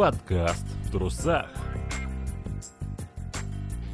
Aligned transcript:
Подкаст 0.00 0.64
в 0.86 0.92
трусах. 0.92 1.50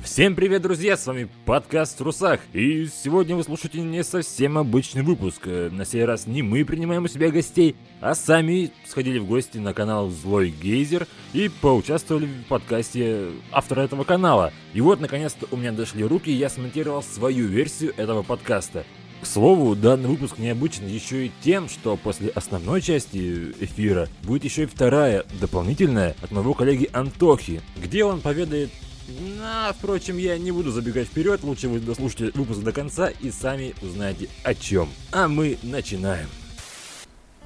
Всем 0.04 0.36
привет, 0.36 0.62
друзья, 0.62 0.96
с 0.96 1.04
вами 1.04 1.28
подкаст 1.44 1.94
в 1.94 1.98
трусах, 1.98 2.38
и 2.52 2.86
сегодня 2.86 3.34
вы 3.34 3.42
слушаете 3.42 3.80
не 3.80 4.04
совсем 4.04 4.56
обычный 4.56 5.02
выпуск. 5.02 5.42
Э, 5.46 5.68
На 5.68 5.84
сей 5.84 6.04
раз 6.04 6.28
не 6.28 6.42
мы 6.42 6.64
принимаем 6.64 7.02
у 7.02 7.08
себя 7.08 7.32
гостей, 7.32 7.74
а 8.00 8.14
сами 8.14 8.70
сходили 8.86 9.18
в 9.18 9.26
гости 9.26 9.58
на 9.58 9.74
канал 9.74 10.08
Злой 10.10 10.50
Гейзер 10.50 11.08
и 11.32 11.48
поучаствовали 11.48 12.26
в 12.26 12.44
подкасте 12.44 13.30
автора 13.50 13.80
этого 13.80 14.04
канала. 14.04 14.52
И 14.74 14.80
вот, 14.80 15.00
наконец-то, 15.00 15.48
у 15.50 15.56
меня 15.56 15.72
дошли 15.72 16.04
руки, 16.04 16.30
и 16.30 16.36
я 16.36 16.48
смонтировал 16.50 17.02
свою 17.02 17.48
версию 17.48 17.94
этого 17.96 18.22
подкаста. 18.22 18.84
К 19.22 19.26
слову, 19.26 19.74
данный 19.74 20.08
выпуск 20.08 20.38
необычен 20.38 20.86
еще 20.86 21.26
и 21.26 21.32
тем, 21.42 21.68
что 21.68 21.96
после 21.96 22.28
основной 22.28 22.80
части 22.82 23.52
эфира 23.60 24.08
будет 24.22 24.44
еще 24.44 24.64
и 24.64 24.66
вторая, 24.66 25.24
дополнительная, 25.40 26.14
от 26.22 26.30
моего 26.30 26.54
коллеги 26.54 26.88
Антохи, 26.92 27.62
где 27.76 28.04
он 28.04 28.20
поведает 28.20 28.70
но, 29.08 29.72
впрочем, 29.72 30.18
я 30.18 30.36
не 30.36 30.50
буду 30.50 30.72
забегать 30.72 31.06
вперед, 31.06 31.44
лучше 31.44 31.68
вы 31.68 31.78
дослушайте 31.78 32.36
выпуск 32.36 32.60
до 32.60 32.72
конца 32.72 33.08
и 33.08 33.30
сами 33.30 33.74
узнаете 33.80 34.28
о 34.42 34.54
чем. 34.54 34.88
А 35.12 35.28
мы 35.28 35.58
начинаем. 35.62 36.28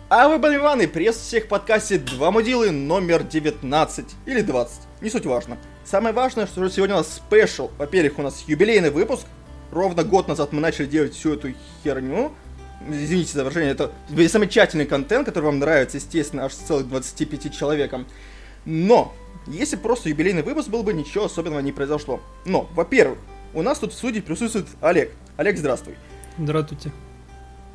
А 0.08 0.28
вы 0.28 0.38
были 0.38 0.56
Иван 0.56 0.88
пресс 0.88 1.16
всех 1.16 1.48
подкасте 1.48 1.98
«Два 1.98 2.30
мудилы» 2.30 2.70
номер 2.70 3.22
19 3.22 4.06
или 4.26 4.40
20, 4.40 4.80
не 5.02 5.10
суть 5.10 5.26
важно. 5.26 5.58
Самое 5.84 6.14
важное, 6.14 6.46
что 6.46 6.68
сегодня 6.68 6.96
у 6.96 6.98
нас 6.98 7.14
спешл. 7.14 7.70
Во-первых, 7.78 8.18
у 8.18 8.22
нас 8.22 8.44
юбилейный 8.46 8.90
выпуск. 8.90 9.26
Ровно 9.72 10.02
год 10.04 10.28
назад 10.28 10.52
мы 10.52 10.60
начали 10.60 10.86
делать 10.86 11.14
всю 11.14 11.34
эту 11.34 11.52
херню. 11.82 12.32
Извините 12.88 13.32
за 13.34 13.44
выражение, 13.44 13.72
это 13.72 13.92
замечательный 14.08 14.86
контент, 14.86 15.26
который 15.26 15.44
вам 15.44 15.58
нравится, 15.58 15.98
естественно, 15.98 16.46
аж 16.46 16.54
с 16.54 16.56
целых 16.56 16.88
25 16.88 17.54
человеком. 17.54 18.06
Но, 18.64 19.12
если 19.46 19.76
просто 19.76 20.08
юбилейный 20.08 20.42
выпуск 20.42 20.68
был 20.68 20.82
бы, 20.82 20.92
ничего 20.92 21.26
особенного 21.26 21.60
не 21.60 21.72
произошло. 21.72 22.20
Но, 22.46 22.68
во-первых, 22.74 23.18
у 23.52 23.62
нас 23.62 23.78
тут 23.78 23.92
в 23.92 23.96
студии 23.96 24.20
присутствует 24.20 24.66
Олег. 24.80 25.12
Олег, 25.36 25.58
здравствуй. 25.58 25.94
Здравствуйте. 26.38 26.90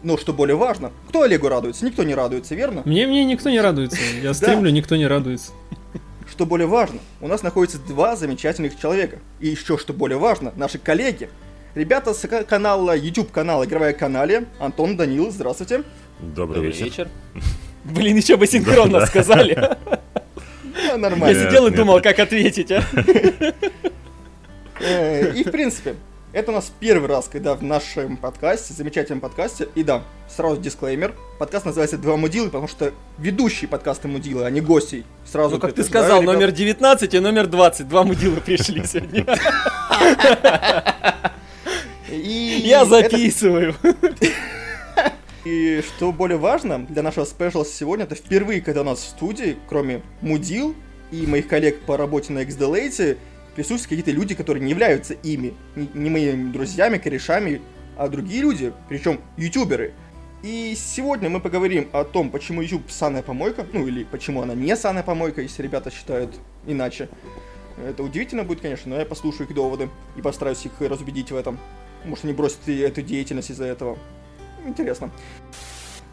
Но 0.01 0.17
что 0.17 0.33
более 0.33 0.55
важно, 0.55 0.91
кто 1.09 1.21
Олегу 1.23 1.49
радуется? 1.49 1.85
Никто 1.85 2.03
не 2.03 2.15
радуется, 2.15 2.55
верно? 2.55 2.81
Мне, 2.85 3.07
мне 3.07 3.25
никто 3.25 3.49
не 3.49 3.59
радуется. 3.59 3.97
Я 4.21 4.33
стримлю, 4.33 4.69
никто 4.71 4.95
не 4.95 5.07
радуется. 5.07 5.51
Что 6.27 6.45
более 6.45 6.67
важно, 6.67 6.99
у 7.21 7.27
нас 7.27 7.43
находится 7.43 7.77
два 7.79 8.15
замечательных 8.15 8.79
человека. 8.79 9.19
И 9.39 9.47
еще 9.47 9.77
что 9.77 9.93
более 9.93 10.17
важно, 10.17 10.51
наши 10.55 10.79
коллеги. 10.79 11.29
Ребята 11.75 12.13
с 12.13 12.27
канала, 12.47 12.95
YouTube 12.95 13.31
канала 13.31 13.65
Игровая 13.65 13.93
канале, 13.93 14.45
Антон, 14.59 14.95
Данил, 14.95 15.29
здравствуйте. 15.31 15.83
Добрый, 16.19 16.55
Добрый 16.55 16.71
вечер. 16.71 16.85
вечер. 16.85 17.09
Блин, 17.83 18.15
еще 18.17 18.37
бы 18.37 18.47
синхронно 18.47 19.05
сказали. 19.05 19.77
А, 20.77 20.87
Я 20.87 20.97
нормально. 20.97 21.47
сидел 21.47 21.67
и 21.67 21.71
думал, 21.71 22.01
как 22.01 22.19
ответить, 22.19 22.69
а. 22.69 22.83
Э, 24.81 25.31
И 25.33 25.43
в 25.45 25.49
принципе, 25.49 25.95
это 26.33 26.51
у 26.51 26.53
нас 26.53 26.69
первый 26.81 27.07
раз, 27.07 27.29
когда 27.29 27.55
в 27.55 27.63
нашем 27.63 28.17
подкасте, 28.17 28.73
замечательном 28.73 29.21
подкасте, 29.21 29.69
и 29.73 29.83
да, 29.83 30.03
сразу 30.29 30.59
дисклеймер, 30.59 31.15
подкаст 31.39 31.65
называется 31.65 31.97
«Два 31.97 32.17
мудилы», 32.17 32.47
потому 32.47 32.67
что 32.67 32.91
ведущие 33.17 33.69
подкасты 33.69 34.09
мудилы, 34.09 34.43
а 34.43 34.49
не 34.49 34.59
гостей. 34.59 35.05
Сразу 35.25 35.55
Ну, 35.55 35.61
как 35.61 35.73
ты 35.73 35.83
сказал, 35.85 36.21
ребят. 36.21 36.33
номер 36.35 36.51
19 36.51 37.13
и 37.13 37.19
номер 37.19 37.47
20. 37.47 37.87
Два 37.87 38.03
мудила 38.03 38.35
пришли 38.41 38.83
сегодня. 38.85 39.25
И 42.09 42.61
Я 42.63 42.81
это- 42.81 42.89
записываю. 42.89 43.75
И 45.45 45.81
что 45.81 46.11
более 46.11 46.37
важно 46.37 46.85
для 46.87 47.03
нашего 47.03 47.23
спешла 47.23 47.63
сегодня, 47.65 48.05
это 48.05 48.15
впервые, 48.15 48.61
когда 48.61 48.81
у 48.81 48.83
нас 48.83 48.99
в 48.99 49.07
студии, 49.09 49.57
кроме 49.67 50.01
Мудил 50.21 50.75
и 51.11 51.27
моих 51.27 51.47
коллег 51.47 51.81
по 51.81 51.97
работе 51.97 52.33
на 52.33 52.39
XDLate, 52.43 53.17
присутствуют 53.55 54.01
какие-то 54.01 54.11
люди, 54.11 54.33
которые 54.33 54.63
не 54.63 54.71
являются 54.71 55.13
ими, 55.13 55.53
не, 55.75 55.87
не 55.93 56.09
моими 56.09 56.51
друзьями, 56.51 56.97
корешами, 56.97 57.61
а 57.95 58.07
другие 58.07 58.41
люди, 58.41 58.73
причем 58.89 59.21
ютуберы. 59.37 59.93
И 60.41 60.75
сегодня 60.75 61.29
мы 61.29 61.39
поговорим 61.39 61.89
о 61.93 62.03
том, 62.05 62.31
почему 62.31 62.61
YouTube 62.61 62.89
саная 62.89 63.21
помойка, 63.21 63.67
ну 63.71 63.85
или 63.87 64.03
почему 64.03 64.41
она 64.41 64.55
не 64.55 64.75
саная 64.75 65.03
помойка, 65.03 65.41
если 65.43 65.61
ребята 65.61 65.91
считают 65.91 66.35
иначе. 66.65 67.07
Это 67.87 68.01
удивительно 68.03 68.43
будет, 68.43 68.61
конечно, 68.61 68.89
но 68.89 68.99
я 68.99 69.05
послушаю 69.05 69.47
их 69.47 69.55
доводы 69.55 69.89
и 70.17 70.21
постараюсь 70.21 70.65
их 70.65 70.71
разубедить 70.79 71.31
в 71.31 71.35
этом. 71.35 71.59
Может, 72.05 72.25
они 72.25 72.33
бросят 72.33 72.67
эту 72.67 73.01
деятельность 73.01 73.49
из-за 73.51 73.65
этого. 73.65 73.97
Интересно. 74.65 75.11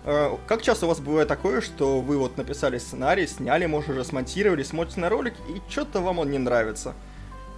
Э, 0.04 0.36
Как 0.46 0.62
часто 0.62 0.86
у 0.86 0.88
вас 0.88 1.00
бывает 1.00 1.28
такое, 1.28 1.60
что 1.60 2.00
вы 2.00 2.18
вот 2.18 2.36
написали 2.36 2.78
сценарий, 2.78 3.26
сняли, 3.26 3.66
может, 3.66 3.90
уже 3.90 4.04
смонтировали, 4.04 4.62
смотрите 4.62 5.00
на 5.00 5.08
ролик, 5.08 5.34
и 5.48 5.60
что-то 5.70 6.00
вам 6.00 6.18
он 6.18 6.30
не 6.30 6.38
нравится? 6.38 6.94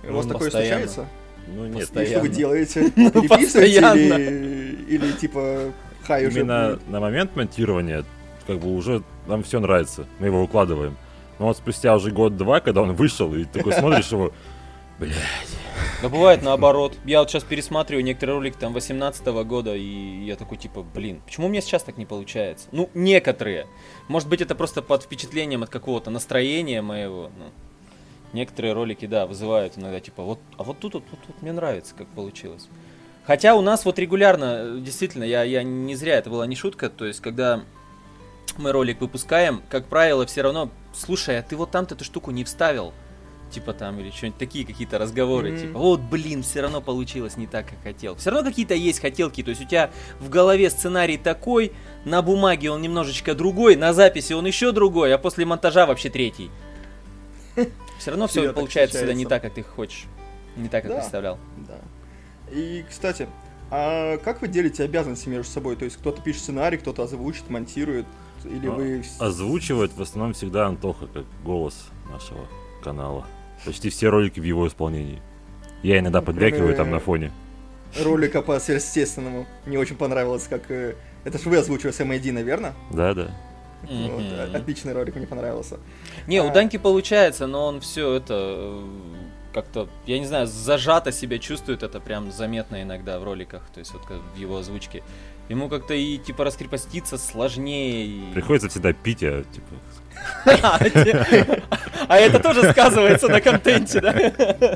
У 0.02 0.08
Ну, 0.08 0.16
вас 0.18 0.26
такое 0.26 0.50
постоянно. 0.50 0.86
случается? 0.86 1.06
Ну 1.46 1.66
нет, 1.66 1.82
И 1.82 1.84
что 1.84 1.94
вы 1.94 2.00
Постоянно. 2.00 2.28
делаете? 2.28 2.90
Переписываете 2.94 3.38
Постоянно. 3.80 4.14
или, 4.14 4.84
или 4.88 5.12
типа 5.12 5.72
хай 6.06 6.26
уже? 6.26 6.40
именно 6.40 6.78
на 6.88 7.00
момент 7.00 7.34
монтирования, 7.36 8.04
как 8.46 8.58
бы 8.60 8.74
уже 8.74 9.02
нам 9.26 9.42
все 9.42 9.60
нравится, 9.60 10.06
мы 10.18 10.26
его 10.26 10.42
укладываем. 10.42 10.96
Но 11.38 11.46
вот 11.46 11.56
спустя 11.56 11.94
уже 11.96 12.10
год-два, 12.12 12.60
когда 12.60 12.82
он 12.82 12.92
вышел, 12.94 13.34
и 13.34 13.44
такой 13.44 13.72
смотришь 13.72 14.12
его, 14.12 14.32
блядь, 14.99 15.15
Да 16.03 16.09
бывает 16.09 16.43
наоборот. 16.43 16.97
Я 17.05 17.21
вот 17.21 17.31
сейчас 17.31 17.44
пересматриваю 17.44 18.05
некоторые 18.05 18.37
ролики 18.37 18.56
там 18.59 18.72
18 18.72 19.27
года, 19.44 19.75
и 19.75 20.25
я 20.25 20.37
такой 20.37 20.59
типа, 20.59 20.82
блин, 20.82 21.22
почему 21.25 21.49
мне 21.49 21.60
сейчас 21.60 21.82
так 21.82 21.97
не 21.97 22.06
получается? 22.06 22.69
Ну, 22.72 22.91
некоторые. 22.94 23.66
Может 24.09 24.28
быть, 24.28 24.41
это 24.41 24.55
просто 24.55 24.82
под 24.82 25.03
впечатлением 25.03 25.62
от 25.62 25.71
какого-то 25.71 26.10
настроения 26.10 26.82
моего. 26.82 27.31
ну. 27.38 27.44
некоторые 28.32 28.75
ролики, 28.75 29.06
да, 29.06 29.27
вызывают 29.27 29.78
иногда 29.78 30.00
типа, 30.00 30.22
вот, 30.22 30.41
а 30.59 30.62
вот 30.62 30.78
тут 30.78 30.94
вот, 30.94 31.05
вот, 31.11 31.21
вот 31.26 31.43
мне 31.43 31.53
нравится, 31.53 31.94
как 31.94 32.06
получилось. 32.09 32.69
Хотя 33.25 33.55
у 33.55 33.62
нас 33.62 33.84
вот 33.84 33.99
регулярно, 33.99 34.44
э, 34.59 34.78
действительно, 34.81 35.25
я, 35.25 35.43
я 35.44 35.62
не 35.62 35.94
зря, 35.94 36.16
это 36.16 36.31
была 36.31 36.47
не 36.47 36.56
шутка, 36.56 36.91
то 36.91 37.06
есть, 37.06 37.21
когда 37.21 37.65
мы 38.59 38.72
ролик 38.72 39.00
выпускаем, 39.00 39.62
как 39.71 39.87
правило, 39.87 40.26
все 40.26 40.43
равно, 40.43 40.71
слушай, 40.93 41.38
а 41.38 41.43
ты 41.43 41.56
вот 41.56 41.71
там-то 41.71 41.94
эту 41.94 42.05
штуку 42.05 42.31
не 42.31 42.44
вставил, 42.44 42.93
типа 43.54 43.72
там, 43.72 43.98
или 44.00 44.10
что-нибудь 44.10 44.38
такие 44.38 44.66
какие-то 44.66 44.98
разговоры, 44.98 45.50
Мгм. 45.53 45.60
типа, 45.60 45.78
вот, 45.78 46.00
блин, 46.00 46.42
все 46.42 46.60
равно 46.60 46.81
получилось 46.81 47.37
не 47.37 47.47
так, 47.47 47.69
как 47.69 47.82
хотел. 47.82 48.16
Все 48.16 48.31
равно 48.31 48.48
какие-то 48.48 48.75
есть 48.75 49.00
хотелки, 49.00 49.42
то 49.42 49.50
есть 49.50 49.62
у 49.62 49.65
тебя 49.65 49.91
в 50.20 50.28
голове 50.28 50.70
сценарий 50.70 51.16
такой, 51.19 51.72
на 52.04 52.20
бумаге 52.22 52.70
он 52.70 52.82
немножечко 52.82 53.34
другой, 53.34 53.76
на 53.76 53.93
записи 53.93 54.32
он 54.32 54.47
еще 54.47 54.72
другой, 54.72 55.14
а 55.14 55.19
после 55.19 55.44
монтажа 55.47 55.87
вообще 55.87 56.10
третий. 56.10 56.50
Все 57.98 58.10
равно 58.10 58.26
все 58.26 58.53
получается 58.53 58.98
всегда 58.98 59.14
не 59.14 59.25
так, 59.25 59.43
как 59.43 59.54
ты 59.54 59.62
хочешь. 59.62 60.04
Не 60.56 60.69
так, 60.69 60.82
как 60.82 60.91
Да. 60.93 60.98
представлял. 60.98 61.38
Да. 61.69 61.78
И, 62.53 62.84
кстати, 62.88 63.28
а 63.70 64.19
как 64.19 64.43
вы 64.43 64.48
делите 64.48 64.84
обязанности 64.84 65.28
между 65.28 65.50
собой? 65.50 65.76
То 65.76 65.84
есть 65.84 65.97
кто-то 65.97 66.20
пишет 66.20 66.43
сценарий, 66.43 66.76
кто-то 66.76 67.04
озвучит, 67.04 67.48
монтирует, 67.48 68.06
или 68.44 68.66
А, 68.69 68.70
вы... 68.72 69.04
озвучивает 69.20 69.93
в 69.97 70.03
основном 70.03 70.34
всегда 70.34 70.66
Антоха, 70.66 71.06
как 71.06 71.25
голос 71.44 71.87
нашего 72.12 72.47
канала. 72.82 73.26
Почти 73.64 73.91
все 73.91 74.08
ролики 74.08 74.41
в 74.41 74.44
его 74.44 74.66
исполнении. 74.69 75.20
Я 75.82 75.98
иногда 75.98 76.20
подвякиваю 76.22 76.75
там 76.75 76.86
кроме- 76.86 76.92
на 76.92 77.00
фоне. 77.00 77.32
ролика 78.02 78.42
по 78.42 78.58
сверхъестественному. 78.58 79.47
Мне 79.66 79.78
очень 79.78 79.97
понравилось, 79.97 80.47
как... 80.48 80.70
э, 80.70 80.94
Это 81.25 81.38
же 81.38 81.48
вы 81.48 81.56
озвучивали 81.58 81.92
Сэм 81.92 82.12
Эйди, 82.12 82.32
наверно? 82.32 82.75
Да-да. 82.92 83.30
Вот, 83.82 84.22
отличный 84.54 84.94
ролик, 84.94 85.14
мне 85.16 85.26
понравился. 85.26 85.78
Не, 86.26 86.41
у 86.41 86.48
А. 86.48 86.50
Даньки 86.52 86.78
получается, 86.78 87.47
но 87.47 87.66
он 87.66 87.80
все 87.80 88.14
это 88.14 88.34
э, 88.34 88.86
как-то, 89.52 89.88
я 90.06 90.19
не 90.19 90.25
знаю, 90.26 90.46
зажато 90.46 91.12
себя 91.12 91.38
чувствует, 91.38 91.82
это 91.82 92.00
прям 92.00 92.32
заметно 92.32 92.82
иногда 92.82 93.19
в 93.19 93.25
роликах, 93.25 93.62
то 93.75 93.81
есть 93.81 93.92
вот 93.92 94.06
как 94.06 94.19
в 94.34 94.38
его 94.38 94.56
озвучке. 94.56 95.02
Ему 95.50 95.69
как-то 95.69 95.93
и 95.93 96.16
типа 96.16 96.44
раскрепоститься 96.44 97.19
сложнее. 97.19 98.06
и- 98.06 98.32
Приходится 98.32 98.70
всегда 98.70 98.94
пить, 98.94 99.22
а 99.22 99.44
типа. 99.52 99.75
А 102.06 102.19
это 102.19 102.38
тоже 102.38 102.71
сказывается 102.71 103.29
на 103.29 103.41
контенте, 103.41 104.00
да? 104.00 104.12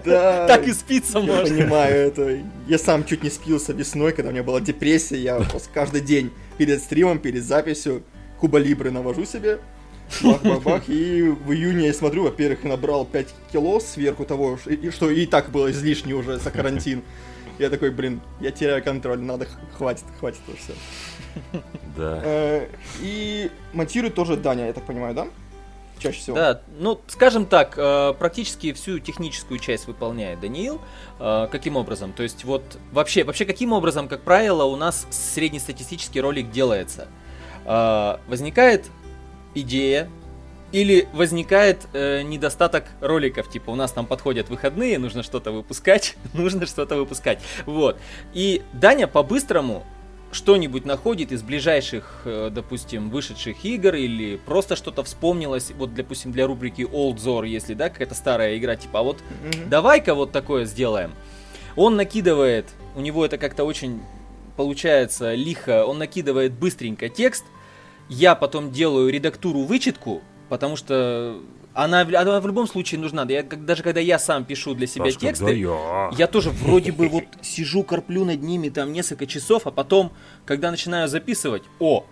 Да, 0.04 0.46
Так 0.46 0.66
и 0.66 0.72
спиться 0.72 1.18
я 1.18 1.24
можно. 1.24 1.44
понимаю 1.44 2.08
это. 2.08 2.38
Я 2.66 2.78
сам 2.78 3.04
чуть 3.04 3.22
не 3.22 3.30
спился 3.30 3.72
весной, 3.72 4.12
когда 4.12 4.30
у 4.30 4.32
меня 4.32 4.42
была 4.42 4.60
депрессия. 4.60 5.18
Я 5.18 5.36
просто 5.36 5.68
каждый 5.72 6.00
день 6.00 6.30
перед 6.56 6.82
стримом, 6.82 7.18
перед 7.18 7.44
записью 7.44 8.02
Куба 8.40 8.58
Либры 8.58 8.90
навожу 8.90 9.24
себе. 9.26 9.58
Бах-бах-бах. 10.22 10.88
И 10.88 11.22
в 11.22 11.52
июне 11.52 11.88
я 11.88 11.92
смотрю, 11.92 12.24
во-первых, 12.24 12.64
набрал 12.64 13.04
5 13.04 13.26
кило 13.52 13.78
сверху 13.78 14.24
того, 14.24 14.58
что 14.90 15.10
и 15.10 15.26
так 15.26 15.50
было 15.50 15.70
излишне 15.70 16.14
уже 16.14 16.38
за 16.38 16.50
карантин. 16.50 17.02
Я 17.58 17.68
такой, 17.70 17.90
блин, 17.90 18.20
я 18.40 18.52
теряю 18.52 18.82
контроль, 18.82 19.20
надо, 19.20 19.46
хватит, 19.76 20.04
хватит 20.18 20.40
уже 20.48 20.56
все. 20.56 21.60
Да. 21.98 22.64
И 23.00 23.50
монтирует 23.72 24.14
тоже 24.14 24.36
Даня, 24.36 24.66
я 24.66 24.72
так 24.72 24.84
понимаю, 24.84 25.14
да? 25.14 25.26
Чаще 25.98 26.20
всего. 26.20 26.36
Да, 26.36 26.60
ну, 26.78 27.00
скажем 27.08 27.44
так, 27.44 27.74
э, 27.76 28.14
практически 28.18 28.72
всю 28.72 29.00
техническую 29.00 29.58
часть 29.58 29.88
выполняет 29.88 30.38
Даниил. 30.40 30.80
Э, 31.18 31.48
Каким 31.50 31.76
образом? 31.76 32.12
То 32.12 32.22
есть 32.22 32.44
вот 32.44 32.62
вообще, 32.92 33.24
вообще 33.24 33.44
каким 33.44 33.72
образом, 33.72 34.06
как 34.06 34.22
правило, 34.22 34.62
у 34.62 34.76
нас 34.76 35.08
среднестатистический 35.10 36.20
ролик 36.20 36.52
делается? 36.52 37.08
Э, 37.64 38.18
Возникает 38.28 38.86
идея, 39.56 40.08
Или 40.70 41.08
возникает 41.14 41.88
э, 41.94 42.22
недостаток 42.22 42.84
роликов, 43.00 43.50
типа 43.50 43.70
у 43.70 43.74
нас 43.74 43.90
там 43.90 44.04
подходят 44.06 44.50
выходные, 44.50 44.98
нужно 44.98 45.22
что-то 45.22 45.50
выпускать, 45.50 46.14
нужно 46.34 46.66
что-то 46.66 46.94
выпускать. 46.96 47.40
Вот. 47.66 47.98
И 48.34 48.62
Даня 48.72 49.06
по-быстрому 49.08 49.82
что-нибудь 50.30 50.84
находит 50.84 51.32
из 51.32 51.42
ближайших, 51.42 52.22
э, 52.24 52.50
допустим, 52.52 53.10
вышедших 53.10 53.64
игр 53.64 53.94
или 53.94 54.36
просто 54.36 54.76
что-то 54.76 55.02
вспомнилось, 55.02 55.72
вот, 55.76 55.94
допустим, 55.94 56.32
для 56.32 56.46
рубрики 56.46 56.82
Old 56.82 57.16
Zor, 57.16 57.46
если, 57.46 57.74
да, 57.74 57.88
какая-то 57.88 58.14
старая 58.14 58.56
игра, 58.58 58.76
типа, 58.76 59.00
а 59.00 59.02
вот 59.02 59.18
Мгм. 59.42 59.70
давай-ка 59.70 60.14
вот 60.14 60.32
такое 60.32 60.64
сделаем. 60.64 61.12
Он 61.76 61.96
накидывает, 61.96 62.66
у 62.96 63.00
него 63.00 63.24
это 63.24 63.38
как-то 63.38 63.64
очень 63.64 64.02
получается 64.56 65.34
лихо, 65.34 65.86
он 65.86 65.98
накидывает 65.98 66.52
быстренько 66.52 67.08
текст, 67.08 67.44
я 68.08 68.34
потом 68.34 68.72
делаю 68.72 69.10
редактуру, 69.10 69.60
вычетку, 69.60 70.22
потому 70.48 70.76
что 70.76 71.40
она, 71.84 72.00
она 72.00 72.40
в 72.40 72.46
любом 72.46 72.66
случае 72.66 73.00
нужна. 73.00 73.24
Я, 73.28 73.44
даже 73.44 73.84
когда 73.84 74.00
я 74.00 74.18
сам 74.18 74.44
пишу 74.44 74.74
для 74.74 74.88
себя 74.88 75.06
Сашка, 75.06 75.20
тексты, 75.20 75.44
да 75.44 75.52
я. 75.52 76.10
я 76.18 76.26
тоже 76.26 76.50
вроде 76.50 76.90
бы 76.90 77.08
вот 77.08 77.24
сижу, 77.40 77.84
корплю 77.84 78.24
над 78.24 78.42
ними 78.42 78.68
там 78.68 78.92
несколько 78.92 79.28
часов, 79.28 79.64
а 79.66 79.70
потом, 79.70 80.12
когда 80.44 80.72
начинаю 80.72 81.06
записывать, 81.06 81.62
о, 81.78 82.04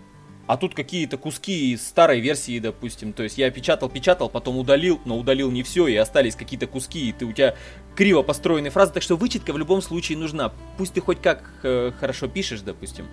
а 0.47 0.55
тут 0.55 0.73
какие-то 0.73 1.17
куски 1.17 1.73
из 1.73 1.85
старой 1.85 2.21
версии, 2.21 2.59
допустим. 2.59 3.11
То 3.11 3.23
есть 3.23 3.37
я 3.37 3.51
печатал, 3.51 3.89
печатал, 3.89 4.29
потом 4.29 4.57
удалил, 4.57 5.01
но 5.03 5.17
удалил 5.17 5.51
не 5.51 5.63
все, 5.63 5.87
и 5.87 5.95
остались 5.97 6.37
какие-то 6.37 6.67
куски, 6.67 7.09
и 7.09 7.11
ты 7.11 7.25
у 7.25 7.33
тебя 7.33 7.55
криво 7.93 8.21
построенные 8.21 8.71
фразы. 8.71 8.93
Так 8.93 9.03
что 9.03 9.17
вычетка 9.17 9.51
в 9.51 9.57
любом 9.57 9.81
случае 9.81 10.17
нужна. 10.17 10.53
Пусть 10.77 10.93
ты 10.93 11.01
хоть 11.01 11.21
как 11.21 11.43
э, 11.63 11.91
хорошо 11.99 12.29
пишешь, 12.29 12.61
допустим. 12.61 13.07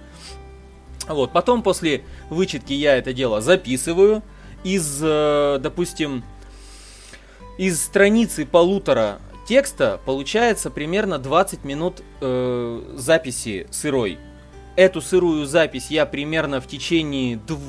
Вот, 1.09 1.33
потом 1.33 1.65
после 1.65 2.05
вычетки 2.31 2.73
я 2.73 2.97
это 2.97 3.13
дело 3.13 3.41
записываю 3.41 4.23
из, 4.63 5.01
э, 5.03 5.59
допустим, 5.61 6.25
из 7.57 7.83
страницы 7.83 8.47
полутора 8.47 9.21
текста 9.47 10.01
получается 10.05 10.71
примерно 10.71 11.19
20 11.19 11.65
минут 11.65 12.03
э, 12.21 12.83
записи 12.97 13.67
сырой. 13.71 14.19
Эту 14.77 15.01
сырую 15.01 15.47
запись 15.47 15.87
я 15.91 16.05
примерно 16.05 16.61
в 16.61 16.67
течение 16.67 17.37
дв- 17.37 17.61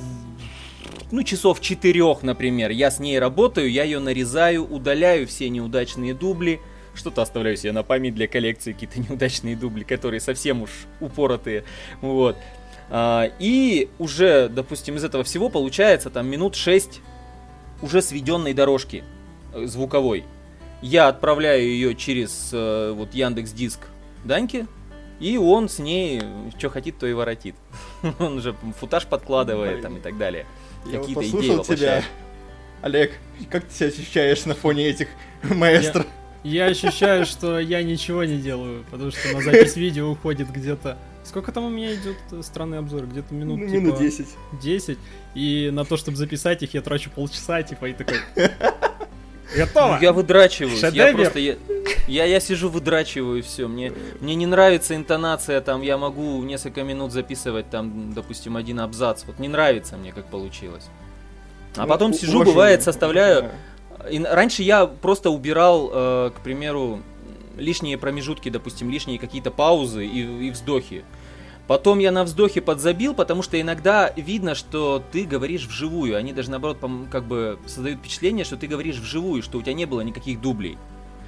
ну, 1.11 1.21
часов 1.21 1.61
четырех, 1.61 2.23
например, 2.23 2.71
я 2.71 2.89
с 2.89 2.99
ней 2.99 3.19
работаю, 3.19 3.71
я 3.71 3.83
ее 3.83 3.99
нарезаю, 3.99 4.65
удаляю 4.65 5.27
все 5.27 5.49
неудачные 5.49 6.15
дубли, 6.15 6.59
что-то 6.95 7.21
оставляю 7.21 7.57
себе 7.57 7.73
на 7.73 7.83
память 7.83 8.15
для 8.15 8.27
коллекции, 8.27 8.73
какие-то 8.73 8.99
неудачные 9.07 9.55
дубли, 9.55 9.83
которые 9.83 10.19
совсем 10.19 10.63
уж 10.63 10.71
упоротые, 10.99 11.63
вот. 12.01 12.37
А, 12.89 13.29
и 13.37 13.89
уже, 13.99 14.49
допустим, 14.49 14.95
из 14.95 15.03
этого 15.03 15.23
всего 15.23 15.49
получается 15.49 16.09
там 16.09 16.27
минут 16.27 16.55
6 16.55 17.01
уже 17.81 18.01
сведенной 18.01 18.53
дорожки 18.53 19.03
звуковой. 19.63 20.25
Я 20.81 21.07
отправляю 21.07 21.63
ее 21.63 21.95
через 21.95 22.49
э, 22.53 22.93
вот 22.95 23.13
Яндекс 23.13 23.51
Диск 23.51 23.79
Даньке, 24.23 24.67
и 25.19 25.37
он 25.37 25.69
с 25.69 25.79
ней 25.79 26.21
что 26.57 26.69
хотит, 26.69 26.97
то 26.97 27.07
и 27.07 27.13
воротит. 27.13 27.55
Он 28.19 28.37
уже 28.37 28.53
футаж 28.79 29.05
подкладывает 29.05 29.81
там 29.81 29.97
и 29.97 30.01
так 30.01 30.17
далее. 30.17 30.45
Я 30.85 30.99
вот 30.99 31.07
Какие-то 31.07 31.39
идеи 31.39 31.63
тебя. 31.63 32.03
Олег, 32.81 33.13
как 33.49 33.63
ты 33.63 33.73
себя 33.73 33.87
ощущаешь 33.87 34.45
на 34.45 34.53
фоне 34.53 34.87
этих 34.87 35.07
маэстро? 35.43 36.05
Я 36.43 36.65
ощущаю, 36.65 37.25
что 37.25 37.59
я 37.59 37.81
ничего 37.81 38.23
не 38.23 38.37
делаю, 38.37 38.85
потому 38.91 39.09
что 39.09 39.33
на 39.33 39.41
запись 39.41 39.75
видео 39.75 40.11
уходит 40.11 40.51
где-то... 40.51 40.97
Сколько 41.23 41.51
там 41.51 41.63
у 41.63 41.69
меня 41.69 41.95
идет 41.95 42.17
э, 42.31 42.41
странный 42.43 42.77
обзор? 42.77 43.07
Где-то 43.07 43.33
минут, 43.33 43.61
Ну, 43.61 43.65
типа, 43.67 43.81
минут 43.81 43.99
10. 43.99 44.27
10. 44.61 44.97
И 45.33 45.71
на 45.73 45.83
то, 45.85 45.97
чтобы 45.97 46.17
записать 46.17 46.61
их, 46.61 46.75
я 46.75 46.83
трачу 46.83 47.09
полчаса, 47.09 47.63
типа, 47.63 47.85
и 47.85 47.93
такой... 47.93 48.17
Готово! 49.55 49.95
Ну, 49.95 50.01
Я 50.01 50.13
выдрачиваюсь. 50.13 50.81
Я 50.81 50.89
Шедевр. 50.89 51.15
просто 51.15 51.39
я, 51.39 51.55
я, 52.07 52.25
я 52.25 52.39
сижу, 52.39 52.69
выдрачиваю 52.69 53.41
все. 53.43 53.67
Мне, 53.67 53.91
мне 54.19 54.35
не 54.35 54.45
нравится 54.45 54.95
интонация, 54.95 55.61
там 55.61 55.81
я 55.81 55.97
могу 55.97 56.41
несколько 56.43 56.83
минут 56.83 57.11
записывать, 57.11 57.69
там, 57.69 58.13
допустим, 58.13 58.57
один 58.57 58.79
абзац. 58.79 59.23
Вот 59.25 59.39
не 59.39 59.47
нравится 59.47 59.97
мне, 59.97 60.11
как 60.11 60.25
получилось. 60.25 60.85
А 61.75 61.81
Ну, 61.83 61.87
потом 61.87 62.13
сижу, 62.13 62.43
бывает, 62.43 62.83
составляю. 62.83 63.51
И 64.09 64.19
раньше 64.23 64.63
я 64.63 64.85
просто 64.85 65.29
убирал, 65.29 65.89
э, 65.93 66.31
к 66.35 66.41
примеру, 66.41 67.01
лишние 67.57 67.97
промежутки, 67.97 68.49
допустим, 68.49 68.89
лишние 68.89 69.17
какие-то 69.19 69.51
паузы 69.51 70.05
и, 70.05 70.47
и 70.47 70.51
вздохи. 70.51 71.03
Потом 71.67 71.97
я 71.99 72.11
на 72.11 72.23
вздохе 72.23 72.61
подзабил, 72.61 73.15
потому 73.15 73.41
что 73.41 73.59
иногда 73.59 74.11
видно, 74.15 74.53
что 74.53 75.03
ты 75.11 75.25
говоришь 75.25 75.65
вживую. 75.65 76.15
Они 76.15 76.31
даже 76.31 76.51
наоборот 76.51 76.77
как 77.11 77.25
бы 77.25 77.57
создают 77.65 77.99
впечатление, 77.99 78.45
что 78.45 78.55
ты 78.55 78.67
говоришь 78.67 78.97
вживую, 78.97 79.41
что 79.41 79.57
у 79.57 79.61
тебя 79.61 79.73
не 79.73 79.85
было 79.85 80.01
никаких 80.01 80.41
дублей. 80.41 80.77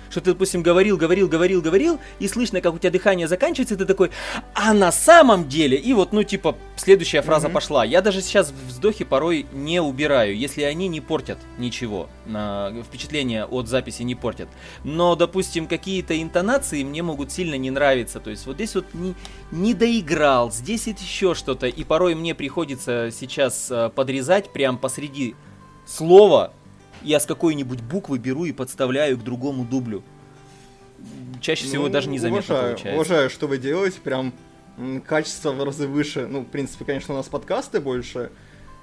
Что 0.09 0.21
ты, 0.21 0.31
допустим, 0.33 0.63
говорил, 0.63 0.97
говорил, 0.97 1.27
говорил, 1.27 1.61
говорил, 1.61 1.99
и 2.19 2.27
слышно, 2.27 2.61
как 2.61 2.73
у 2.73 2.77
тебя 2.79 2.91
дыхание 2.91 3.27
заканчивается, 3.27 3.75
и 3.75 3.77
ты 3.77 3.85
такой, 3.85 4.11
а 4.53 4.73
на 4.73 4.91
самом 4.91 5.47
деле, 5.47 5.77
и 5.77 5.93
вот, 5.93 6.13
ну, 6.13 6.23
типа, 6.23 6.55
следующая 6.75 7.21
фраза 7.21 7.47
Мгм. 7.47 7.53
пошла. 7.55 7.85
Я 7.85 8.01
даже 8.01 8.21
сейчас 8.21 8.53
вздохи 8.67 9.03
порой 9.03 9.45
не 9.53 9.81
убираю, 9.81 10.37
если 10.37 10.63
они 10.63 10.87
не 10.87 11.01
портят 11.01 11.39
ничего, 11.57 12.09
на 12.25 12.73
впечатление 12.83 13.45
от 13.45 13.67
записи 13.67 14.03
не 14.03 14.15
портят. 14.15 14.49
Но, 14.83 15.15
допустим, 15.15 15.67
какие-то 15.67 16.21
интонации 16.21 16.83
мне 16.83 17.01
могут 17.03 17.31
сильно 17.31 17.55
не 17.55 17.71
нравиться, 17.71 18.19
то 18.19 18.29
есть 18.29 18.45
вот 18.45 18.55
здесь 18.55 18.75
вот 18.75 18.85
не, 18.93 19.15
не 19.51 19.73
доиграл, 19.73 20.51
здесь 20.51 20.87
это 20.87 21.01
еще 21.01 21.33
что-то, 21.35 21.67
и 21.67 21.83
порой 21.83 22.15
мне 22.15 22.35
приходится 22.35 23.09
сейчас 23.11 23.69
э, 23.69 23.89
подрезать 23.93 24.51
прям 24.51 24.77
посреди 24.77 25.35
слова, 25.85 26.53
я 27.03 27.19
с 27.19 27.25
какой-нибудь 27.25 27.81
буквы 27.81 28.17
беру 28.17 28.45
и 28.45 28.51
подставляю 28.51 29.17
к 29.17 29.23
другому 29.23 29.65
дублю. 29.65 30.03
Чаще 31.41 31.65
всего 31.65 31.83
Ну, 31.85 31.89
даже 31.89 32.09
незаметно 32.09 32.39
уважаю, 32.55 32.75
получается. 32.75 32.95
Уважаю, 32.95 33.29
что 33.29 33.47
вы 33.47 33.57
делаете, 33.57 33.99
прям 34.03 34.33
качество 35.05 35.51
в 35.51 35.63
разы 35.63 35.87
выше. 35.87 36.27
Ну, 36.27 36.41
в 36.41 36.45
принципе, 36.47 36.85
конечно, 36.85 37.13
у 37.13 37.17
нас 37.17 37.27
подкасты 37.27 37.79
больше. 37.79 38.31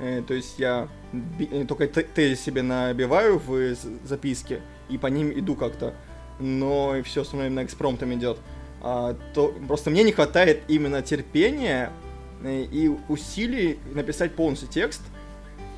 э, 0.01 0.23
то 0.27 0.35
есть 0.35 0.59
я 0.59 0.89
э, 1.13 1.65
только 1.67 1.87
те- 1.87 2.03
тезис 2.03 2.41
себе 2.41 2.63
набиваю 2.63 3.39
в 3.39 3.75
записке 4.05 4.61
и 4.89 4.99
по 4.99 5.07
ним 5.09 5.31
иду 5.39 5.55
как-то. 5.55 5.95
Но 6.41 6.97
и 6.97 7.03
все 7.03 7.23
остальное 7.23 7.47
именно 7.49 7.65
экспромтом 7.65 8.13
идет. 8.15 8.39
А, 8.83 9.17
то, 9.35 9.55
просто 9.69 9.91
мне 9.91 10.03
не 10.03 10.13
хватает 10.13 10.63
именно 10.69 11.01
терпения 11.01 11.91
э, 12.43 12.63
и 12.65 12.91
усилий 13.09 13.79
написать 13.93 14.35
полностью 14.35 14.69
текст. 14.69 15.01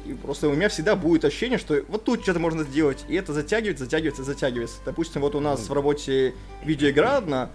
И 0.06 0.14
просто 0.14 0.48
у 0.48 0.54
меня 0.54 0.68
всегда 0.68 0.96
будет 0.96 1.24
ощущение, 1.24 1.58
что 1.58 1.82
вот 1.88 2.04
тут 2.04 2.22
что-то 2.22 2.38
можно 2.38 2.62
сделать, 2.62 3.04
и 3.08 3.14
это 3.14 3.32
затягивается, 3.32 3.84
затягивается, 3.84 4.22
затягивается. 4.22 4.78
Допустим, 4.84 5.22
вот 5.22 5.34
у 5.34 5.40
нас 5.40 5.68
в 5.68 5.72
работе 5.72 6.34
видеоигра 6.64 7.16
одна, 7.16 7.50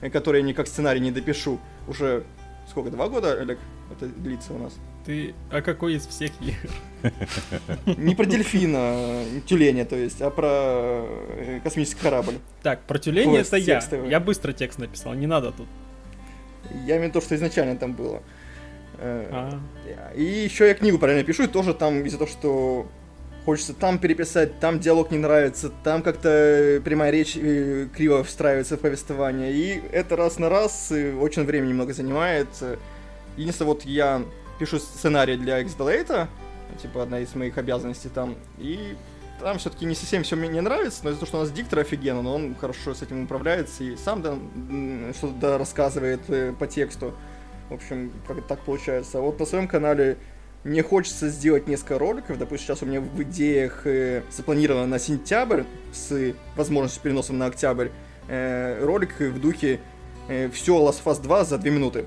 э, 0.00 0.10
которую 0.10 0.42
я 0.42 0.48
никак 0.48 0.66
сценарий 0.66 1.00
не 1.00 1.12
допишу, 1.12 1.60
уже 1.86 2.24
сколько, 2.68 2.90
два 2.90 3.08
года, 3.08 3.40
Олег, 3.40 3.58
это 3.92 4.06
длится 4.06 4.52
у 4.52 4.58
нас? 4.58 4.74
Ты... 5.04 5.34
А 5.50 5.60
какой 5.60 5.94
из 5.94 6.06
всех 6.06 6.32
игр? 6.40 7.12
Не 7.98 8.14
про 8.14 8.24
дельфина, 8.24 8.78
э, 8.78 9.40
тюленя, 9.46 9.84
то 9.84 9.96
есть, 9.96 10.20
а 10.22 10.30
про 10.30 10.48
э, 10.48 11.60
космический 11.62 12.00
корабль. 12.00 12.38
Так, 12.62 12.82
про 12.84 12.98
тюленя 12.98 13.40
это 13.40 13.56
я. 13.56 13.82
Я 14.08 14.20
быстро 14.20 14.52
текст 14.52 14.78
написал, 14.78 15.14
не 15.14 15.26
надо 15.26 15.52
тут. 15.52 15.66
Я 16.86 16.96
имею 16.96 17.00
в 17.00 17.02
виду 17.02 17.12
то, 17.20 17.20
что 17.20 17.36
изначально 17.36 17.76
там 17.76 17.92
было. 17.92 18.22
Э, 18.98 19.28
А, 19.30 19.60
И 20.14 20.22
еще 20.22 20.68
я 20.68 20.74
книгу 20.74 20.98
параллельно 20.98 21.24
пишу, 21.24 21.44
и 21.44 21.46
тоже 21.46 21.74
там 21.74 22.04
из-за 22.06 22.18
того, 22.18 22.30
что 22.30 22.86
хочется 23.44 23.74
там 23.74 23.98
переписать, 23.98 24.58
там 24.60 24.80
диалог 24.80 25.10
не 25.10 25.18
нравится, 25.18 25.70
там 25.82 26.02
как-то 26.02 26.80
прямая 26.84 27.10
речь 27.10 27.36
э, 27.36 27.88
криво 27.94 28.24
встраивается 28.24 28.76
в 28.76 28.80
повествование. 28.80 29.52
И 29.52 29.82
это 29.92 30.16
раз 30.16 30.38
на 30.38 30.48
раз 30.48 30.90
э, 30.92 31.14
очень 31.14 31.44
времени 31.44 31.72
много 31.72 31.92
занимает. 31.92 32.48
Э, 32.60 32.76
Единственное, 33.36 33.72
вот 33.72 33.82
я 33.84 34.22
пишу 34.60 34.78
сценарий 34.78 35.36
для 35.36 35.58
X-Delate, 35.58 36.28
типа 36.80 37.02
одна 37.02 37.18
из 37.18 37.34
моих 37.34 37.58
обязанностей 37.58 38.08
там, 38.08 38.36
и 38.58 38.96
там 39.40 39.58
все-таки 39.58 39.84
не 39.84 39.96
совсем 39.96 40.22
все 40.22 40.36
мне 40.36 40.60
нравится, 40.60 41.00
но 41.02 41.10
из-за 41.10 41.18
того, 41.18 41.26
что 41.26 41.38
у 41.38 41.40
нас 41.40 41.50
диктор 41.50 41.80
офигенно, 41.80 42.22
но 42.22 42.34
он 42.36 42.54
хорошо 42.54 42.94
с 42.94 43.02
этим 43.02 43.24
управляется 43.24 43.82
и 43.82 43.96
сам 43.96 44.22
да, 44.22 44.36
что-то 45.18 45.34
да, 45.40 45.58
рассказывает 45.58 46.20
э, 46.28 46.52
по 46.56 46.68
тексту. 46.68 47.12
В 47.70 47.74
общем, 47.74 48.12
как 48.26 48.38
это 48.38 48.46
так 48.48 48.60
получается. 48.60 49.18
А 49.18 49.20
вот 49.20 49.38
на 49.40 49.46
своем 49.46 49.66
канале 49.68 50.16
мне 50.64 50.82
хочется 50.82 51.28
сделать 51.28 51.66
несколько 51.66 51.98
роликов. 51.98 52.38
Допустим, 52.38 52.66
сейчас 52.66 52.82
у 52.82 52.86
меня 52.86 53.00
в 53.00 53.22
идеях 53.22 53.82
э, 53.86 54.22
запланировано 54.30 54.86
на 54.86 54.98
сентябрь 54.98 55.62
с 55.92 56.32
возможностью 56.56 57.02
переноса 57.02 57.32
на 57.32 57.46
октябрь 57.46 57.88
э, 58.28 58.82
ролик 58.84 59.18
в 59.20 59.40
духе 59.40 59.80
э, 60.28 60.48
все 60.50 60.76
Last 60.78 61.02
of 61.04 61.12
Us 61.12 61.22
2 61.22 61.44
за 61.44 61.58
2 61.58 61.70
минуты. 61.70 62.06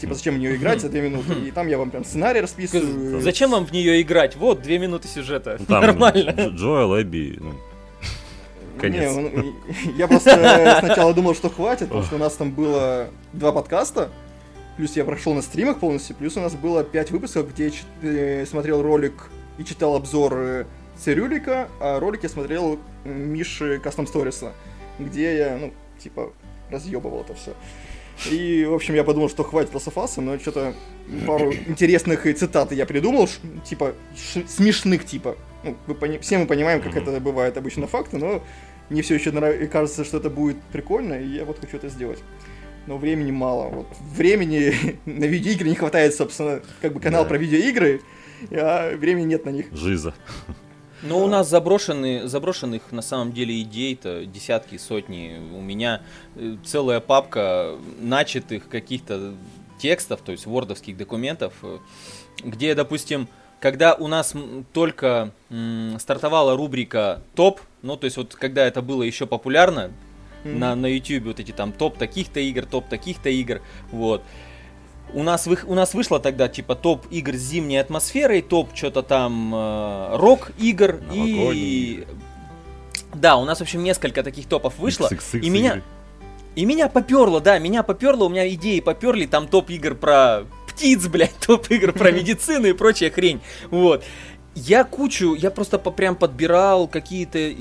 Типа, 0.00 0.14
зачем 0.14 0.34
в 0.34 0.38
нее 0.38 0.56
играть 0.56 0.80
за 0.80 0.88
2 0.88 1.00
минуты? 1.00 1.32
И 1.46 1.50
там 1.50 1.68
я 1.68 1.78
вам 1.78 1.90
прям 1.90 2.04
сценарий 2.04 2.40
расписываю. 2.40 3.20
Зачем 3.20 3.50
вам 3.50 3.64
в 3.66 3.72
нее 3.72 4.00
играть? 4.02 4.34
Вот, 4.36 4.60
две 4.62 4.78
минуты 4.78 5.08
сюжета. 5.08 5.56
Ну, 5.60 5.66
там 5.66 5.80
Нормально. 5.86 6.30
Дж- 6.30 6.50
Джоэл, 6.56 7.00
Эбби, 7.02 7.36
ну, 7.40 7.52
конец. 8.80 9.14
Не, 9.14 9.20
ну, 9.20 9.28
и- 9.28 9.92
я 9.96 10.08
просто 10.08 10.78
сначала 10.80 11.14
думал, 11.14 11.34
что 11.34 11.48
хватит, 11.50 11.88
потому 11.88 12.02
что 12.04 12.16
у 12.16 12.18
нас 12.18 12.34
там 12.34 12.50
было 12.50 13.08
два 13.32 13.52
подкаста, 13.52 14.10
плюс 14.76 14.96
я 14.96 15.04
прошел 15.04 15.34
на 15.34 15.42
стримах 15.42 15.78
полностью, 15.78 16.16
плюс 16.16 16.36
у 16.36 16.40
нас 16.40 16.54
было 16.54 16.84
пять 16.84 17.10
выпусков, 17.10 17.52
где 17.52 17.68
я 17.68 17.72
э, 18.02 18.46
смотрел 18.46 18.82
ролик 18.82 19.30
и 19.58 19.64
читал 19.64 19.94
обзор 19.94 20.34
э, 20.36 20.64
Цирюлика, 20.98 21.68
а 21.80 22.00
ролик 22.00 22.22
я 22.22 22.28
смотрел 22.28 22.78
Миши 23.04 23.76
Custom 23.76 24.10
Stories, 24.10 24.52
где 24.98 25.36
я, 25.36 25.58
ну, 25.58 25.72
типа, 25.98 26.32
разъебывал 26.70 27.20
это 27.22 27.34
все. 27.34 27.54
И, 28.30 28.64
в 28.64 28.72
общем, 28.72 28.94
я 28.94 29.04
подумал, 29.04 29.28
что 29.28 29.44
хватит 29.44 29.74
Us, 29.74 30.20
но 30.20 30.38
что-то 30.38 30.74
пару 31.26 31.52
интересных 31.66 32.22
цитат 32.22 32.72
я 32.72 32.86
придумал, 32.86 33.28
типа, 33.64 33.94
смешных, 34.48 35.04
типа. 35.04 35.36
Ну, 35.64 35.76
вы 35.86 35.94
пони- 35.94 36.18
все 36.18 36.38
мы 36.38 36.46
понимаем, 36.46 36.80
как 36.80 36.96
это 36.96 37.20
бывает 37.20 37.56
обычно 37.58 37.86
факты, 37.86 38.16
но 38.16 38.42
мне 38.88 39.02
все 39.02 39.16
еще 39.16 39.32
нрав- 39.32 39.68
кажется, 39.68 40.04
что 40.04 40.16
это 40.16 40.30
будет 40.30 40.56
прикольно, 40.72 41.14
и 41.14 41.26
я 41.26 41.44
вот 41.44 41.58
хочу 41.60 41.76
это 41.76 41.88
сделать. 41.88 42.18
Но 42.86 42.98
времени 42.98 43.30
мало. 43.32 43.68
Вот 43.68 43.86
времени 44.14 44.98
на 45.06 45.24
видеоигры 45.24 45.68
не 45.68 45.74
хватает, 45.74 46.14
собственно, 46.14 46.60
как 46.80 46.92
бы 46.92 47.00
канал 47.00 47.24
Да. 47.24 47.28
про 47.30 47.38
видеоигры, 47.38 48.00
а 48.52 48.94
времени 48.96 49.26
нет 49.26 49.44
на 49.44 49.50
них. 49.50 49.66
Жиза. 49.72 50.14
Но 51.02 51.22
у 51.22 51.26
нас 51.28 51.48
заброшены, 51.48 52.26
заброшенных 52.26 52.90
на 52.90 53.02
самом 53.02 53.32
деле 53.32 53.60
идей-то 53.60 54.24
десятки, 54.24 54.78
сотни. 54.78 55.36
У 55.54 55.60
меня 55.60 56.02
э, 56.36 56.56
целая 56.64 57.00
папка 57.00 57.76
начатых 58.00 58.68
каких-то 58.68 59.34
текстов, 59.78 60.20
то 60.22 60.32
есть 60.32 60.46
вордовских 60.46 60.96
документов, 60.96 61.52
э, 61.62 61.78
где, 62.42 62.74
допустим, 62.74 63.28
когда 63.60 63.94
у 63.94 64.06
нас 64.08 64.32
только 64.72 65.32
м, 65.50 65.96
стартовала 66.00 66.56
рубрика 66.56 67.22
топ, 67.34 67.60
ну 67.82 67.96
то 67.96 68.04
есть 68.06 68.16
вот 68.16 68.34
когда 68.34 68.66
это 68.66 68.80
было 68.80 69.02
еще 69.02 69.26
популярно, 69.26 69.92
Мгм. 70.46 70.58
на, 70.58 70.74
на 70.74 70.86
YouTube 70.86 71.24
вот 71.24 71.40
эти 71.40 71.52
там 71.52 71.72
топ 71.72 71.98
таких-то 71.98 72.40
игр, 72.40 72.64
топ 72.66 72.88
таких-то 72.88 73.28
игр, 73.28 73.60
вот. 73.90 74.22
У 75.12 75.22
нас, 75.22 75.46
вы, 75.46 75.58
у 75.64 75.74
нас 75.74 75.94
вышло 75.94 76.18
тогда 76.18 76.48
типа 76.48 76.74
топ 76.74 77.06
игр 77.10 77.34
с 77.34 77.38
зимней 77.38 77.80
атмосферой, 77.80 78.42
топ 78.42 78.74
что-то 78.74 79.02
там 79.02 79.54
э, 79.54 80.16
рок 80.16 80.50
игр 80.58 81.00
и... 81.12 82.06
Да, 83.14 83.36
у 83.36 83.44
нас, 83.44 83.58
в 83.58 83.62
общем, 83.62 83.82
несколько 83.82 84.22
таких 84.22 84.46
топов 84.46 84.78
вышло. 84.78 85.08
XXX 85.08 85.40
и 85.40 85.48
меня, 85.48 85.82
и 86.56 86.64
меня 86.64 86.88
поперло, 86.88 87.40
да, 87.40 87.58
меня 87.58 87.82
поперло, 87.82 88.24
у 88.24 88.28
меня 88.28 88.48
идеи 88.48 88.80
поперли, 88.80 89.26
там 89.26 89.46
топ 89.46 89.70
игр 89.70 89.94
про 89.94 90.44
птиц, 90.68 91.06
блядь, 91.06 91.34
топ 91.46 91.70
игр 91.70 91.92
про 91.92 92.10
медицину 92.12 92.66
и 92.66 92.72
прочая 92.72 93.10
хрень. 93.10 93.40
Вот. 93.70 94.04
Я 94.58 94.84
кучу, 94.84 95.34
я 95.34 95.50
просто 95.50 95.78
по, 95.78 95.90
прям 95.90 96.16
подбирал 96.16 96.88
какие-то 96.88 97.52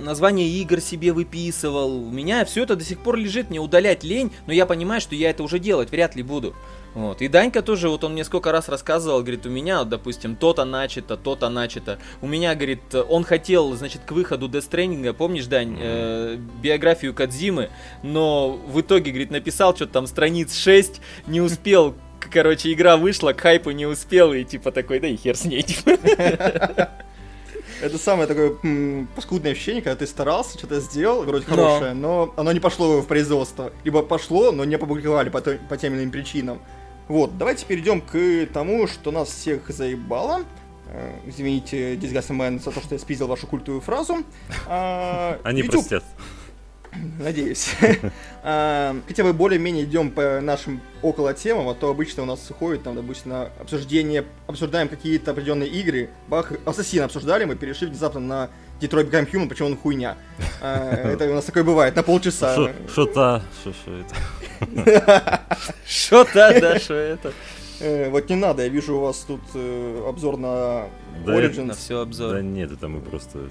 названия 0.00 0.48
игр 0.48 0.80
себе 0.80 1.12
выписывал. 1.12 1.94
У 2.06 2.10
меня 2.10 2.46
все 2.46 2.62
это 2.62 2.74
до 2.74 2.82
сих 2.82 3.00
пор 3.00 3.16
лежит, 3.16 3.50
мне 3.50 3.58
удалять 3.58 4.02
лень, 4.02 4.32
но 4.46 4.54
я 4.54 4.64
понимаю, 4.64 5.02
что 5.02 5.14
я 5.14 5.28
это 5.28 5.42
уже 5.42 5.58
делать 5.58 5.90
вряд 5.90 6.16
ли 6.16 6.22
буду. 6.22 6.54
Вот. 6.94 7.20
И 7.20 7.28
Данька 7.28 7.60
тоже, 7.60 7.90
вот 7.90 8.02
он 8.04 8.14
мне 8.14 8.24
сколько 8.24 8.50
раз 8.50 8.70
рассказывал, 8.70 9.20
говорит, 9.20 9.44
у 9.44 9.50
меня, 9.50 9.84
допустим, 9.84 10.34
то-то 10.34 10.64
начато, 10.64 11.18
то-то 11.18 11.50
начато. 11.50 11.98
У 12.22 12.26
меня, 12.26 12.54
говорит, 12.54 12.94
он 12.94 13.24
хотел, 13.24 13.74
значит, 13.74 14.00
к 14.06 14.12
выходу 14.12 14.48
Death 14.48 14.70
Stranding, 14.70 15.12
помнишь, 15.12 15.44
Дань, 15.46 15.76
э, 15.78 16.38
биографию 16.62 17.12
Кадзимы, 17.12 17.68
но 18.02 18.52
в 18.52 18.80
итоге, 18.80 19.10
говорит, 19.10 19.30
написал 19.30 19.76
что-то 19.76 19.92
там 19.92 20.06
страниц 20.06 20.56
6, 20.56 21.02
не 21.26 21.42
успел, 21.42 21.94
короче, 22.30 22.72
игра 22.72 22.96
вышла, 22.96 23.32
к 23.32 23.40
хайпу 23.40 23.70
не 23.70 23.86
успел, 23.86 24.32
и 24.32 24.44
типа 24.44 24.70
такой, 24.72 25.00
да 25.00 25.08
и 25.08 25.16
хер 25.16 25.36
с 25.36 25.44
ней, 25.44 25.62
типа. 25.62 25.90
Это 27.80 27.98
самое 27.98 28.28
такое 28.28 28.54
м, 28.62 29.08
паскудное 29.16 29.52
ощущение, 29.52 29.82
когда 29.82 29.96
ты 29.96 30.06
старался, 30.06 30.56
что-то 30.56 30.78
сделал, 30.80 31.24
вроде 31.24 31.46
Но. 31.48 31.56
хорошее, 31.56 31.94
но 31.94 32.32
оно 32.36 32.52
не 32.52 32.60
пошло 32.60 33.00
в 33.00 33.06
производство. 33.08 33.72
Либо 33.82 34.02
пошло, 34.02 34.52
но 34.52 34.64
не 34.64 34.76
опубликовали 34.76 35.30
по, 35.30 35.40
той- 35.40 35.58
по 35.68 35.76
тем 35.76 35.94
или 35.94 36.00
иным 36.02 36.12
причинам. 36.12 36.60
Вот, 37.08 37.36
давайте 37.36 37.66
перейдем 37.66 38.00
к 38.00 38.46
тому, 38.52 38.86
что 38.86 39.10
нас 39.10 39.28
всех 39.30 39.68
заебало. 39.68 40.42
Э, 40.94 41.10
Извините, 41.26 41.96
Disgusting 41.96 42.60
за 42.62 42.70
то, 42.70 42.80
что 42.80 42.94
я 42.94 42.98
спиздил 43.00 43.26
вашу 43.26 43.48
культовую 43.48 43.80
фразу. 43.80 44.18
А, 44.68 45.40
Они 45.44 45.62
YouTube 45.62 45.80
простят. 45.88 46.04
Надеюсь. 47.18 47.74
А, 48.42 48.94
Хотя 49.08 49.24
бы 49.24 49.32
более-менее 49.32 49.84
идем 49.84 50.10
по 50.10 50.40
нашим 50.40 50.80
около 51.00 51.32
темам, 51.34 51.68
а 51.68 51.74
то 51.74 51.90
обычно 51.90 52.22
у 52.22 52.26
нас 52.26 52.50
уходит, 52.50 52.82
там, 52.82 52.94
допустим, 52.94 53.30
на 53.30 53.50
обсуждение, 53.60 54.24
обсуждаем 54.46 54.88
какие-то 54.88 55.30
определенные 55.30 55.68
игры. 55.68 56.10
Бах, 56.28 56.52
Ассасин 56.64 57.02
обсуждали, 57.02 57.44
мы 57.44 57.56
перешли 57.56 57.86
внезапно 57.86 58.20
на 58.20 58.50
Detroit 58.80 59.10
Become 59.10 59.30
Human, 59.30 59.48
почему 59.48 59.68
он 59.68 59.76
хуйня. 59.76 60.16
А, 60.60 60.92
Это 61.12 61.30
у 61.30 61.34
нас 61.34 61.44
такое 61.44 61.64
бывает, 61.64 61.96
на 61.96 62.02
полчаса. 62.02 62.54
Шо-то, 62.94 63.42
шо 63.64 63.72
шо 63.72 63.92
это. 63.96 65.40
Что-то, 65.86 66.58
да, 66.60 66.78
что 66.78 66.94
это. 66.94 67.32
Э, 67.80 68.10
Вот 68.10 68.28
не 68.28 68.36
надо, 68.36 68.62
я 68.62 68.68
вижу 68.68 68.96
у 68.96 69.00
вас 69.00 69.18
тут 69.26 69.40
э, 69.54 70.04
обзор 70.08 70.36
на 70.36 70.86
Да 71.26 71.34
Origins. 71.34 71.64
На 71.64 71.74
все 71.74 72.00
обзор. 72.00 72.34
Да 72.34 72.42
нет, 72.42 72.70
это 72.70 72.86
мы 72.88 73.00
просто... 73.00 73.50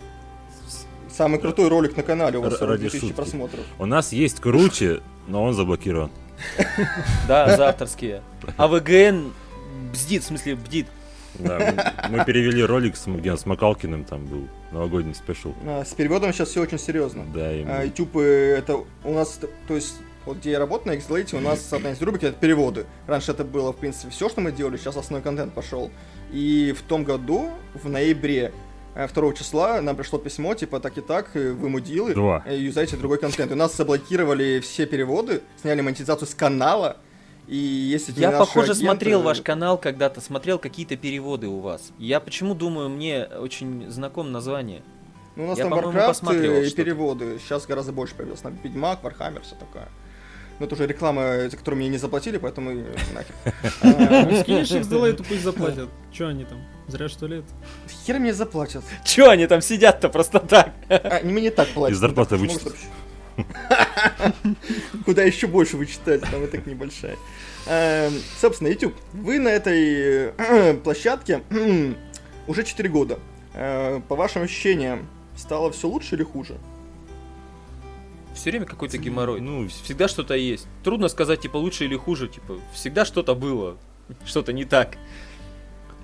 Самый 1.11 1.39
крутой 1.39 1.67
ролик 1.69 1.97
на 1.97 2.03
канале, 2.03 2.37
у 2.37 2.41
вас 2.41 2.53
Р- 2.53 2.59
42 2.59 2.75
ради 2.75 2.89
тысячи 2.89 2.99
шутки. 3.01 3.15
просмотров. 3.15 3.61
У 3.79 3.85
нас 3.85 4.11
есть 4.13 4.39
круче, 4.39 5.01
но 5.27 5.43
он 5.43 5.53
заблокирован. 5.53 6.09
Да, 7.27 7.55
за 7.55 7.69
авторские. 7.69 8.21
А 8.57 8.67
ВГН 8.67 9.31
бздит, 9.93 10.23
в 10.23 10.27
смысле 10.27 10.55
бдит. 10.55 10.87
Да, 11.39 11.59
мы, 12.09 12.25
перевели 12.25 12.61
ролик, 12.63 12.97
с, 12.97 13.05
где 13.07 13.35
с 13.37 13.45
Макалкиным, 13.45 14.03
там 14.03 14.25
был 14.25 14.47
новогодний 14.71 15.15
спешл. 15.15 15.53
А, 15.65 15.83
С 15.85 15.93
переводом 15.93 16.33
сейчас 16.33 16.49
все 16.49 16.61
очень 16.61 16.77
серьезно. 16.79 17.25
Да, 17.33 17.53
и 17.53 17.63
мы- 17.63 17.71
А, 17.71 17.83
YouTube 17.85 18.17
э, 18.17 18.57
это 18.57 18.77
у 19.05 19.13
нас, 19.13 19.39
то 19.67 19.73
есть, 19.75 19.95
вот 20.25 20.37
где 20.39 20.51
я 20.51 20.59
работаю 20.59 20.95
на 20.95 20.99
Xlate, 20.99 21.37
у 21.37 21.39
нас 21.39 21.71
одна 21.71 21.91
из 21.91 22.01
рубрик 22.01 22.23
это 22.23 22.33
переводы. 22.37 22.85
Раньше 23.07 23.31
это 23.31 23.45
было, 23.45 23.71
в 23.71 23.77
принципе, 23.77 24.09
все, 24.11 24.27
что 24.27 24.41
мы 24.41 24.51
делали, 24.51 24.75
сейчас 24.75 24.97
основной 24.97 25.23
контент 25.23 25.53
пошел. 25.53 25.89
И 26.33 26.75
в 26.77 26.81
том 26.81 27.05
году, 27.05 27.49
в 27.81 27.87
ноябре, 27.87 28.51
2 28.95 29.33
числа 29.33 29.81
нам 29.81 29.95
пришло 29.95 30.19
письмо, 30.19 30.53
типа, 30.55 30.79
так 30.79 30.97
и 30.97 31.01
так, 31.01 31.35
э, 31.35 31.51
вы 31.51 31.69
мудилы, 31.69 32.13
Два. 32.13 32.43
э, 32.45 32.57
юзайте 32.57 32.97
другой 32.97 33.17
контент. 33.17 33.51
И 33.51 33.53
у 33.53 33.57
нас 33.57 33.75
заблокировали 33.75 34.59
все 34.59 34.85
переводы, 34.85 35.41
сняли 35.61 35.81
монетизацию 35.81 36.27
с 36.27 36.35
канала, 36.35 36.97
и 37.47 37.55
если 37.55 38.13
Я, 38.19 38.31
похоже, 38.31 38.73
агенты- 38.73 38.75
смотрел 38.85 39.21
ваш 39.21 39.41
канал 39.41 39.77
когда-то, 39.77 40.21
смотрел 40.21 40.59
какие-то 40.59 40.95
переводы 40.97 41.47
у 41.47 41.59
вас. 41.59 41.91
Я 41.97 42.19
почему 42.19 42.53
думаю, 42.53 42.89
мне 42.89 43.25
очень 43.25 43.89
знаком 43.89 44.31
название. 44.31 44.83
Ну, 45.35 45.45
у 45.45 45.47
нас 45.47 45.57
Я, 45.57 45.65
там 45.65 45.73
Warcraft 45.73 46.65
и 46.67 46.71
переводы. 46.71 47.39
Сейчас 47.39 47.65
гораздо 47.65 47.93
больше 47.93 48.15
появилось. 48.15 48.41
Там 48.41 48.57
Ведьмак, 48.63 48.99
Warhammer, 49.03 49.41
все 49.41 49.55
такое. 49.55 49.87
Но 50.61 50.65
это 50.67 50.75
уже 50.75 50.85
реклама, 50.85 51.49
за 51.49 51.57
которую 51.57 51.79
мне 51.79 51.89
не 51.89 51.97
заплатили, 51.97 52.37
поэтому 52.37 52.69
и 52.69 52.83
нахер. 53.15 53.33
А, 53.81 54.25
Ну, 54.29 54.41
скинешь 54.41 54.69
их 54.69 54.87
Делейту, 54.87 55.23
пусть 55.23 55.41
заплатят. 55.41 55.89
Че 56.13 56.27
они 56.27 56.45
там? 56.45 56.59
Зря 56.87 57.09
что 57.09 57.25
ли 57.25 57.39
это? 57.39 57.47
Хер 58.05 58.19
мне 58.19 58.31
заплатят. 58.31 58.83
Чё 59.03 59.31
они 59.31 59.47
там 59.47 59.59
сидят-то 59.61 60.07
просто 60.09 60.39
так? 60.39 60.71
А, 60.87 61.21
не 61.23 61.33
мне 61.33 61.49
так 61.49 61.67
платят. 61.69 61.95
Из 61.95 61.99
зарплаты 61.99 62.35
Ну, 62.35 62.41
вычтут. 62.43 62.75
что- 62.77 63.45
Куда 65.05 65.23
еще 65.23 65.47
больше 65.47 65.77
вычитать, 65.77 66.21
там 66.29 66.43
и 66.43 66.47
так 66.47 66.67
небольшая. 66.67 67.15
Эм, 67.65 68.13
Собственно, 68.39 68.67
YouTube, 68.67 68.93
вы 69.13 69.39
на 69.39 69.49
этой 69.49 70.31
э, 70.37 70.73
площадке 70.83 71.41
уже 72.47 72.63
4 72.63 72.87
года. 72.87 73.17
Э, 73.55 73.99
По 74.07 74.15
вашим 74.15 74.43
ощущениям, 74.43 75.07
стало 75.35 75.71
все 75.71 75.87
лучше 75.87 76.13
или 76.15 76.23
хуже? 76.23 76.57
Все 78.41 78.49
время 78.49 78.65
какой-то 78.65 78.97
геморрой. 78.97 79.39
Ну, 79.39 79.67
Всегда 79.83 80.07
что-то 80.07 80.33
есть. 80.33 80.65
Трудно 80.83 81.09
сказать, 81.09 81.41
типа, 81.41 81.57
лучше 81.57 81.85
или 81.85 81.95
хуже. 81.95 82.27
Типа, 82.27 82.59
всегда 82.73 83.05
что-то 83.05 83.35
было. 83.35 83.77
Что-то 84.25 84.51
не 84.51 84.65
так. 84.65 84.97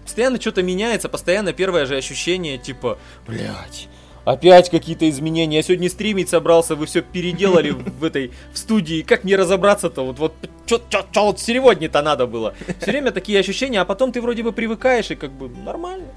Постоянно 0.03 0.39
что-то 0.39 0.61
меняется, 0.61 1.09
постоянно 1.09 1.51
первое 1.51 1.87
же 1.87 1.97
ощущение, 1.97 2.59
типа, 2.59 2.99
блядь, 3.27 3.89
опять 4.23 4.69
какие-то 4.69 5.09
изменения. 5.09 5.57
Я 5.57 5.63
сегодня 5.63 5.89
стримить 5.89 6.29
собрался, 6.29 6.75
вы 6.75 6.85
все 6.85 7.01
переделали 7.01 7.71
в 7.99 8.03
этой 8.03 8.31
в 8.53 8.57
студии. 8.59 9.01
Как 9.01 9.23
мне 9.23 9.35
разобраться-то? 9.35 10.05
Вот, 10.05 10.19
вот, 10.19 10.33
что 10.67 10.81
вот 11.15 11.39
сегодня-то 11.39 12.03
надо 12.03 12.27
было? 12.27 12.53
Все 12.79 12.91
время 12.91 13.11
такие 13.11 13.39
ощущения, 13.39 13.81
а 13.81 13.85
потом 13.85 14.11
ты 14.11 14.21
вроде 14.21 14.43
бы 14.43 14.51
привыкаешь 14.51 15.09
и 15.09 15.15
как 15.15 15.31
бы 15.31 15.49
нормально. 15.49 16.13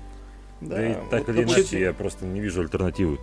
да 0.61 0.87
и 0.87 0.95
так 1.11 1.27
вот 1.27 1.29
или 1.31 1.45
иначе, 1.45 1.81
я 1.81 1.95
просто 1.95 2.27
не 2.27 2.41
вижу 2.41 2.61
альтернативы, 2.61 3.19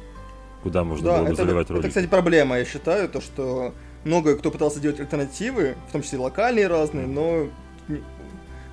куда 0.68 0.84
можно 0.84 1.06
Да, 1.06 1.18
было 1.18 1.24
бы 1.24 1.28
это, 1.34 1.44
заливать 1.44 1.66
это, 1.66 1.74
ролики. 1.74 1.88
кстати, 1.90 2.08
проблема, 2.08 2.58
я 2.60 2.66
считаю, 2.66 3.08
то, 3.10 3.22
что 3.22 3.74
много 4.04 4.36
кто 4.38 4.52
пытался 4.52 4.80
делать 4.80 5.00
альтернативы, 5.00 5.76
в 5.90 5.92
том 5.92 6.02
числе 6.02 6.20
локальные 6.20 6.68
разные, 6.68 7.08
но 7.08 7.48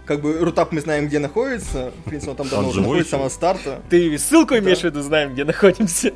как 0.07 0.21
бы 0.21 0.39
Рутап 0.41 0.73
мы 0.73 0.81
знаем, 0.81 1.07
где 1.07 1.19
находится, 1.19 1.93
в 2.05 2.09
принципе, 2.09 2.33
он 2.33 2.37
там 2.37 2.49
давно 2.49 2.69
Он 2.69 2.71
уже 2.73 2.81
находится 2.81 3.05
с 3.05 3.07
еще? 3.07 3.11
самого 3.17 3.29
старта. 3.31 3.83
Ты 3.89 4.19
ссылку 4.19 4.55
имеешь 4.57 4.81
в 4.81 4.85
виду, 4.85 5.01
знаем, 5.03 5.33
где 5.33 5.45
находимся. 5.45 6.13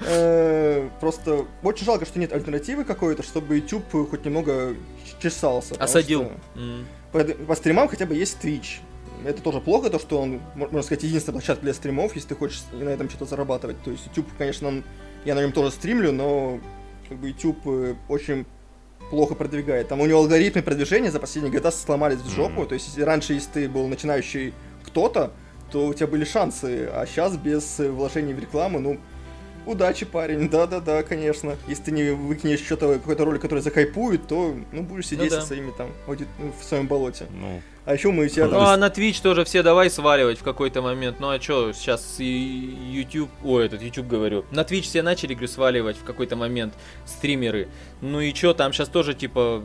Э, 0.00 0.88
Просто 1.00 1.44
очень 1.62 1.84
жалко, 1.84 2.04
что 2.06 2.18
нет 2.20 2.32
альтернативы 2.32 2.84
какой-то, 2.84 3.22
чтобы 3.24 3.56
YouTube 3.56 4.08
хоть 4.10 4.24
немного 4.24 4.74
чесался. 5.20 5.74
Осадил. 5.76 6.30
что. 6.54 6.60
По, 7.10 7.24
по 7.24 7.54
стримам 7.56 7.88
хотя 7.88 8.06
бы 8.06 8.14
есть 8.14 8.38
Twitch. 8.42 8.78
Это 9.24 9.42
тоже 9.42 9.60
плохо, 9.60 9.90
то, 9.90 9.98
что 9.98 10.20
он, 10.20 10.40
мо- 10.54 10.66
можно 10.70 10.82
сказать, 10.82 11.02
единственная 11.04 11.38
площадка 11.40 11.62
для 11.64 11.74
стримов, 11.74 12.14
если 12.14 12.28
ты 12.28 12.34
хочешь 12.34 12.62
на 12.72 12.88
этом 12.88 13.08
что-то 13.08 13.24
зарабатывать. 13.26 13.82
То 13.82 13.90
есть 13.90 14.06
YouTube, 14.06 14.26
конечно, 14.38 14.68
он- 14.68 14.84
я 15.24 15.34
на 15.34 15.40
нем 15.42 15.52
тоже 15.52 15.70
стримлю, 15.70 16.12
но 16.12 16.60
как 17.08 17.18
бы 17.18 17.28
YouTube 17.28 17.58
э, 17.66 17.94
очень 18.08 18.46
плохо 19.10 19.34
продвигает. 19.34 19.88
Там 19.88 20.00
у 20.00 20.06
него 20.06 20.20
алгоритмы 20.20 20.62
продвижения 20.62 21.10
за 21.10 21.18
последние 21.20 21.52
года 21.52 21.70
сломались 21.70 22.18
в 22.18 22.28
жопу. 22.30 22.60
Мгм. 22.60 22.68
То 22.68 22.74
есть 22.74 22.86
если 22.88 23.02
раньше, 23.02 23.32
если 23.34 23.50
ты 23.52 23.68
был 23.68 23.86
начинающий 23.88 24.52
кто-то, 24.84 25.32
то 25.72 25.86
у 25.86 25.94
тебя 25.94 26.06
были 26.06 26.24
шансы, 26.24 26.88
а 26.92 27.04
сейчас 27.06 27.36
без 27.36 27.80
э, 27.80 27.90
вложений 27.90 28.34
в 28.34 28.38
рекламу, 28.38 28.78
ну, 28.80 28.98
удачи, 29.68 30.04
парень, 30.06 30.48
да-да-да, 30.48 31.02
конечно. 31.02 31.56
Если 31.68 31.84
ты 31.84 31.90
не 31.92 32.10
выкинешь 32.10 32.60
что-то, 32.60 32.94
какой-то 32.94 33.24
ролик, 33.24 33.42
который 33.42 33.60
захайпует, 33.60 34.26
то, 34.26 34.54
ну, 34.72 34.82
будешь 34.82 35.06
сидеть 35.06 35.30
Ну 35.30 35.36
да. 35.36 35.40
со 35.42 35.46
своими 35.48 35.70
там, 35.76 35.90
ну, 36.06 36.52
в 36.60 36.64
своем 36.64 36.86
болоте. 36.86 37.26
Ну, 37.30 37.60
А 37.84 37.94
еще 37.94 38.10
мы 38.10 38.28
тебя 38.28 38.46
Ну 38.46 38.50
там... 38.52 38.62
а 38.62 38.76
на 38.76 38.88
Twitch 38.88 39.22
тоже 39.22 39.44
все 39.44 39.62
давай 39.62 39.88
сваливать 39.90 40.38
в 40.38 40.42
какой-то 40.42 40.82
момент. 40.82 41.20
Ну 41.20 41.30
а 41.30 41.38
чё, 41.38 41.72
сейчас 41.72 42.16
и 42.18 42.76
YouTube, 42.92 43.30
ой, 43.44 43.66
этот 43.66 43.82
YouTube 43.82 44.06
говорю. 44.08 44.44
На 44.50 44.60
Twitch 44.60 44.82
все 44.82 45.02
начали, 45.02 45.32
говорю, 45.34 45.48
сваливать 45.48 45.96
в 45.96 46.04
какой-то 46.04 46.36
момент 46.36 46.74
стримеры. 47.06 47.68
Ну 48.00 48.20
и 48.20 48.32
чё, 48.34 48.52
там 48.54 48.72
сейчас 48.72 48.88
тоже 48.88 49.14
типа 49.14 49.62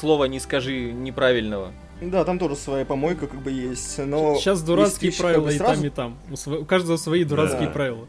слова 0.00 0.26
не 0.26 0.38
скажи 0.40 0.92
неправильного. 0.92 1.72
Да, 2.02 2.24
там 2.24 2.38
тоже 2.38 2.56
своя 2.56 2.84
помойка 2.84 3.26
как 3.26 3.40
бы 3.40 3.50
есть, 3.50 3.96
но... 3.98 4.36
Сейчас 4.36 4.60
дурацкие 4.62 5.12
правила 5.12 5.48
и 5.48 5.56
сразу- 5.56 5.74
там, 5.80 5.86
и 5.86 5.88
там. 5.88 6.18
У, 6.30 6.60
у 6.60 6.64
каждого 6.66 6.98
свои 6.98 7.24
дурацкие 7.24 7.68
Да. 7.68 7.72
правила. 7.72 8.06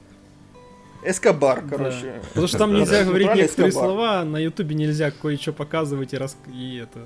Эскобар, 1.03 1.61
Да. 1.61 1.77
короче. 1.77 2.21
Потому 2.29 2.47
что 2.47 2.57
там 2.57 2.73
Да, 2.73 2.79
нельзя 2.79 2.99
да. 2.99 3.05
говорить 3.05 3.35
некоторые 3.35 3.69
Эскобар. 3.71 3.89
слова, 3.89 4.23
на 4.23 4.37
Ютубе 4.37 4.75
нельзя 4.75 5.11
кое-что 5.11 5.53
показывать 5.53 6.13
и, 6.13 6.17
рас... 6.17 6.37
и 6.53 6.77
это... 6.77 6.99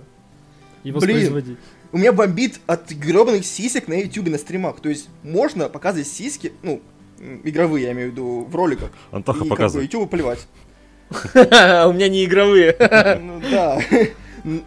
И 0.84 0.92
Блин. 0.92 0.96
воспроизводить. 0.96 1.58
У 1.92 1.98
меня 1.98 2.12
бомбит 2.14 2.60
от 2.68 2.90
гребаных 2.92 3.46
сисек 3.46 3.88
на 3.88 3.94
ютубе 4.02 4.32
на 4.32 4.38
стримах. 4.38 4.80
То 4.80 4.90
есть 4.90 5.10
можно 5.24 5.70
показывать 5.70 6.08
сиськи, 6.08 6.54
ну, 6.64 6.82
игровые, 7.44 7.86
я 7.88 7.92
имею 7.92 8.10
в 8.10 8.12
виду, 8.14 8.48
в 8.50 8.56
роликах. 8.56 8.90
Антоха 9.12 9.38
и 9.38 9.42
как 9.42 9.50
бы 9.50 9.56
показывает. 9.56 9.88
ютубу 9.92 10.08
плевать. 10.08 10.48
У 11.12 11.94
меня 11.94 12.08
не 12.08 12.24
игровые. 12.26 12.76
Ну, 13.22 13.42
да. 13.52 13.80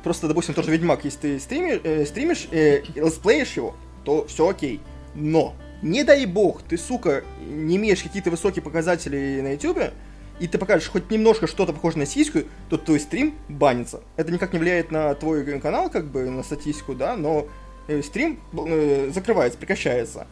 Просто, 0.04 0.28
допустим, 0.28 0.54
тоже 0.54 0.70
Ведьмак, 0.70 1.04
если 1.04 1.18
ты 1.18 1.40
стримишь, 1.40 1.80
э, 1.82 2.04
стримишь 2.06 2.46
э, 2.52 2.82
и 2.94 3.00
летсплеишь 3.00 3.54
его, 3.54 3.74
то 4.04 4.24
все 4.26 4.48
окей. 4.48 4.80
Но, 5.16 5.54
не 5.84 6.02
дай 6.02 6.24
бог, 6.24 6.62
ты, 6.62 6.78
сука, 6.78 7.22
не 7.46 7.76
имеешь 7.76 8.02
какие-то 8.02 8.30
высокие 8.30 8.62
показатели 8.62 9.40
на 9.42 9.52
ютубе, 9.52 9.92
и 10.40 10.48
ты 10.48 10.56
покажешь 10.58 10.88
хоть 10.88 11.10
немножко 11.10 11.46
что-то 11.46 11.74
похоже 11.74 11.98
на 11.98 12.06
сиську, 12.06 12.40
то 12.70 12.78
твой 12.78 12.98
стрим 12.98 13.34
банится. 13.48 14.00
Это 14.16 14.32
никак 14.32 14.54
не 14.54 14.58
влияет 14.58 14.90
на 14.90 15.14
твой 15.14 15.60
канал, 15.60 15.90
как 15.90 16.06
бы, 16.06 16.28
на 16.28 16.42
статистику, 16.42 16.94
да, 16.94 17.16
но 17.16 17.46
э, 17.86 18.02
стрим 18.02 18.40
э, 18.66 19.10
закрывается, 19.14 19.58
прекращается. 19.58 20.26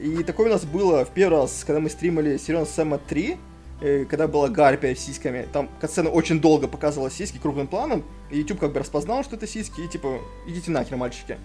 И 0.00 0.22
такое 0.22 0.46
у 0.46 0.52
нас 0.52 0.64
было 0.64 1.04
в 1.04 1.10
первый 1.10 1.40
раз, 1.40 1.64
когда 1.66 1.80
мы 1.80 1.90
стримили 1.90 2.38
Сирен 2.38 2.64
Сэма 2.64 2.98
3, 2.98 3.36
э, 3.80 4.04
когда 4.04 4.28
была 4.28 4.48
гарпия 4.48 4.94
с 4.94 5.00
сиськами. 5.00 5.48
Там 5.52 5.68
катсцена 5.80 6.10
очень 6.10 6.40
долго 6.40 6.68
показывала 6.68 7.10
сиськи 7.10 7.38
крупным 7.38 7.66
планом, 7.66 8.04
и 8.30 8.38
YouTube 8.38 8.60
как 8.60 8.72
бы 8.72 8.78
распознал, 8.78 9.24
что 9.24 9.34
это 9.34 9.48
сиськи, 9.48 9.80
и 9.80 9.88
типа, 9.88 10.20
идите 10.46 10.70
нахер, 10.70 10.96
мальчики. 10.96 11.38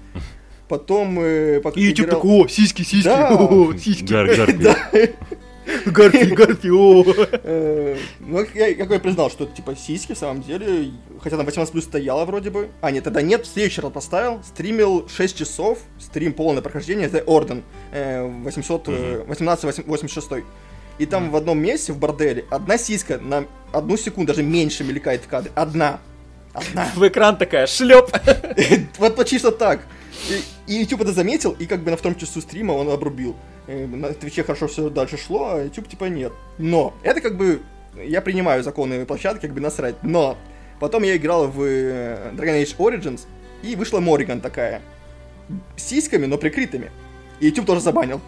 Потом... 0.68 1.20
э, 1.20 1.60
пока 1.62 1.80
И 1.80 1.84
YouTube 1.84 2.08
играл- 2.08 2.16
такой, 2.22 2.46
о, 2.46 2.48
сиськи, 2.48 2.82
сиськи, 2.84 3.04
Да. 3.08 3.30
о, 3.36 3.74
сиськи. 3.78 4.06
Гар, 4.14 4.36
гар, 4.36 4.54
Да. 4.58 4.76
Гарпи, 5.86 6.26
гарпи, 6.34 6.70
о. 6.72 7.04
Э, 7.44 7.98
Ну, 8.20 8.46
я, 8.56 8.68
я 8.68 8.76
как 8.76 8.90
бы 8.90 9.00
признал, 9.00 9.30
что 9.30 9.44
это 9.44 9.54
типа 9.56 9.76
сиськи 9.76 10.14
в 10.14 10.18
самом 10.18 10.42
деле. 10.42 10.92
Хотя 11.22 11.36
там 11.38 11.46
18 11.46 11.72
плюс 11.74 11.84
стояло 11.84 12.24
вроде 12.26 12.50
бы. 12.50 12.70
А, 12.82 12.90
нет, 12.92 13.04
тогда 13.04 13.22
нет, 13.22 13.46
в 13.46 13.50
следующий 13.54 13.82
раз 13.82 13.92
поставил. 13.92 14.42
Стримил 14.46 15.08
6 15.10 15.38
часов. 15.38 15.80
Стрим 16.00 16.32
полное 16.34 16.62
прохождение. 16.62 17.10
The 17.10 17.24
Orden. 17.26 17.64
э, 17.92 18.26
800, 18.44 18.88
э, 18.90 19.24
1886. 19.28 20.44
И 21.00 21.06
там 21.06 21.30
в 21.32 21.36
одном 21.36 21.60
месте, 21.60 21.92
в 21.94 21.98
борделе, 22.00 22.46
одна 22.50 22.78
сиська 22.78 23.18
на 23.20 23.44
одну 23.72 23.98
секунду, 23.98 24.28
даже 24.34 24.44
меньше 24.44 24.84
мелькает 24.84 25.22
в 25.24 25.28
кадре. 25.28 25.52
Одна. 25.56 26.00
Одна. 26.54 26.90
В 26.96 27.08
экран 27.08 27.38
такая, 27.38 27.68
шлеп. 27.68 28.10
Вот 28.98 29.18
вот 29.18 29.28
чисто 29.28 29.52
так. 29.52 29.82
И, 30.30 30.74
и 30.74 30.80
YouTube 30.80 31.02
это 31.02 31.14
заметил, 31.14 31.56
и 31.58 31.66
как 31.66 31.84
бы 31.84 31.92
на 31.92 31.98
втором 31.98 32.18
часу 32.18 32.42
стрима 32.42 32.74
он 32.74 32.90
обрубил. 32.90 33.36
На 33.68 34.14
Твиче 34.14 34.44
хорошо 34.44 34.68
все 34.68 34.90
дальше 34.90 35.18
шло, 35.18 35.54
а 35.54 35.64
YouTube 35.64 35.88
типа 35.88 36.06
нет. 36.06 36.34
Но 36.58 36.94
это 37.04 37.22
как 37.22 37.38
бы... 37.38 37.62
Я 37.96 38.22
принимаю 38.22 38.64
законы 38.64 39.06
площадки, 39.06 39.42
как 39.42 39.54
бы 39.54 39.60
насрать. 39.60 39.96
Но 40.04 40.38
потом 40.80 41.04
я 41.04 41.18
играл 41.18 41.48
в 41.48 41.62
э, 41.64 42.32
Dragon 42.36 42.62
Age 42.62 42.78
Origins, 42.78 43.22
и 43.64 43.76
вышла 43.76 44.00
Мориган 44.00 44.42
такая. 44.42 44.82
Сиськами, 45.76 46.26
но 46.26 46.38
прикрытыми. 46.38 46.92
И 47.40 47.48
YouTube 47.48 47.66
тоже 47.66 47.82
забанил. 47.82 48.22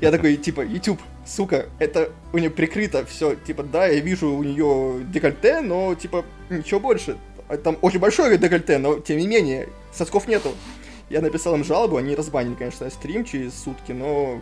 Я 0.00 0.10
такой, 0.10 0.36
типа, 0.36 0.62
YouTube, 0.62 1.00
сука, 1.26 1.66
это 1.78 2.10
у 2.32 2.38
нее 2.38 2.50
прикрыто 2.50 3.04
все. 3.06 3.34
Типа, 3.34 3.62
да, 3.62 3.86
я 3.86 4.00
вижу 4.00 4.30
у 4.30 4.42
нее 4.42 5.04
декольте, 5.04 5.60
но, 5.60 5.94
типа, 5.94 6.24
ничего 6.48 6.80
больше. 6.80 7.16
Там 7.64 7.78
очень 7.82 7.98
большое 7.98 8.38
декольте, 8.38 8.78
но, 8.78 9.00
тем 9.00 9.18
не 9.18 9.26
менее, 9.26 9.68
сосков 9.92 10.28
нету. 10.28 10.54
Я 11.10 11.20
написал 11.20 11.56
им 11.56 11.64
жалобу, 11.64 11.96
они 11.96 12.14
разбанили, 12.14 12.54
конечно, 12.54 12.88
стрим 12.88 13.24
через 13.24 13.54
сутки, 13.54 13.90
но 13.90 14.40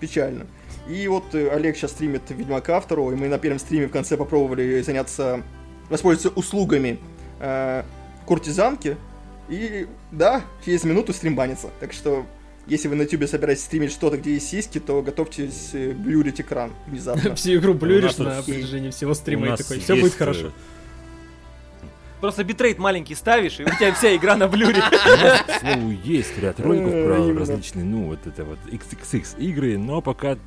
печально. 0.00 0.46
И 0.88 1.06
вот 1.08 1.34
э, 1.34 1.48
Олег 1.50 1.76
сейчас 1.76 1.92
стримит 1.92 2.22
Ведьмака 2.30 2.80
второго, 2.80 3.12
и 3.12 3.16
мы 3.16 3.28
на 3.28 3.38
первом 3.38 3.58
стриме 3.58 3.86
в 3.86 3.90
конце 3.90 4.16
попробовали 4.16 4.80
заняться, 4.80 5.42
воспользоваться 5.90 6.38
услугами 6.38 6.98
э, 7.38 7.82
куртизанки. 8.24 8.96
И 9.50 9.86
да, 10.10 10.42
через 10.64 10.84
минуту 10.84 11.12
стрим 11.12 11.36
банится. 11.36 11.68
Так 11.80 11.92
что, 11.92 12.24
если 12.66 12.88
вы 12.88 12.96
на 12.96 13.02
ютубе 13.02 13.26
собираетесь 13.26 13.64
стримить 13.64 13.92
что-то, 13.92 14.16
где 14.16 14.34
есть 14.34 14.48
сиськи, 14.48 14.80
то 14.80 15.02
готовьтесь 15.02 15.70
э, 15.74 15.92
блюрить 15.92 16.40
экран 16.40 16.72
внезапно. 16.86 17.34
Всю 17.34 17.56
игру 17.56 17.74
блюришь 17.74 18.16
на 18.16 18.42
протяжении 18.42 18.90
всего 18.90 19.12
стрима 19.12 19.52
и 19.52 19.56
такой, 19.56 19.80
все 19.80 19.96
будет 19.96 20.14
э, 20.14 20.18
хорошо. 20.18 20.52
Просто 22.20 22.44
битрейт 22.44 22.78
маленький 22.78 23.14
ставишь, 23.14 23.60
и 23.60 23.64
у 23.64 23.66
тебя 23.66 23.92
вся 23.92 24.16
игра 24.16 24.36
на 24.36 24.48
блюре. 24.48 24.80
К 24.80 25.60
слову, 25.60 25.90
есть 26.04 26.38
ряд 26.38 26.58
роликов 26.60 26.90
про 26.90 27.38
различные, 27.38 27.84
ну, 27.84 28.06
вот 28.06 28.26
это 28.26 28.44
вот 28.44 28.58
XXX 28.66 29.38
игры, 29.38 29.76
но 29.76 30.00
пока 30.00 30.38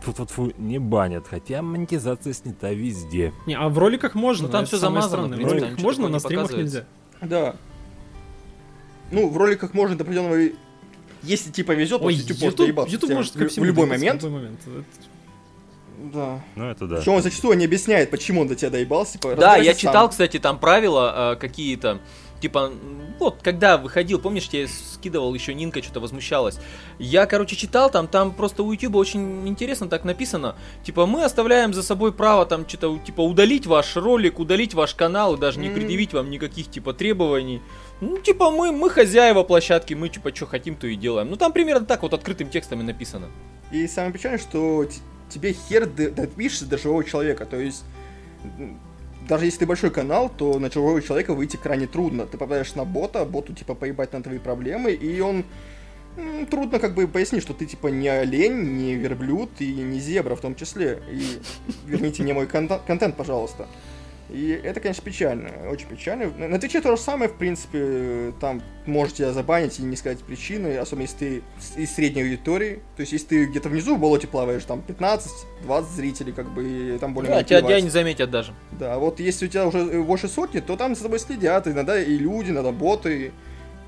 фу 0.00 0.52
не 0.58 0.78
банят, 0.78 1.26
хотя 1.28 1.62
монетизация 1.62 2.32
снята 2.32 2.72
везде. 2.72 3.32
Не, 3.46 3.54
а 3.54 3.68
в 3.68 3.78
роликах 3.78 4.14
можно. 4.14 4.48
Ну, 4.48 4.52
там 4.52 4.66
самое 4.66 4.80
замазано, 4.80 5.36
в 5.36 5.44
роликах 5.44 5.78
можно, 5.78 6.08
на 6.08 6.18
стримах 6.18 6.52
нельзя. 6.52 6.84
Да. 7.20 7.56
Ну, 9.10 9.28
в 9.28 9.36
роликах 9.36 9.74
можно 9.74 9.96
до 9.96 10.02
определенного... 10.04 10.50
Если 11.22 11.50
типа 11.50 11.72
везет, 11.72 12.00
то 12.00 12.06
Ой, 12.06 12.14
YouTube, 12.14 12.40
может 12.40 12.42
YouTube, 12.42 12.66
доебаться 12.66 12.92
YouTube 12.92 13.10
может 13.12 13.34
в- 13.34 13.64
любой 13.64 13.86
момент. 13.86 14.22
В 14.22 14.26
любой 14.26 14.40
момент. 14.40 14.60
Да. 16.12 16.40
Ну, 16.54 16.70
это 16.70 16.86
да. 16.86 16.96
Причем 16.96 17.12
он 17.14 17.22
зачастую 17.22 17.56
не 17.56 17.64
объясняет, 17.64 18.10
почему 18.10 18.42
он 18.42 18.48
до 18.48 18.54
тебя 18.54 18.70
доебался. 18.70 19.14
Типа, 19.14 19.36
Да, 19.36 19.56
я 19.56 19.72
сам. 19.72 19.80
читал, 19.80 20.08
кстати, 20.10 20.38
там 20.38 20.58
правила 20.58 21.32
э, 21.34 21.36
какие-то. 21.36 22.00
Типа, 22.40 22.70
вот, 23.18 23.38
когда 23.42 23.78
выходил, 23.78 24.18
помнишь, 24.18 24.50
я 24.52 24.66
скидывал, 24.68 25.32
еще 25.32 25.54
Нинка 25.54 25.82
что-то 25.82 26.00
возмущалась. 26.00 26.58
Я, 26.98 27.24
короче, 27.24 27.56
читал 27.56 27.90
там, 27.90 28.06
там 28.06 28.32
просто 28.32 28.62
у 28.62 28.70
Ютуба 28.70 28.98
очень 28.98 29.48
интересно 29.48 29.88
так 29.88 30.04
написано. 30.04 30.54
Типа, 30.82 31.06
мы 31.06 31.24
оставляем 31.24 31.72
за 31.72 31.82
собой 31.82 32.12
право 32.12 32.44
там 32.44 32.68
что-то, 32.68 32.98
типа, 32.98 33.22
удалить 33.22 33.66
ваш 33.66 33.96
ролик, 33.96 34.38
удалить 34.38 34.74
ваш 34.74 34.94
канал 34.94 35.36
и 35.36 35.38
даже 35.38 35.58
не 35.58 35.70
предъявить 35.70 36.12
вам 36.12 36.28
никаких, 36.28 36.70
типа, 36.70 36.92
требований. 36.92 37.62
Ну, 38.02 38.18
типа, 38.18 38.50
мы, 38.50 38.72
мы 38.72 38.90
хозяева 38.90 39.42
площадки, 39.42 39.94
мы, 39.94 40.10
типа, 40.10 40.34
что 40.34 40.44
хотим, 40.44 40.74
то 40.74 40.86
и 40.86 40.96
делаем. 40.96 41.30
Ну, 41.30 41.36
там 41.36 41.50
примерно 41.50 41.86
так 41.86 42.02
вот 42.02 42.12
открытым 42.12 42.50
текстом 42.50 42.80
и 42.80 42.82
написано. 42.82 43.28
И 43.72 43.86
самое 43.86 44.12
печальное, 44.12 44.38
что 44.38 44.84
тебе 45.34 45.52
хер 45.52 45.86
допишется 45.86 46.66
до 46.66 46.78
живого 46.78 47.04
человека. 47.04 47.44
То 47.44 47.58
есть, 47.58 47.84
даже 49.28 49.44
если 49.46 49.60
ты 49.60 49.66
большой 49.66 49.90
канал, 49.90 50.30
то 50.30 50.58
на 50.58 50.70
живого 50.70 51.02
человека 51.02 51.34
выйти 51.34 51.56
крайне 51.56 51.86
трудно. 51.86 52.26
Ты 52.26 52.38
попадаешь 52.38 52.74
на 52.74 52.84
бота, 52.84 53.24
боту 53.24 53.52
типа 53.52 53.74
поебать 53.74 54.12
на 54.12 54.22
твои 54.22 54.38
проблемы, 54.38 54.92
и 54.92 55.20
он 55.20 55.44
трудно 56.48 56.78
как 56.78 56.94
бы 56.94 57.08
пояснить, 57.08 57.42
что 57.42 57.54
ты 57.54 57.66
типа 57.66 57.88
не 57.88 58.08
олень, 58.08 58.76
не 58.76 58.94
верблюд 58.94 59.50
и 59.58 59.72
не 59.72 59.98
зебра 59.98 60.36
в 60.36 60.40
том 60.40 60.54
числе. 60.54 61.02
И 61.10 61.40
верните 61.86 62.22
мне 62.22 62.34
мой 62.34 62.46
контент, 62.46 63.16
пожалуйста. 63.16 63.66
И 64.30 64.58
это, 64.64 64.80
конечно, 64.80 65.02
печально, 65.04 65.50
очень 65.70 65.86
печально. 65.86 66.30
На 66.48 66.58
Твиче 66.58 66.80
то 66.80 66.96
же 66.96 67.00
самое, 67.00 67.30
в 67.30 67.36
принципе, 67.36 68.32
там 68.40 68.62
можете 68.86 69.30
забанить 69.32 69.78
и 69.78 69.82
не 69.82 69.96
сказать 69.96 70.20
причины, 70.20 70.78
особенно 70.78 71.02
если 71.02 71.16
ты 71.16 71.42
из 71.76 71.94
средней 71.94 72.22
аудитории. 72.22 72.80
То 72.96 73.00
есть, 73.00 73.12
если 73.12 73.26
ты 73.26 73.44
где-то 73.46 73.68
внизу 73.68 73.96
в 73.96 74.00
болоте 74.00 74.26
плаваешь, 74.26 74.64
там 74.64 74.82
15-20 74.86 75.84
зрителей, 75.94 76.32
как 76.32 76.48
бы, 76.52 76.94
и 76.94 76.98
там 76.98 77.12
более 77.12 77.32
Да, 77.32 77.42
тебя, 77.42 77.60
тебя 77.60 77.80
не 77.80 77.90
заметят 77.90 78.30
даже. 78.30 78.54
Да, 78.72 78.98
вот 78.98 79.20
если 79.20 79.46
у 79.46 79.48
тебя 79.48 79.66
уже 79.66 80.02
больше 80.02 80.28
сотни, 80.28 80.60
то 80.60 80.76
там 80.76 80.94
за 80.94 81.02
тобой 81.02 81.18
следят, 81.18 81.68
иногда 81.68 82.00
и 82.00 82.16
люди, 82.16 82.50
иногда 82.50 82.72
боты. 82.72 83.32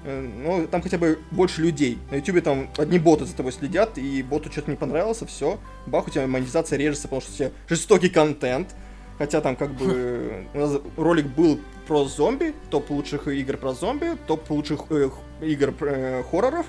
Э, 0.05 0.21
Ну, 0.21 0.67
там 0.67 0.83
хотя 0.83 0.99
бы 0.99 1.19
больше 1.31 1.63
людей. 1.63 1.99
На 2.11 2.17
ютубе 2.17 2.43
там 2.43 2.69
одни 2.77 2.99
боты 2.99 3.25
за 3.25 3.35
тобой 3.35 3.53
следят, 3.53 3.97
и 3.97 4.23
боту 4.23 4.53
что-то 4.53 4.71
не 4.71 4.77
понравился, 4.77 5.27
все. 5.27 5.59
Бах, 5.87 6.09
у 6.09 6.11
тебя 6.11 6.27
монетизация 6.27 6.79
режется, 6.79 7.09
потому 7.09 7.23
что 7.23 7.33
у 7.33 7.35
тебя 7.35 7.51
жестокий 7.69 8.11
контент. 8.11 8.75
Хотя 9.19 9.41
там 9.41 9.57
как 9.57 9.71
бы 9.73 10.47
нас 10.53 10.79
ролик 10.97 11.27
был 11.27 11.59
про 11.87 12.05
зомби, 12.05 12.55
топ 12.71 12.91
лучших 12.91 13.29
игр 13.29 13.57
про 13.57 13.73
зомби, 13.73 14.17
топ 14.27 14.51
лучших 14.51 14.81
э, 14.91 15.09
игр 15.41 15.73
э, 15.81 16.23
хорроров. 16.31 16.67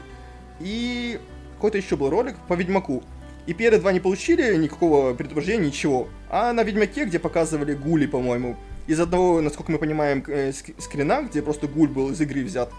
И 0.60 1.19
какой-то 1.55 1.77
еще 1.77 1.95
был 1.97 2.10
ролик 2.10 2.36
по 2.47 2.53
Ведьмаку. 2.53 3.03
И 3.47 3.53
первые 3.53 3.79
два 3.81 3.91
не 3.91 3.99
получили 3.99 4.55
никакого 4.57 5.13
предупреждения, 5.13 5.67
ничего. 5.67 6.07
А 6.29 6.53
на 6.53 6.63
Ведьмаке, 6.63 7.05
где 7.05 7.19
показывали 7.19 7.73
гули, 7.73 8.05
по-моему, 8.05 8.55
из 8.88 8.99
одного, 8.99 9.41
насколько 9.41 9.71
мы 9.71 9.77
понимаем, 9.77 10.23
э, 10.27 10.49
ск- 10.51 10.79
скрина, 10.81 11.23
где 11.23 11.41
просто 11.41 11.67
гуль 11.67 11.89
был 11.89 12.12
из 12.12 12.21
игры 12.21 12.43
взят, 12.43 12.71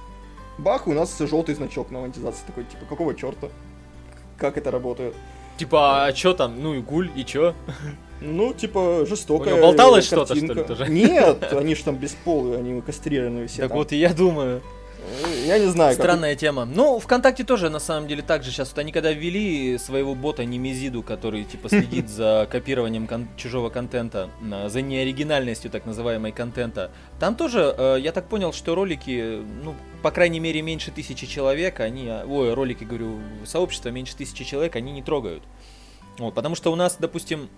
бах, 0.57 0.87
у 0.87 0.93
нас 0.93 1.19
желтый 1.19 1.55
значок 1.55 1.91
на 1.91 2.01
монетизации 2.01 2.47
такой, 2.47 2.65
типа, 2.65 2.85
какого 2.89 3.15
черта? 3.15 3.49
как 4.39 4.57
это 4.57 4.71
работает. 4.71 5.15
Типа, 5.57 6.05
а 6.07 6.13
чё 6.13 6.33
там? 6.33 6.63
Ну 6.63 6.75
и 6.75 6.81
гуль, 6.81 7.11
и 7.17 7.25
чё? 7.25 7.55
Ну, 8.21 8.53
типа, 8.53 9.05
жестокая 9.09 9.55
У 9.55 9.57
него 9.59 9.67
болталось 9.69 10.05
что-то, 10.07 10.35
что 10.35 10.53
ли, 10.55 10.63
тоже? 10.65 10.89
Нет, 10.89 11.53
они 11.53 11.75
же 11.75 11.85
там 11.85 11.97
бесполые, 11.97 12.59
они 12.59 12.81
кастрированные 12.81 13.47
все 13.47 13.63
Так 13.63 13.69
там. 13.71 13.79
вот 13.79 13.93
и 13.93 13.97
я 13.97 14.13
думаю. 14.13 14.61
Я 15.47 15.59
не 15.59 15.67
знаю, 15.69 15.97
как- 15.97 16.05
Странная 16.05 16.35
тема. 16.35 16.67
Ну, 16.67 16.99
ВКонтакте 16.99 17.43
тоже, 17.43 17.71
на 17.71 17.79
самом 17.79 18.09
деле, 18.09 18.21
так 18.23 18.43
же 18.43 18.51
сейчас. 18.51 18.69
Вот 18.71 18.79
они 18.79 18.93
когда 18.93 19.11
ввели 19.11 19.79
своего 19.79 20.15
бота 20.15 20.45
Немезиду, 20.45 21.03
который, 21.03 21.45
типа, 21.45 21.69
следит 21.71 22.11
за 22.11 22.47
копированием 22.51 23.07
кон- 23.07 23.29
чужого 23.37 23.71
контента, 23.71 24.29
на- 24.43 24.69
за 24.69 24.83
неоригинальностью, 24.83 25.71
так 25.71 25.87
называемой, 25.87 26.33
контента, 26.33 26.91
там 27.21 27.37
тоже, 27.37 27.75
э, 27.79 27.97
я 28.01 28.13
так 28.13 28.29
понял, 28.29 28.53
что 28.53 28.75
ролики, 28.75 29.41
ну, 29.63 29.75
по 30.03 30.11
крайней 30.11 30.41
мере, 30.41 30.61
меньше 30.61 30.91
тысячи 30.91 31.27
человек, 31.27 31.81
они, 31.81 32.09
а, 32.09 32.27
ой, 32.29 32.53
ролики, 32.53 32.85
говорю, 32.85 33.19
сообщество 33.47 33.89
меньше 33.89 34.15
тысячи 34.15 34.45
человек, 34.45 34.77
они 34.77 34.93
не 34.93 35.03
трогают. 35.03 35.43
Вот, 36.19 36.35
потому 36.35 36.55
что 36.55 36.71
у 36.71 36.77
нас, 36.77 36.97
допустим, 36.99 37.49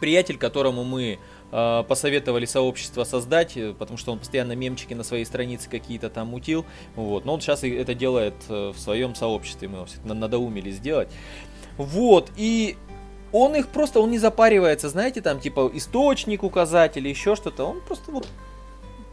приятель, 0.00 0.36
которому 0.38 0.84
мы 0.84 1.18
э, 1.52 1.84
посоветовали 1.88 2.46
сообщество 2.46 3.04
создать, 3.04 3.56
э, 3.56 3.74
потому 3.78 3.98
что 3.98 4.12
он 4.12 4.18
постоянно 4.18 4.52
мемчики 4.52 4.94
на 4.94 5.04
своей 5.04 5.24
странице 5.24 5.68
какие-то 5.68 6.10
там 6.10 6.28
мутил, 6.28 6.64
вот, 6.96 7.24
но 7.24 7.34
он 7.34 7.40
сейчас 7.40 7.64
это 7.64 7.94
делает 7.94 8.34
э, 8.48 8.72
в 8.74 8.78
своем 8.78 9.14
сообществе, 9.14 9.68
мы 9.68 9.78
его 9.78 10.14
надоумили 10.14 10.70
сделать. 10.70 11.08
Вот, 11.76 12.30
и 12.36 12.76
он 13.32 13.56
их 13.56 13.68
просто, 13.68 14.00
он 14.00 14.10
не 14.10 14.18
запаривается, 14.18 14.88
знаете, 14.88 15.20
там, 15.20 15.40
типа, 15.40 15.70
источник 15.74 16.44
указать 16.44 16.96
или 16.96 17.08
еще 17.08 17.34
что-то, 17.34 17.64
он 17.64 17.80
просто 17.80 18.12
вот 18.12 18.28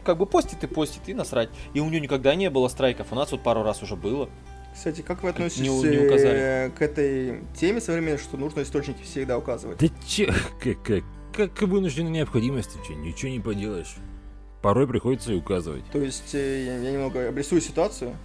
как 0.04 0.18
бы 0.18 0.26
постит 0.26 0.62
и 0.64 0.66
постит, 0.66 1.08
и 1.08 1.14
насрать. 1.14 1.48
И 1.74 1.80
у 1.80 1.88
него 1.88 2.02
никогда 2.02 2.34
не 2.34 2.50
было 2.50 2.68
страйков, 2.68 3.08
у 3.12 3.14
нас 3.14 3.32
вот 3.32 3.42
пару 3.42 3.62
раз 3.62 3.82
уже 3.82 3.96
было. 3.96 4.28
Кстати, 4.74 5.02
как 5.02 5.22
вы 5.22 5.28
относитесь 5.30 5.62
Не 5.62 5.68
не 5.68 6.06
указали. 6.06 6.66
э, 6.66 6.70
к 6.70 6.80
этой 6.82 7.40
теме 7.54 7.80
современной, 7.80 8.18
что 8.18 8.36
нужно 8.36 8.62
источники 8.62 9.02
всегда 9.02 9.36
указывать? 9.38 9.78
Да 9.78 9.86
че, 10.06 10.32
как, 10.62 10.82
как, 10.82 11.52
как 11.54 11.62
вынужденная 11.68 12.10
необходимость, 12.10 12.70
че, 12.86 12.94
ничего 12.94 13.30
не 13.30 13.40
поделаешь. 13.40 13.94
Порой 14.62 14.86
приходится 14.88 15.32
и 15.32 15.36
указывать. 15.36 15.84
То 15.92 15.98
есть, 16.00 16.34
э, 16.34 16.64
я, 16.66 16.78
я 16.78 16.92
немного 16.92 17.28
обрисую 17.28 17.60
ситуацию. 17.60 18.16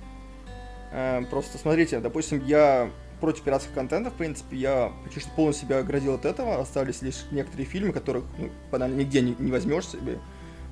Э, 0.92 1.22
Просто 1.30 1.58
смотрите, 1.58 2.00
допустим, 2.00 2.44
я 2.46 2.90
против 3.20 3.42
пиратского 3.44 3.74
контента, 3.74 4.10
в 4.12 4.14
принципе, 4.14 4.56
я 4.58 4.92
почти 5.04 5.30
полностью 5.36 5.68
себя 5.68 5.80
оградил 5.80 6.14
от 6.14 6.26
этого. 6.26 6.62
Остались 6.62 7.02
лишь 7.02 7.26
некоторые 7.32 7.66
фильмы, 7.66 7.92
которых 7.92 8.24
ну, 8.38 8.50
банально 8.72 8.96
нигде 8.96 9.22
не, 9.22 9.36
не 9.40 9.52
возьмешь 9.52 9.88
себе, 9.88 10.20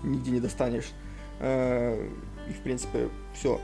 нигде 0.04 0.32
не 0.32 0.40
достанешь. 0.40 0.92
И, 1.42 2.54
в 2.54 2.60
принципе, 2.64 3.10
все. 3.34 3.60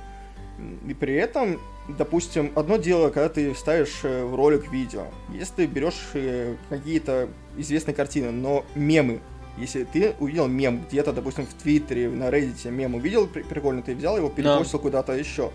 И 0.87 0.93
при 0.95 1.13
этом, 1.13 1.59
допустим, 1.97 2.51
одно 2.55 2.77
дело, 2.77 3.09
когда 3.09 3.29
ты 3.29 3.53
ставишь 3.55 3.99
э, 4.03 4.23
в 4.23 4.35
ролик 4.35 4.71
видео. 4.71 5.05
Если 5.33 5.53
ты 5.55 5.65
берешь 5.65 5.99
э, 6.13 6.55
какие-то 6.69 7.29
известные 7.57 7.93
картины, 7.95 8.31
но 8.31 8.65
мемы, 8.75 9.19
если 9.57 9.83
ты 9.83 10.13
увидел 10.19 10.47
мем 10.47 10.83
где-то, 10.89 11.11
допустим, 11.13 11.45
в 11.45 11.53
Твиттере, 11.61 12.09
на 12.09 12.29
Reddit 12.29 12.69
мем 12.71 12.95
увидел 12.95 13.27
при- 13.27 13.43
прикольно, 13.43 13.81
ты 13.81 13.95
взял 13.95 14.17
его, 14.17 14.29
перепостил 14.29 14.79
куда-то 14.79 15.13
еще, 15.13 15.51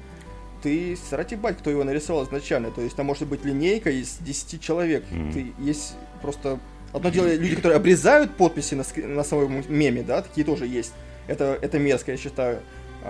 ты 0.63 0.97
срать 1.09 1.33
ебать, 1.33 1.59
кто 1.59 1.71
его 1.71 1.85
нарисовал 1.85 2.25
изначально. 2.25 2.71
То 2.71 2.81
есть 2.81 2.97
там 2.97 3.07
может 3.07 3.27
быть 3.29 3.45
линейка 3.45 3.91
из 3.91 4.19
10 4.19 4.61
человек. 4.61 5.05
Мгм. 5.11 5.33
Ты 5.33 5.53
есть 5.59 5.95
просто... 6.23 6.59
Одно 6.93 7.11
дело 7.11 7.27
люди, 7.35 7.57
которые 7.57 7.77
обрезают 7.77 8.37
подписи 8.37 8.75
на, 8.75 8.81
ск- 8.83 9.07
на 9.07 9.23
самом 9.25 9.63
меме, 9.69 10.03
да, 10.03 10.23
такие 10.23 10.45
тоже 10.47 10.67
есть. 10.67 10.93
Это, 11.27 11.59
это 11.61 11.79
мерзко, 11.79 12.13
я 12.13 12.17
считаю. 12.17 12.61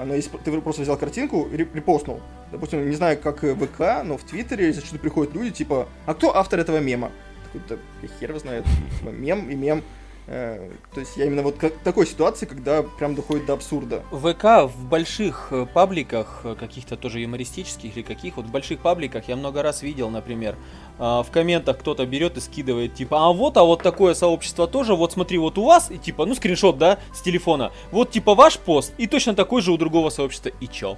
Но 0.04 0.14
если 0.14 0.30
ты 0.38 0.60
просто 0.60 0.82
взял 0.82 0.96
картинку 0.96 1.48
репостнул, 1.50 2.20
допустим, 2.52 2.88
не 2.88 2.96
знаю, 2.96 3.18
как 3.18 3.44
э, 3.44 3.54
в 3.54 3.66
ВК, 3.66 4.04
но 4.04 4.16
в 4.16 4.24
Твиттере 4.24 4.72
зачастую 4.72 5.00
приходят 5.00 5.34
люди, 5.34 5.50
типа, 5.50 5.88
а 6.06 6.14
кто 6.14 6.36
автор 6.36 6.60
этого 6.60 6.78
мема? 6.78 7.10
Такой, 7.44 7.62
да 7.68 7.76
хер 8.18 8.30
его 8.30 8.38
знает, 8.38 8.64
типа, 8.98 9.10
мем 9.10 9.48
и 9.50 9.54
мем. 9.54 9.82
Э, 10.28 10.70
То 10.92 11.00
есть 11.00 11.16
я 11.16 11.26
именно 11.26 11.42
вот 11.42 11.56
к 11.56 11.70
такой 11.84 12.06
ситуации, 12.06 12.46
когда 12.46 12.82
прям 12.82 13.14
доходит 13.14 13.46
до 13.46 13.52
абсурда. 13.52 14.02
ВК 14.10 14.68
в 14.68 14.88
больших 14.88 15.48
э, 15.52 15.66
пабликах, 15.72 16.40
э, 16.42 16.56
каких-то 16.58 16.96
тоже 16.96 17.20
юмористических 17.20 17.96
или 17.96 18.02
каких, 18.02 18.36
вот 18.36 18.46
в 18.46 18.50
больших 18.50 18.80
пабликах 18.80 19.28
я 19.28 19.36
много 19.36 19.62
раз 19.62 19.82
видел, 19.82 20.10
например, 20.10 20.56
в 20.98 21.26
комментах 21.30 21.78
кто-то 21.78 22.06
берет 22.06 22.38
и 22.38 22.40
скидывает, 22.40 22.94
типа, 22.94 23.26
а 23.28 23.32
вот, 23.32 23.58
а 23.58 23.64
вот 23.64 23.82
такое 23.82 24.14
сообщество 24.14 24.66
тоже, 24.66 24.94
вот 24.94 25.12
смотри, 25.12 25.36
вот 25.36 25.58
у 25.58 25.64
вас, 25.64 25.90
и 25.90 25.98
типа, 25.98 26.24
ну 26.24 26.34
скриншот, 26.34 26.78
да, 26.78 26.98
с 27.14 27.20
телефона, 27.20 27.70
вот 27.92 28.10
типа 28.12 28.34
ваш 28.34 28.58
пост, 28.58 28.94
и 28.96 29.06
точно 29.06 29.34
такой 29.34 29.60
же 29.60 29.72
у 29.72 29.76
другого 29.76 30.08
сообщества, 30.08 30.52
и 30.58 30.66
чё? 30.66 30.96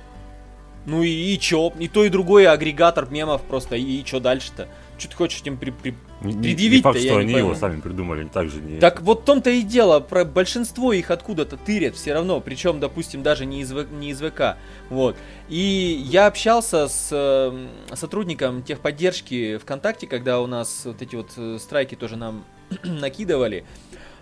Ну 0.86 1.02
и, 1.02 1.08
и 1.08 1.38
чё? 1.38 1.72
И 1.80 1.88
то, 1.88 2.04
и 2.04 2.08
другое 2.10 2.50
агрегатор 2.50 3.10
мемов 3.10 3.42
просто, 3.42 3.74
и, 3.74 3.82
и 3.82 4.04
чё 4.04 4.20
дальше-то? 4.20 4.68
Что 4.98 5.08
ты 5.10 5.16
хочешь 5.16 5.40
этим 5.40 5.56
при, 5.56 5.70
при- 5.70 5.94
Не- 6.22 6.54
не- 6.54 6.80
факт, 6.82 6.98
что 6.98 7.18
они 7.18 7.32
пойму. 7.32 7.50
его 7.50 7.54
сами 7.54 7.80
придумали, 7.80 8.22
они 8.22 8.28
также 8.30 8.60
не... 8.60 8.80
Так 8.80 9.00
вот 9.02 9.22
в 9.22 9.24
том-то 9.24 9.50
и 9.50 9.62
дело, 9.62 10.00
про 10.00 10.24
большинство 10.24 10.92
их 10.92 11.10
откуда-то 11.10 11.56
тырят 11.56 11.94
все 11.94 12.14
равно, 12.14 12.40
причем, 12.40 12.80
допустим, 12.80 13.22
даже 13.22 13.46
не 13.46 13.60
из, 13.60 13.70
не 13.72 14.10
из 14.10 14.20
ВК. 14.20 14.56
Вот. 14.90 15.16
И 15.48 16.02
я 16.08 16.26
общался 16.26 16.88
с 16.88 17.08
э, 17.12 17.68
сотрудником 17.94 18.62
техподдержки 18.62 19.58
ВКонтакте, 19.58 20.06
когда 20.08 20.40
у 20.40 20.46
нас 20.46 20.82
вот 20.84 21.00
эти 21.00 21.14
вот 21.14 21.30
э, 21.36 21.58
страйки 21.60 21.94
тоже 21.94 22.16
нам 22.16 22.44
накидывали. 22.82 23.64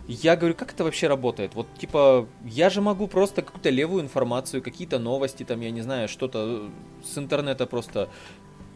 Я 0.09 0.37
говорю, 0.37 0.55
как 0.55 0.73
это 0.73 0.85
вообще 0.85 1.09
работает? 1.09 1.55
Вот, 1.57 1.67
типа, 1.79 2.29
я 2.45 2.71
же 2.71 2.81
могу 2.81 3.09
просто 3.09 3.43
какую-то 3.43 3.71
левую 3.71 4.05
информацию, 4.05 4.63
какие-то 4.63 5.01
новости, 5.01 5.43
там, 5.43 5.61
я 5.63 5.71
не 5.73 5.81
знаю, 5.81 6.07
что-то 6.09 6.69
э, 6.71 7.05
с 7.05 7.19
интернета 7.19 7.67
просто 7.67 8.09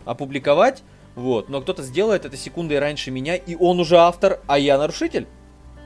опубликовать, 0.04 0.82
вот, 1.20 1.48
но 1.48 1.60
кто-то 1.60 1.82
сделает 1.82 2.24
это 2.24 2.36
секундой 2.36 2.78
раньше 2.78 3.10
меня, 3.10 3.36
и 3.36 3.54
он 3.54 3.78
уже 3.80 3.96
автор, 3.96 4.40
а 4.46 4.58
я 4.58 4.78
нарушитель. 4.78 5.26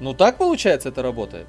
Ну 0.00 0.14
так 0.14 0.38
получается 0.38 0.88
это 0.88 1.02
работает. 1.02 1.46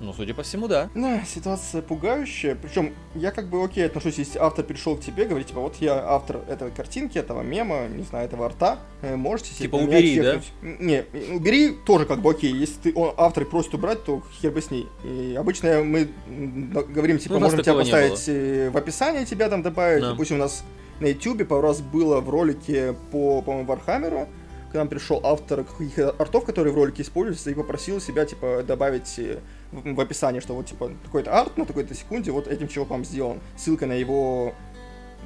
Ну, 0.00 0.12
судя 0.12 0.34
по 0.34 0.42
всему, 0.42 0.66
да. 0.66 0.90
Да, 0.94 1.22
ситуация 1.24 1.80
пугающая. 1.80 2.56
Причем 2.56 2.94
я 3.14 3.30
как 3.30 3.48
бы 3.48 3.64
окей 3.64 3.86
отношусь, 3.86 4.18
если 4.18 4.38
автор 4.38 4.64
пришел 4.64 4.96
к 4.96 5.00
тебе, 5.00 5.24
говорит, 5.24 5.48
типа, 5.48 5.60
вот 5.60 5.76
я 5.76 5.94
автор 5.94 6.40
этой 6.48 6.72
картинки, 6.72 7.16
этого 7.16 7.42
мема, 7.42 7.86
не 7.86 8.02
знаю, 8.02 8.26
этого 8.26 8.46
арта, 8.46 8.78
э, 9.02 9.14
можете 9.14 9.50
себе 9.50 9.68
Типа, 9.68 9.76
убери, 9.76 10.20
да? 10.20 10.34
чекнуть». 10.34 10.80
Не, 10.80 11.04
убери 11.32 11.70
тоже 11.86 12.06
как 12.06 12.20
бы 12.20 12.30
окей. 12.30 12.52
Если 12.52 12.90
ты, 12.90 12.94
он, 12.94 13.14
автор 13.16 13.44
просит 13.44 13.72
убрать, 13.74 14.04
то 14.04 14.22
хер 14.40 14.50
бы 14.50 14.60
с 14.60 14.70
ней. 14.70 14.88
И 15.04 15.36
обычно 15.38 15.84
мы 15.84 16.08
говорим, 16.26 17.18
типа, 17.18 17.34
Ну, 17.34 17.40
можем 17.40 17.62
тебя 17.62 17.74
поставить 17.74 18.24
э, 18.26 18.70
в 18.70 18.76
описании, 18.76 19.24
тебя 19.24 19.48
там 19.48 19.62
добавить. 19.62 20.02
Да. 20.02 20.10
Допустим, 20.10 20.36
у 20.36 20.40
нас 20.40 20.64
на 21.00 21.06
YouTube 21.06 21.46
пару 21.46 21.62
раз 21.62 21.80
было 21.80 22.20
в 22.20 22.28
ролике 22.30 22.94
по, 23.10 23.42
по-моему, 23.42 23.66
Вархаммеру, 23.68 24.28
к 24.70 24.74
нам 24.74 24.88
пришел 24.88 25.20
автор 25.22 25.64
каких-то 25.64 26.10
артов, 26.18 26.44
которые 26.44 26.72
в 26.72 26.76
ролике 26.76 27.02
используются, 27.02 27.50
и 27.50 27.54
попросил 27.54 28.00
себя, 28.00 28.24
типа, 28.26 28.64
добавить 28.66 29.18
э, 29.18 29.38
в, 29.70 29.94
в 29.94 30.00
описании, 30.00 30.40
что 30.40 30.54
вот, 30.54 30.66
типа, 30.66 30.90
такой-то 31.04 31.32
арт 31.32 31.56
на 31.56 31.64
такой-то 31.64 31.94
секунде 31.94 32.32
вот 32.32 32.48
этим 32.48 32.66
чуваком 32.68 33.04
сделан. 33.04 33.38
Ссылка 33.56 33.86
на 33.86 33.92
его, 33.92 34.52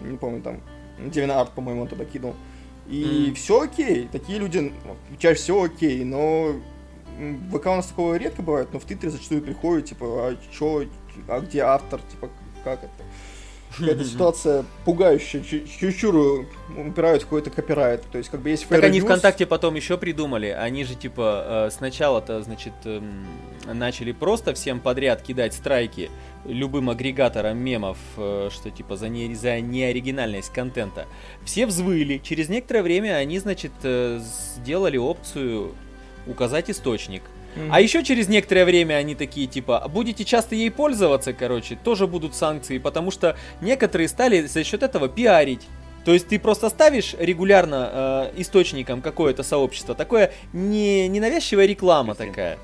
не 0.04 0.18
помню, 0.18 0.42
там, 0.42 0.61
арт, 1.31 1.52
по-моему, 1.52 1.83
он 1.83 1.88
туда 1.88 2.04
кинул. 2.04 2.35
И 2.88 3.26
Мгм. 3.28 3.35
все 3.37 3.61
окей, 3.62 4.09
такие 4.11 4.38
люди, 4.38 4.59
ну, 4.59 4.96
чаще 5.18 5.40
всего 5.40 5.62
окей, 5.64 6.04
но 6.04 6.54
в 7.18 7.59
ВК 7.59 7.66
у 7.66 7.76
нас 7.76 7.87
такого 7.87 8.16
редко 8.16 8.42
бывает, 8.42 8.68
но 8.72 8.78
в 8.78 8.85
Твиттере 8.85 9.11
зачастую 9.11 9.42
приходит, 9.42 9.87
типа, 9.87 10.07
а 10.07 10.37
чё, 10.52 10.85
а 11.26 11.40
где 11.40 11.61
автор, 11.61 12.00
типа, 12.02 12.31
как 12.64 12.85
это? 12.85 12.92
Какая-то 13.76 14.04
ситуация 14.04 14.64
пугающая, 14.85 15.40
чу- 15.40 15.66
чуть-чуть 15.66 16.04
упирают 16.04 17.22
в 17.22 17.26
какой-то 17.26 17.50
копирайт. 17.50 18.02
То 18.11 18.18
есть, 18.18 18.31
как 18.31 18.40
бы 18.40 18.50
есть 18.50 18.66
Так 18.68 18.83
они 18.83 19.00
ВКонтакте 19.00 19.46
потом 19.46 19.74
еще 19.74 19.98
придумали. 19.98 20.46
Они 20.46 20.85
же 20.85 20.94
типа 20.94 21.66
э, 21.68 21.70
сначала-то, 21.70 22.42
значит, 22.42 22.72
эм, 22.85 23.26
начали 23.66 24.12
просто 24.12 24.54
всем 24.54 24.81
подряд 24.81 25.22
кидать 25.22 25.54
страйки 25.54 26.11
любым 26.44 26.90
агрегаторам 26.90 27.59
мемов, 27.59 27.98
э, 28.16 28.48
что 28.52 28.70
типа 28.70 28.96
за, 28.96 29.09
не, 29.09 29.35
за 29.35 29.61
неоригинальность 29.61 30.52
контента. 30.52 31.07
Все 31.44 31.66
взвыли. 31.66 32.18
Через 32.22 32.48
некоторое 32.48 32.83
время 32.83 33.16
они, 33.16 33.38
значит, 33.38 33.72
э, 33.83 34.20
сделали 34.57 34.96
опцию 34.96 35.74
указать 36.26 36.70
источник. 36.70 37.22
А 37.70 37.80
еще 37.80 38.04
через 38.04 38.28
некоторое 38.28 38.64
время 38.64 38.94
они 38.94 39.14
такие, 39.14 39.46
типа, 39.46 39.88
будете 39.92 40.24
часто 40.24 40.54
ей 40.54 40.70
пользоваться, 40.70 41.32
короче, 41.32 41.76
тоже 41.82 42.06
будут 42.06 42.34
санкции, 42.34 42.78
потому 42.78 43.11
что 43.11 43.37
некоторые 43.61 44.08
стали 44.08 44.46
за 44.46 44.62
счет 44.64 44.82
этого 44.82 45.08
пиарить. 45.08 45.66
То 46.04 46.12
есть 46.12 46.28
ты 46.28 46.38
просто 46.38 46.70
ставишь 46.70 47.14
регулярно 47.18 48.30
э, 48.37 48.40
источником 48.40 49.02
какое-то 49.02 49.42
сообщество, 49.42 49.94
такое 49.94 50.32
не, 50.52 51.08
ненавязчивая 51.08 51.66
реклама 51.66 52.14
такая. 52.14 52.58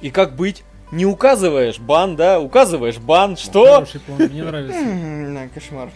И 0.00 0.10
как 0.10 0.34
быть? 0.34 0.64
Не 0.90 1.06
указываешь 1.06 1.78
бан, 1.78 2.16
да? 2.16 2.40
Указываешь 2.40 2.98
бан, 2.98 3.36
что? 3.36 3.66
Хороший 3.74 4.00
план, 4.00 4.18
мне 4.30 4.42
нравится. 4.44 5.50
Кошмар. 5.54 5.90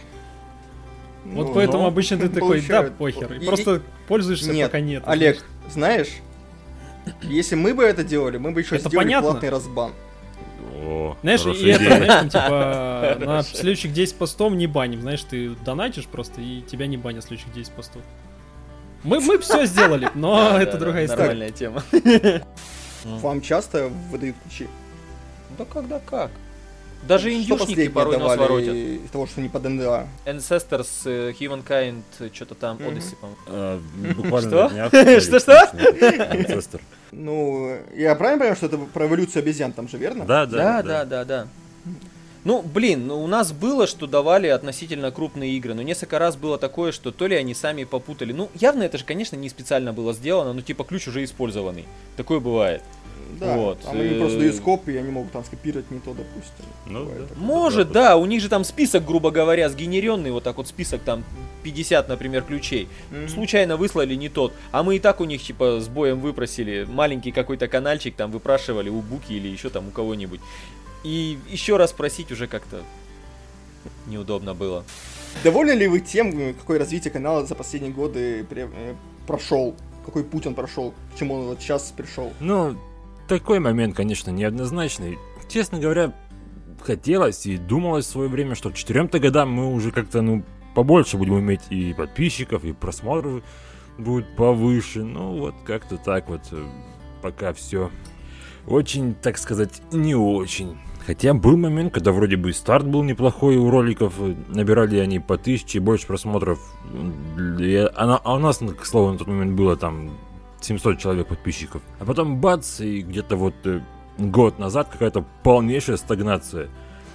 Вот 1.25 1.47
Ну, 1.47 1.53
поэтому 1.53 1.83
но 1.83 1.87
обычно 1.89 2.17
ты 2.17 2.29
такой, 2.29 2.61
да, 2.61 2.83
похер. 2.83 3.33
И 3.33 3.43
И- 3.43 3.45
просто 3.45 3.81
пользуешься, 4.07 4.51
Нет, 4.53 4.69
пока 4.71 4.79
нет. 4.79 5.03
Олег, 5.05 5.43
знаешь, 5.69 6.07
если 7.21 7.55
мы 7.55 7.73
бы 7.73 7.83
это 7.83 8.03
делали, 8.03 8.37
мы 8.37 8.51
бы 8.51 8.61
еще 8.61 8.75
Это 8.75 8.89
сделали 8.89 9.05
понятно. 9.05 9.31
платный 9.31 9.49
разбан. 9.49 9.91
О, 10.79 11.17
Знаешь, 11.21 11.45
и 11.45 11.49
это, 11.69 11.83
идея. 11.83 11.97
знаешь, 11.97 12.07
там, 12.13 12.29
типа, 12.29 13.17
на 13.25 13.43
следующих 13.43 13.93
10 13.93 14.15
постов 14.15 14.53
не 14.53 14.67
баним. 14.67 15.01
Знаешь, 15.01 15.23
ты 15.23 15.49
донатишь 15.65 16.05
просто, 16.05 16.39
и 16.41 16.61
тебя 16.61 16.87
не 16.87 16.97
банят 16.97 17.23
следующих 17.23 17.51
10 17.53 17.71
постов. 17.73 18.01
Мы, 19.03 19.19
мы 19.19 19.37
все 19.39 19.65
сделали, 19.65 20.09
но 20.15 20.35
Да, 20.51 20.61
это 20.61 20.73
да, 20.73 20.77
другая 20.79 21.05
история. 21.05 21.21
Нормальная 21.23 21.51
тема. 21.51 21.83
Вам 23.03 23.41
часто 23.41 23.89
выдают 24.11 24.35
ключи? 24.43 24.67
Да 25.57 25.65
когда 25.65 25.99
как? 25.99 26.31
Даже 27.07 27.33
индюшники 27.33 27.87
порой 27.89 28.17
нас 28.17 28.23
давали 28.23 28.39
воротят. 28.39 28.73
из 28.75 29.09
того, 29.11 29.27
что 29.27 29.41
не 29.41 29.49
под 29.49 29.63
НДА? 29.63 30.07
Ancestors, 30.25 30.87
э, 31.05 31.31
Humankind, 31.39 32.03
что-то 32.33 32.55
там, 32.55 32.77
Мгм. 32.77 32.87
Odyssey, 32.87 33.15
по-моему. 33.15 33.37
А, 33.47 33.79
Буквально 34.15 34.89
Что-что? 35.21 35.71
Ancestor. 35.73 36.81
Ну, 37.11 37.77
я 37.95 38.15
правильно 38.15 38.39
понимаю, 38.39 38.55
что 38.55 38.65
это 38.65 38.77
про 38.77 39.05
эволюцию 39.05 39.41
обезьян 39.41 39.71
там 39.71 39.87
же, 39.87 39.97
верно? 39.97 40.25
Да, 40.25 40.45
Да, 40.45 40.57
да, 40.57 40.83
да, 40.83 41.05
да, 41.05 41.25
да. 41.25 41.47
Ну, 42.43 42.61
блин, 42.61 43.07
ну, 43.07 43.21
у 43.21 43.27
нас 43.27 43.51
было, 43.51 43.87
что 43.87 44.07
давали 44.07 44.47
относительно 44.47 45.11
крупные 45.11 45.51
игры, 45.57 45.73
но 45.73 45.81
несколько 45.81 46.17
раз 46.17 46.37
было 46.37 46.57
такое, 46.57 46.93
что 46.93 47.11
то 47.11 47.27
ли 47.27 47.35
они 47.35 47.53
сами 47.53 47.83
попутали. 47.83 48.31
Ну, 48.31 48.49
явно 48.55 48.83
это 48.83 48.97
же, 48.97 49.03
конечно, 49.03 49.35
не 49.35 49.49
специально 49.49 49.91
было 49.91 50.13
сделано, 50.13 50.53
но 50.53 50.61
типа 50.61 50.85
ключ 50.85 51.09
уже 51.09 51.25
использованный. 51.25 51.85
Такое 52.15 52.39
бывает. 52.39 52.83
Да, 53.39 53.55
Вот, 53.55 53.81
там 53.81 53.99
они 53.99 54.15
э, 54.15 54.19
просто 54.19 54.39
дают 54.39 54.55
скоп, 54.55 54.87
и 54.87 54.97
они 54.97 55.11
могут 55.11 55.31
там 55.31 55.43
скопировать 55.43 55.91
не 55.91 55.99
то, 55.99 56.13
допустим. 56.13 56.65
Ну, 56.87 57.05
да. 57.05 57.25
Может, 57.35 57.91
да, 57.91 58.17
у 58.17 58.25
них 58.25 58.41
же 58.41 58.49
там 58.49 58.63
список, 58.63 59.05
грубо 59.05 59.29
говоря, 59.29 59.69
сгенеренный, 59.69 60.31
вот 60.31 60.43
так 60.43 60.57
вот 60.57 60.67
список 60.67 61.01
там 61.01 61.23
50, 61.63 62.07
например, 62.09 62.43
ключей. 62.43 62.87
Мгм. 63.11 63.29
Случайно 63.29 63.77
выслали 63.77 64.15
не 64.15 64.29
тот. 64.29 64.53
А 64.71 64.83
мы 64.83 64.95
и 64.95 64.99
так 64.99 65.21
у 65.21 65.25
них, 65.25 65.43
типа, 65.43 65.79
с 65.79 65.87
боем 65.87 66.19
выпросили. 66.19 66.87
Маленький 66.89 67.31
какой-то 67.31 67.67
канальчик 67.67 68.15
там 68.15 68.31
выпрашивали 68.31 68.89
у 68.89 69.01
Буки 69.01 69.33
или 69.33 69.47
еще 69.47 69.69
там 69.69 69.89
у 69.89 69.91
кого-нибудь. 69.91 70.39
И 71.03 71.37
еще 71.49 71.77
раз 71.77 71.91
просить 71.91 72.31
уже 72.31 72.47
как-то 72.47 72.81
неудобно 74.07 74.53
было. 74.53 74.83
Довольны 75.43 75.71
ли 75.71 75.87
вы 75.87 75.99
тем, 75.99 76.53
какое 76.55 76.79
развитие 76.79 77.11
канала 77.11 77.45
за 77.45 77.55
последние 77.55 77.93
годы 77.93 78.45
э, 78.49 78.95
прошел? 79.27 79.75
Какой 80.05 80.23
путь 80.23 80.47
он 80.47 80.55
прошел? 80.55 80.93
К 81.13 81.19
чему 81.19 81.35
он 81.35 81.47
вот 81.47 81.61
сейчас 81.61 81.93
пришел? 81.95 82.31
Ну, 82.39 82.77
такой 83.27 83.59
момент, 83.59 83.95
конечно, 83.95 84.31
неоднозначный. 84.31 85.17
Честно 85.49 85.79
говоря, 85.79 86.13
хотелось 86.81 87.45
и 87.45 87.57
думалось 87.57 88.05
в 88.05 88.09
свое 88.09 88.29
время, 88.29 88.55
что 88.55 88.69
к 88.69 88.75
четырем-то 88.75 89.19
годам 89.19 89.51
мы 89.51 89.73
уже 89.73 89.91
как-то, 89.91 90.21
ну, 90.21 90.43
побольше 90.75 91.17
будем 91.17 91.39
иметь 91.39 91.61
и 91.69 91.93
подписчиков, 91.93 92.63
и 92.63 92.73
просмотров 92.73 93.43
будет 93.97 94.35
повыше. 94.35 95.03
Ну, 95.03 95.37
вот 95.39 95.55
как-то 95.65 95.97
так 95.97 96.29
вот 96.29 96.41
э, 96.51 96.65
пока 97.21 97.53
все 97.53 97.89
очень, 98.67 99.15
так 99.15 99.37
сказать, 99.37 99.81
не 99.91 100.15
очень. 100.15 100.77
Хотя 101.05 101.33
был 101.33 101.55
момент, 101.55 101.93
когда 101.93 102.11
вроде 102.11 102.35
бы 102.35 102.51
старт 102.51 102.85
был 102.85 103.01
неплохой 103.01 103.55
у 103.55 103.69
роликов, 103.69 104.13
набирали 104.49 104.97
они 104.97 105.19
по 105.19 105.37
тысяче 105.37 105.79
больше 105.79 106.05
просмотров. 106.05 106.59
Она- 107.95 108.19
а 108.21 108.35
у 108.35 108.39
нас, 108.39 108.57
к 108.57 108.85
слову, 108.85 109.13
на 109.13 109.17
тот 109.17 109.27
момент 109.27 109.53
было 109.53 109.77
там 109.77 110.11
700 110.61 110.99
человек 110.99 111.27
подписчиков. 111.27 111.81
А 111.99 112.05
потом 112.05 112.39
бац, 112.39 112.79
и 112.79 113.01
где-то 113.01 113.35
вот 113.35 113.55
э, 113.65 113.81
год 114.17 114.59
назад 114.59 114.89
какая-то 114.89 115.25
полнейшая 115.43 115.97
стагнация. 115.97 116.69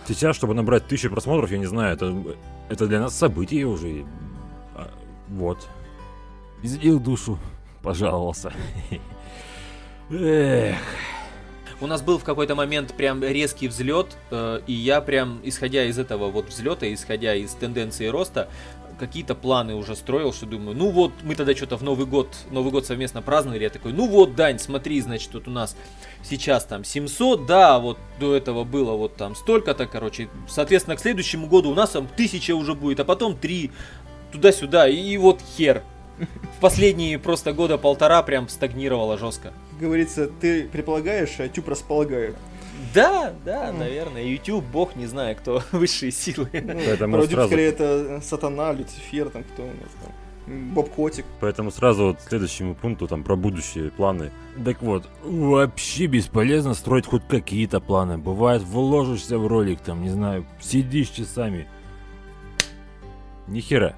Сейчас, 0.07 0.37
чтобы 0.37 0.55
набрать 0.55 0.87
тысячу 0.87 1.11
просмотров, 1.11 1.51
я 1.51 1.59
не 1.59 1.67
знаю, 1.67 1.95
это, 1.95 2.37
это 2.69 2.87
для 2.87 3.01
нас 3.01 3.17
событие 3.17 3.67
уже. 3.67 4.05
А, 4.75 4.91
Вот. 5.29 5.69
Излил 6.63 7.01
душу, 7.01 7.39
пожаловался. 7.83 8.53
Эх. 10.11 10.77
У 11.81 11.89
нас 11.89 12.01
был 12.01 12.19
в 12.19 12.23
какой-то 12.23 12.55
момент 12.55 12.95
прям 12.95 13.25
резкий 13.25 13.67
взлет, 13.67 14.17
э, 14.31 14.61
и 14.69 14.73
я 14.73 15.01
прям, 15.01 15.41
исходя 15.43 15.85
из 15.85 15.99
этого 15.99 16.31
вот 16.31 16.49
взлета, 16.49 16.93
исходя 16.95 17.35
из 17.35 17.51
тенденции 17.55 18.07
роста, 18.07 18.49
какие-то 19.03 19.35
планы 19.35 19.75
уже 19.75 19.97
строил, 19.97 20.33
что 20.33 20.47
думаю, 20.47 20.77
ну 20.77 20.91
вот, 20.91 21.11
мы 21.25 21.35
тогда 21.35 21.57
что-то 21.57 21.77
в 21.77 21.83
Новый 21.83 22.07
год, 22.07 22.29
Новый 22.53 22.71
год 22.71 22.87
совместно 22.87 23.21
праздновали, 23.21 23.65
я 23.65 23.71
такой, 23.71 23.93
ну 23.93 24.07
вот, 24.07 24.37
Дань, 24.37 24.61
смотри, 24.61 25.01
значит, 25.01 25.35
вот 25.35 25.49
у 25.49 25.51
нас 25.51 25.77
сейчас 26.23 26.65
там 26.65 26.85
700, 26.85 27.45
да, 27.45 27.81
вот 27.81 27.99
до 28.21 28.37
этого 28.37 28.63
было 28.63 28.93
вот 28.93 29.17
там 29.17 29.35
столько-то, 29.35 29.87
короче, 29.87 30.29
соответственно, 30.49 30.95
к 30.97 31.01
следующему 31.01 31.49
году 31.49 31.71
у 31.71 31.75
нас 31.75 31.91
там 31.91 32.05
1000 32.05 32.55
уже 32.55 32.75
будет, 32.75 33.01
а 33.01 33.05
потом 33.05 33.37
3, 33.37 33.73
туда-сюда, 34.31 34.89
и, 34.89 34.95
и 34.95 35.17
вот 35.17 35.41
хер. 35.57 35.83
В 36.57 36.61
последние 36.61 37.19
просто 37.19 37.53
года 37.53 37.79
полтора 37.79 38.23
прям 38.23 38.49
стагнировало 38.49 39.19
жестко. 39.19 39.53
Говорится, 39.81 40.29
ты 40.29 40.69
предполагаешь, 40.69 41.41
а 41.41 41.49
Тюб 41.49 41.67
располагает. 41.67 42.37
Да, 42.95 43.33
да, 43.45 43.73
наверное. 43.73 44.23
YouTube, 44.25 44.65
бог, 44.73 44.97
не 44.97 45.07
знаю, 45.07 45.37
кто 45.37 45.63
высшие 45.73 46.13
силы. 46.13 46.49
Ну, 46.53 46.75
Поэтому 46.87 47.13
Пародист, 47.15 47.33
сразу- 47.35 47.49
скорее, 47.49 47.69
это 47.69 48.21
Сатана, 48.23 48.73
Люцифер, 48.73 49.31
там 49.31 49.45
кто 49.45 49.63
у 49.63 49.67
нас 49.67 49.91
там. 50.03 50.13
Боб 50.75 50.91
Котик. 50.91 51.25
Поэтому 51.41 51.71
сразу 51.71 52.07
вот 52.07 52.17
к 52.19 52.29
следующему 52.29 52.75
пункту 52.75 53.07
там 53.07 53.23
про 53.23 53.37
будущие 53.37 53.91
планы. 53.93 54.33
Так 54.65 54.83
вот, 54.83 55.09
вообще 55.23 56.07
бесполезно 56.07 56.75
строить 56.75 57.07
хоть 57.07 57.23
какие-то 57.29 57.81
планы. 57.81 58.19
Бывает, 58.19 58.63
вложишься 58.63 59.39
в 59.39 59.47
ролик, 59.47 59.81
там, 59.81 60.03
не 60.03 60.09
знаю, 60.11 60.45
сидишь 60.61 61.11
часами. 61.11 61.69
Ни 63.47 63.61
хера. 63.61 63.95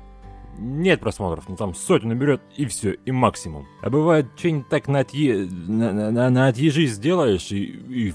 Нет 0.58 1.00
просмотров, 1.00 1.48
ну 1.48 1.56
там 1.56 1.74
сотню 1.74 2.10
наберет 2.10 2.40
и 2.56 2.66
все, 2.66 2.92
и 2.92 3.10
максимум. 3.10 3.66
А 3.82 3.90
бывает, 3.90 4.26
что-нибудь 4.36 4.68
так 4.68 4.86
на, 4.86 5.00
отъе... 5.00 5.46
на, 5.48 5.92
на, 5.92 6.10
на- 6.12 6.30
на 6.30 6.46
отъезжи 6.48 6.86
сделаешь 6.86 7.50
и, 7.50 7.64
и 7.64 8.14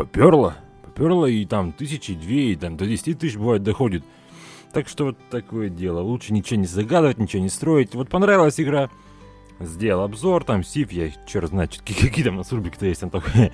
поперло. 0.00 0.56
Поперло 0.82 1.26
и 1.26 1.44
там 1.44 1.72
тысячи, 1.72 2.14
две, 2.14 2.52
и 2.52 2.56
там 2.56 2.76
до 2.76 2.86
10 2.86 3.18
тысяч 3.18 3.36
бывает 3.36 3.62
доходит. 3.62 4.04
Так 4.72 4.88
что 4.88 5.06
вот 5.06 5.18
такое 5.30 5.68
дело. 5.68 6.00
Лучше 6.00 6.32
ничего 6.32 6.58
не 6.60 6.66
загадывать, 6.66 7.18
ничего 7.18 7.42
не 7.42 7.48
строить. 7.48 7.94
Вот 7.94 8.08
понравилась 8.08 8.58
игра. 8.60 8.88
Сделал 9.58 10.04
обзор, 10.04 10.44
там 10.44 10.64
сив, 10.64 10.90
я 10.90 11.10
черт 11.26 11.50
знает, 11.50 11.78
какие, 11.86 12.24
там 12.24 12.34
у 12.34 12.38
нас 12.38 12.50
рубрики-то 12.50 12.86
есть, 12.86 13.00
там 13.00 13.10
такое. 13.10 13.52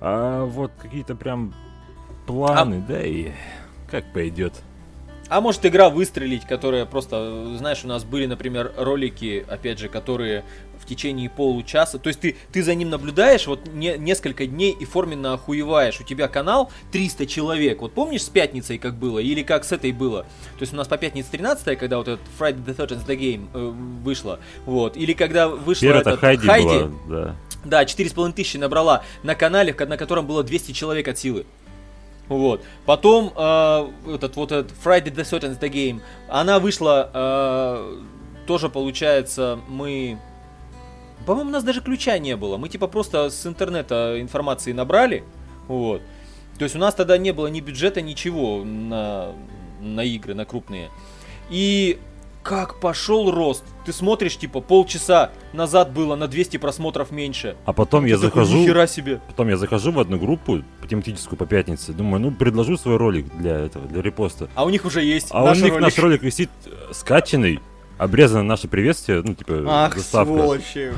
А 0.00 0.44
вот 0.44 0.72
какие-то 0.80 1.14
прям 1.14 1.54
планы, 2.26 2.84
да 2.86 3.04
и 3.04 3.30
как 3.88 4.12
пойдет. 4.12 4.64
А 5.28 5.40
может 5.40 5.64
игра 5.66 5.90
выстрелить, 5.90 6.46
которая 6.46 6.86
просто, 6.86 7.56
знаешь, 7.56 7.84
у 7.84 7.88
нас 7.88 8.04
были, 8.04 8.26
например, 8.26 8.72
ролики, 8.76 9.44
опять 9.48 9.78
же, 9.78 9.88
которые 9.88 10.44
в 10.78 10.86
течение 10.86 11.28
получаса, 11.28 11.98
то 11.98 12.08
есть 12.08 12.20
ты, 12.20 12.36
ты 12.52 12.62
за 12.62 12.74
ним 12.74 12.88
наблюдаешь 12.88 13.46
вот 13.46 13.66
не- 13.66 13.98
несколько 13.98 14.46
дней 14.46 14.74
и 14.78 14.84
форменно 14.84 15.34
охуеваешь. 15.34 16.00
У 16.00 16.04
тебя 16.04 16.28
канал 16.28 16.70
300 16.92 17.26
человек. 17.26 17.80
Вот 17.80 17.92
помнишь 17.92 18.22
с 18.22 18.28
пятницей 18.28 18.78
как 18.78 18.94
было? 18.94 19.18
Или 19.18 19.42
как 19.42 19.64
с 19.64 19.72
этой 19.72 19.92
было? 19.92 20.22
То 20.22 20.60
есть 20.60 20.72
у 20.72 20.76
нас 20.76 20.88
по 20.88 20.96
пятнице 20.96 21.30
13 21.32 21.78
когда 21.78 21.98
вот 21.98 22.08
этот 22.08 22.24
Friday 22.38 22.64
the 22.64 22.76
13th 22.76 23.06
The 23.06 23.18
Game 23.18 23.48
э, 23.52 23.58
вышло. 24.02 24.38
Вот. 24.64 24.96
Или 24.96 25.12
когда 25.12 25.48
вышло 25.48 25.82
Первая-то 25.82 26.10
этот 26.10 26.20
Хайди, 26.20 26.46
Хайди, 26.46 26.66
была, 26.66 26.90
да. 27.08 27.36
Да, 27.64 27.82
4,5 27.82 28.32
тысячи 28.32 28.56
набрала 28.56 29.02
на 29.22 29.34
канале, 29.34 29.74
на 29.78 29.96
котором 29.96 30.26
было 30.26 30.44
200 30.44 30.72
человек 30.72 31.08
от 31.08 31.18
силы. 31.18 31.44
Вот. 32.28 32.62
Потом 32.84 33.32
э, 33.34 33.90
этот 34.14 34.36
вот 34.36 34.52
этот 34.52 34.72
Friday 34.72 35.14
the 35.14 35.22
13th 35.22 35.58
the 35.58 35.70
Game, 35.70 36.00
она 36.28 36.58
вышла, 36.58 37.10
э, 37.12 37.96
тоже 38.46 38.68
получается, 38.68 39.58
мы... 39.68 40.18
По-моему, 41.26 41.50
у 41.50 41.52
нас 41.52 41.64
даже 41.64 41.80
ключа 41.80 42.18
не 42.18 42.36
было. 42.36 42.56
Мы 42.56 42.68
типа 42.68 42.86
просто 42.86 43.30
с 43.30 43.46
интернета 43.46 44.20
информации 44.20 44.72
набрали. 44.72 45.24
Вот. 45.66 46.00
То 46.58 46.64
есть 46.64 46.74
у 46.74 46.78
нас 46.78 46.94
тогда 46.94 47.18
не 47.18 47.32
было 47.32 47.46
ни 47.48 47.60
бюджета, 47.60 48.00
ничего 48.00 48.64
на, 48.64 49.32
на 49.80 50.02
игры, 50.02 50.34
на 50.34 50.44
крупные. 50.44 50.90
И 51.50 51.98
как 52.42 52.80
пошел 52.80 53.30
рост. 53.30 53.64
Ты 53.84 53.92
смотришь, 53.92 54.36
типа, 54.38 54.60
полчаса 54.60 55.30
назад 55.52 55.92
было 55.92 56.16
на 56.16 56.28
200 56.28 56.56
просмотров 56.56 57.10
меньше. 57.10 57.56
А 57.66 57.72
потом 57.72 58.06
я 58.06 58.16
Ты 58.16 58.22
захожу, 58.22 58.56
«Нихера 58.56 58.86
себе. 58.86 59.20
потом 59.26 59.48
я 59.48 59.56
захожу 59.56 59.92
в 59.92 59.98
одну 60.00 60.18
группу 60.18 60.62
тематическую 60.88 61.38
по 61.38 61.44
пятнице. 61.46 61.92
Думаю, 61.92 62.20
ну 62.22 62.30
предложу 62.30 62.78
свой 62.78 62.96
ролик 62.96 63.26
для 63.36 63.58
этого, 63.58 63.86
для 63.86 64.00
репоста. 64.00 64.48
А 64.54 64.64
у 64.64 64.70
них 64.70 64.84
уже 64.86 65.02
есть 65.02 65.28
А 65.30 65.44
у 65.44 65.54
них 65.54 65.64
ролик. 65.64 65.80
наш 65.80 65.98
ролик 65.98 66.22
висит 66.22 66.48
э, 66.64 66.70
скачанный, 66.92 67.60
обрезано 67.98 68.42
наше 68.44 68.68
приветствие, 68.68 69.20
ну 69.22 69.34
типа 69.34 69.64
Ах, 69.66 69.96
заставка. 69.96 70.32
сволочи. 70.34 70.92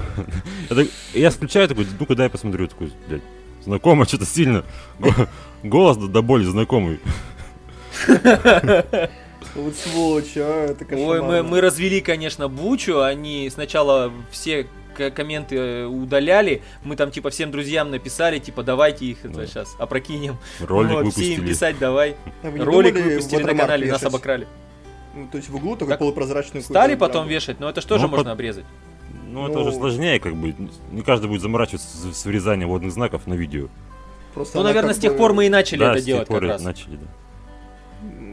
Я, 1.15 1.31
включаю 1.31 1.67
такой, 1.69 1.87
ну-ка 1.99 2.15
дай 2.15 2.29
посмотрю, 2.31 2.69
такой, 2.69 2.93
блядь, 3.09 3.23
знакомо 3.65 4.05
что-то 4.07 4.27
сильно. 4.27 4.65
Го- 5.01 5.15
Голос 5.65 5.97
до 5.97 6.23
боли 6.23 6.45
знакомый. 6.45 7.01
Вот 9.55 9.75
сволочи, 9.75 10.39
а, 10.39 10.67
это 10.71 10.85
Ой, 10.95 11.23
мы, 11.23 11.43
мы 11.43 11.61
развели, 11.61 12.01
конечно, 12.01 12.49
бучу. 12.49 13.01
Они 13.01 13.51
сначала 13.51 14.13
все 14.31 14.67
комменты 15.15 15.57
э, 15.57 15.85
удаляли. 15.87 16.63
Мы 16.85 16.95
там, 16.95 17.11
типа, 17.11 17.31
всем 17.31 17.51
друзьям 17.51 17.91
написали, 17.91 18.39
типа, 18.39 18.63
давайте 18.63 19.07
их 19.07 19.19
Да. 19.25 19.47
сейчас 19.47 19.75
опрокинем. 19.79 20.37
Ролик 20.61 20.91
Вот, 20.93 21.13
все 21.15 21.23
им 21.23 21.31
выпустили. 21.37 21.49
писать, 21.49 21.79
давай. 21.79 22.17
А 22.43 22.51
вы 22.51 22.59
Ролик 22.59 22.95
выпустили 22.95 23.43
на 23.43 23.55
канале, 23.55 23.87
нас 23.91 24.01
вешать? 24.03 24.15
обокрали. 24.15 24.47
Ну, 25.15 25.27
то 25.31 25.39
есть 25.39 25.49
в 25.49 25.57
углу 25.57 25.75
такой 25.75 25.89
Так 25.93 25.99
полупрозрачный 26.01 26.61
Стали 26.63 26.95
потом 26.95 27.23
экран. 27.25 27.29
вешать, 27.35 27.61
но 27.61 27.69
это 27.71 27.81
же 27.81 27.87
тоже 27.87 28.03
Ну, 28.05 28.09
можно 28.11 28.25
под- 28.25 28.33
обрезать. 28.35 28.65
Ну, 29.29 29.49
это 29.49 29.59
Ну- 29.59 29.65
уже 29.65 29.73
сложнее, 29.73 30.21
как 30.21 30.35
бы. 30.37 30.55
Не 30.93 31.03
каждый 31.03 31.29
будет 31.29 31.41
заморачиваться 31.41 31.89
с, 31.89 32.17
с 32.19 32.25
вырезанием 32.27 32.69
водных 32.69 32.93
знаков 32.93 33.27
на 33.27 33.35
видео. 33.35 33.69
Просто 34.35 34.59
Ну, 34.59 34.65
наверное, 34.65 34.95
с 34.95 34.99
тех 34.99 35.13
бы- 35.13 35.19
пор 35.19 35.33
мы 35.33 35.47
и 35.47 35.49
начали 35.49 35.79
да, 35.81 35.93
это 35.93 36.01
с 36.01 36.05
тех 36.05 36.07
делать 36.15 36.29
пор 36.29 36.41
как 36.41 36.49
и 36.49 36.53
раз. 36.53 36.63
начали, 36.63 36.97
да. 36.97 37.07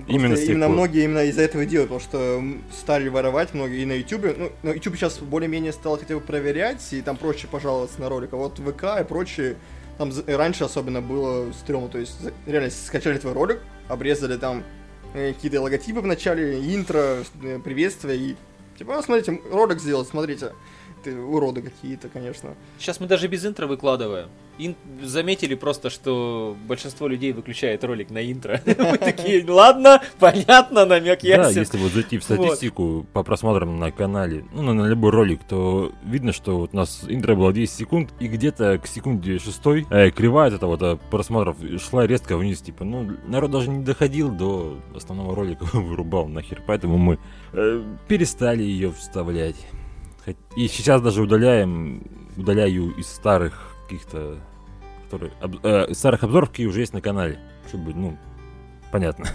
Именно 0.07 0.35
Просто 0.35 0.51
именно 0.51 0.69
многие 0.69 1.03
именно 1.03 1.23
из-за 1.25 1.41
этого 1.41 1.65
делают, 1.65 1.89
потому 1.89 1.99
что 1.99 2.43
стали 2.71 3.09
воровать 3.09 3.53
многие 3.53 3.81
и 3.81 3.85
на 3.85 3.93
Ютубе. 3.93 4.35
Ну, 4.37 4.51
на 4.63 4.73
YouTube 4.73 4.95
сейчас 4.95 5.19
более-менее 5.19 5.73
стал 5.73 5.97
хотя 5.97 6.15
бы 6.15 6.21
проверять, 6.21 6.93
и 6.93 7.01
там 7.01 7.17
проще 7.17 7.47
пожаловаться 7.47 7.99
на 7.99 8.07
ролик. 8.07 8.33
А 8.33 8.37
вот 8.37 8.57
ВК 8.57 9.01
и 9.01 9.03
прочие, 9.03 9.57
там 9.97 10.11
раньше 10.27 10.63
особенно 10.63 11.01
было 11.01 11.51
стрёмно. 11.51 11.89
То 11.89 11.97
есть 11.97 12.17
реально 12.45 12.69
скачали 12.69 13.17
твой 13.17 13.33
ролик, 13.33 13.59
обрезали 13.89 14.37
там 14.37 14.63
э, 15.13 15.33
какие-то 15.33 15.61
логотипы 15.61 15.99
в 15.99 16.05
начале, 16.05 16.57
интро, 16.73 17.23
э, 17.43 17.59
приветствия 17.59 18.15
и 18.15 18.35
типа, 18.77 18.97
«А, 18.99 19.03
смотрите, 19.03 19.41
ролик 19.51 19.79
сделал, 19.79 20.05
смотрите. 20.05 20.53
Ты 21.07 21.15
уроды 21.15 21.61
какие-то, 21.61 22.09
конечно. 22.09 22.53
Сейчас 22.77 22.99
мы 22.99 23.07
даже 23.07 23.29
без 23.29 23.45
интро 23.45 23.65
выкладываем. 23.65 24.27
Ин- 24.57 24.75
Заметили 25.01 25.55
просто, 25.55 25.89
что 25.89 26.57
большинство 26.67 27.07
людей 27.07 27.31
выключает 27.31 27.81
ролик 27.85 28.09
на 28.09 28.29
интро. 28.29 28.59
Мы 28.65 28.97
такие, 28.97 29.49
ладно, 29.49 30.01
понятно, 30.19 30.85
намек 30.85 31.21
Да, 31.21 31.27
ясен. 31.47 31.61
если 31.61 31.77
вот 31.77 31.93
зайти 31.93 32.17
в 32.17 32.25
статистику 32.25 33.05
по 33.13 33.23
просмотрам 33.23 33.79
на 33.79 33.89
канале, 33.91 34.43
ну, 34.51 34.73
на, 34.73 34.85
любой 34.85 35.11
ролик, 35.11 35.45
то 35.47 35.93
видно, 36.03 36.33
что 36.33 36.57
вот 36.57 36.71
у 36.73 36.75
нас 36.75 37.05
интро 37.07 37.35
было 37.35 37.53
10 37.53 37.73
секунд, 37.73 38.09
и 38.19 38.27
где-то 38.27 38.77
к 38.79 38.87
секунде 38.87 39.39
шестой 39.39 39.87
э, 39.89 40.09
кривая 40.11 40.51
этого 40.51 40.71
вот, 40.71 40.81
э, 40.81 40.97
просмотров 41.09 41.55
шла 41.79 42.05
резко 42.05 42.35
вниз, 42.35 42.59
типа, 42.59 42.83
ну, 42.83 43.15
народ 43.27 43.51
даже 43.51 43.69
не 43.69 43.81
доходил 43.85 44.29
до 44.29 44.77
основного 44.93 45.33
ролика, 45.33 45.63
вырубал 45.71 46.27
нахер, 46.27 46.61
поэтому 46.67 46.97
мы 46.97 47.17
э, 47.53 47.81
перестали 48.09 48.63
ее 48.63 48.91
вставлять. 48.91 49.55
И 50.55 50.67
сейчас 50.67 51.01
даже 51.01 51.21
удаляем, 51.21 52.03
удаляю 52.35 52.91
из 52.97 53.07
старых 53.07 53.75
каких-то, 53.83 54.37
которые, 55.05 55.31
об- 55.39 55.65
э, 55.65 55.87
из 55.89 55.97
старых 55.99 56.23
обзоров, 56.23 56.49
какие 56.49 56.65
уже 56.67 56.81
есть 56.81 56.93
на 56.93 57.01
канале, 57.01 57.39
чтобы, 57.67 57.93
ну, 57.93 58.17
понятно. 58.91 59.25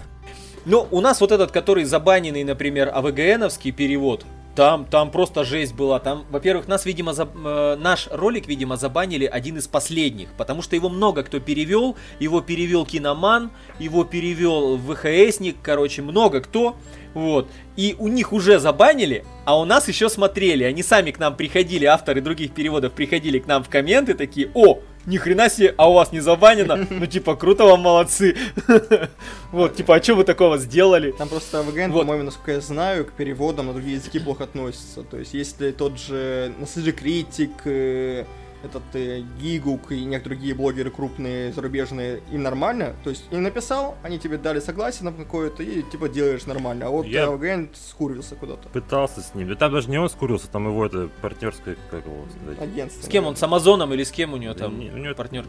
Ну, 0.65 0.87
у 0.91 1.01
нас 1.01 1.19
вот 1.19 1.31
этот, 1.31 1.51
который 1.51 1.83
забаненный, 1.83 2.43
например, 2.43 2.89
АВГНовский 2.93 3.71
перевод, 3.71 4.25
там, 4.55 4.85
там 4.85 5.09
просто 5.09 5.43
жесть 5.43 5.73
была. 5.73 5.99
Там, 5.99 6.25
во-первых, 6.29 6.67
нас, 6.67 6.85
видимо, 6.85 7.11
заб- 7.13 7.31
э, 7.43 7.75
наш 7.75 8.07
ролик, 8.11 8.47
видимо, 8.47 8.77
забанили 8.77 9.25
один 9.25 9.57
из 9.57 9.67
последних, 9.67 10.29
потому 10.37 10.61
что 10.61 10.75
его 10.75 10.89
много 10.89 11.23
кто 11.23 11.39
перевел. 11.39 11.97
Его 12.19 12.39
перевел 12.39 12.85
Киноман, 12.85 13.49
его 13.79 14.03
перевел 14.03 14.77
ВХСник, 14.77 15.57
короче, 15.63 16.03
много 16.03 16.39
кто. 16.39 16.75
Вот. 17.13 17.49
И 17.75 17.95
у 17.99 18.07
них 18.07 18.33
уже 18.33 18.59
забанили, 18.59 19.25
а 19.45 19.59
у 19.59 19.65
нас 19.65 19.87
еще 19.87 20.09
смотрели. 20.09 20.63
Они 20.63 20.83
сами 20.83 21.11
к 21.11 21.19
нам 21.19 21.35
приходили, 21.35 21.85
авторы 21.85 22.21
других 22.21 22.53
переводов 22.53 22.93
приходили 22.93 23.39
к 23.39 23.47
нам 23.47 23.63
в 23.63 23.69
комменты 23.69 24.13
такие, 24.13 24.49
о, 24.53 24.79
ни 25.05 25.17
хрена 25.17 25.49
себе, 25.49 25.73
а 25.77 25.89
у 25.89 25.93
вас 25.93 26.11
не 26.11 26.19
забанено? 26.19 26.87
Ну, 26.89 27.05
типа, 27.05 27.35
круто 27.35 27.65
вам, 27.65 27.81
молодцы. 27.81 28.35
Вот, 29.51 29.75
типа, 29.75 29.95
а 29.95 30.03
что 30.03 30.15
вы 30.15 30.23
такого 30.23 30.57
сделали? 30.57 31.11
Там 31.11 31.29
просто 31.29 31.61
Вот. 31.61 31.73
по-моему, 31.75 32.23
насколько 32.23 32.53
я 32.53 32.61
знаю, 32.61 33.05
к 33.05 33.11
переводам 33.13 33.67
на 33.67 33.73
другие 33.73 33.95
языки 33.95 34.19
плохо 34.19 34.45
относится. 34.45 35.03
То 35.03 35.17
есть, 35.17 35.33
если 35.33 35.71
тот 35.71 35.99
же 35.99 36.53
Наследие 36.59 36.93
Критик, 36.93 37.51
э, 37.65 38.25
этот 38.63 38.83
э, 38.93 39.21
Гигук 39.39 39.91
и 39.91 40.05
некоторые 40.05 40.37
другие 40.37 40.55
блогеры 40.55 40.89
крупные, 40.89 41.51
зарубежные, 41.51 42.21
им 42.31 42.43
нормально, 42.43 42.95
то 43.03 43.09
есть 43.09 43.25
им 43.31 43.43
написал, 43.43 43.97
они 44.03 44.17
тебе 44.19 44.37
дали 44.37 44.59
согласие 44.59 45.03
на 45.03 45.11
какое-то, 45.11 45.63
и 45.63 45.83
типа 45.83 46.07
делаешь 46.09 46.45
нормально. 46.45 46.87
А 46.87 46.89
вот 46.89 47.05
Я- 47.05 47.27
АВГН 47.27 47.69
скурился 47.73 48.35
куда-то. 48.35 48.69
Пытался 48.69 49.21
с 49.21 49.35
ним. 49.35 49.49
Да 49.49 49.55
там 49.55 49.71
даже 49.73 49.89
не 49.89 49.97
он 49.97 50.09
скурился, 50.09 50.47
там 50.49 50.65
его 50.67 50.85
это 50.85 51.09
партнерское, 51.21 51.75
как 51.91 52.05
его 52.05 52.25
сказать. 52.39 52.61
Агентство. 52.61 53.03
С 53.03 53.07
кем 53.09 53.25
он, 53.25 53.35
с 53.35 53.43
Амазоном 53.43 53.93
или 53.93 54.03
с 54.03 54.11
кем 54.11 54.33
у 54.33 54.37
него 54.37 54.53
там 54.53 54.79
Не- 54.79 54.89
у 54.91 54.97
него- 54.97 55.13
партнер? 55.13 55.45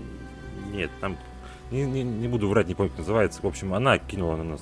Нет, 0.72 0.90
там... 1.00 1.16
Не, 1.70 1.84
не- 1.84 2.02
не 2.02 2.28
буду 2.28 2.48
врать, 2.48 2.68
не 2.68 2.74
помню, 2.74 2.90
как 2.90 2.98
называется. 2.98 3.40
В 3.42 3.46
общем, 3.46 3.72
она 3.74 3.98
кинула 3.98 4.36
на 4.36 4.44
нас. 4.44 4.60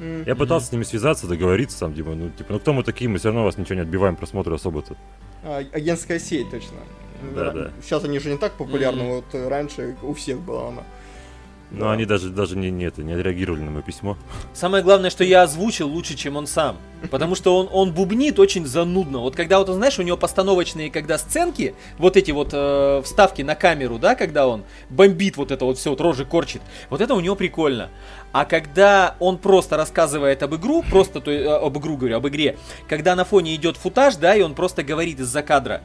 М. 0.00 0.24
Я 0.24 0.34
пытался 0.34 0.66
с 0.68 0.72
ними 0.72 0.82
связаться, 0.84 1.26
договориться 1.26 1.78
там, 1.80 1.94
типа, 1.94 2.10
ну, 2.10 2.30
типа, 2.30 2.54
ну 2.54 2.58
кто 2.58 2.72
мы 2.72 2.82
такие, 2.82 3.08
мы 3.10 3.18
все 3.18 3.28
равно 3.28 3.44
вас 3.44 3.58
ничего 3.58 3.74
не 3.76 3.80
отбиваем 3.82 4.16
просмотры 4.16 4.54
особо-то. 4.54 4.96
А, 5.44 5.58
агентская 5.72 6.18
сеть, 6.18 6.50
точно. 6.50 6.78
Да, 7.34 7.50
да. 7.50 7.70
Сейчас 7.82 8.04
они 8.04 8.18
же 8.18 8.30
не 8.30 8.38
так 8.38 8.52
популярны, 8.52 9.02
Мгм. 9.04 9.12
вот 9.16 9.24
э, 9.32 9.48
раньше 9.48 9.96
у 10.02 10.12
всех 10.14 10.40
была 10.40 10.68
она. 10.68 10.82
Но 11.74 11.86
Да. 11.86 11.92
они 11.92 12.04
даже, 12.04 12.28
даже 12.28 12.54
не, 12.54 12.70
не, 12.70 12.84
это, 12.84 13.02
не 13.02 13.14
отреагировали 13.14 13.62
на 13.62 13.70
мое 13.70 13.82
письмо. 13.82 14.18
Самое 14.52 14.84
главное, 14.84 15.08
что 15.08 15.24
я 15.24 15.42
озвучил 15.42 15.88
лучше, 15.88 16.14
чем 16.16 16.36
он 16.36 16.46
сам. 16.46 16.76
Потому 17.10 17.34
что 17.34 17.56
он, 17.56 17.66
он 17.72 17.92
бубнит 17.94 18.38
очень 18.38 18.66
занудно. 18.66 19.20
Вот 19.20 19.34
когда 19.36 19.58
вот, 19.58 19.68
знаешь, 19.68 19.98
у 19.98 20.02
него 20.02 20.18
постановочные, 20.18 20.90
когда 20.90 21.16
сценки, 21.16 21.74
вот 21.96 22.18
эти 22.18 22.30
вот 22.30 22.50
э, 22.52 23.00
вставки 23.02 23.40
на 23.40 23.54
камеру, 23.54 23.98
да, 23.98 24.14
когда 24.16 24.46
он 24.48 24.64
бомбит 24.90 25.38
вот 25.38 25.50
это 25.50 25.64
вот 25.64 25.78
все, 25.78 25.88
вот 25.90 26.00
рожи 26.02 26.26
корчит, 26.26 26.60
вот 26.90 27.00
это 27.00 27.14
у 27.14 27.20
него 27.20 27.36
прикольно. 27.36 27.88
А 28.32 28.44
когда 28.44 29.16
он 29.18 29.38
просто 29.38 29.78
рассказывает 29.78 30.42
об 30.42 30.54
игру, 30.54 30.82
просто, 30.90 31.22
то, 31.22 31.30
э, 31.30 31.42
об 31.46 31.78
игру 31.78 31.96
говорю, 31.96 32.18
об 32.18 32.28
игре, 32.28 32.58
когда 32.86 33.16
на 33.16 33.24
фоне 33.24 33.54
идет 33.54 33.78
футаж, 33.78 34.16
да, 34.16 34.34
и 34.36 34.42
он 34.42 34.54
просто 34.54 34.82
говорит 34.82 35.20
из-за 35.20 35.42
кадра, 35.42 35.80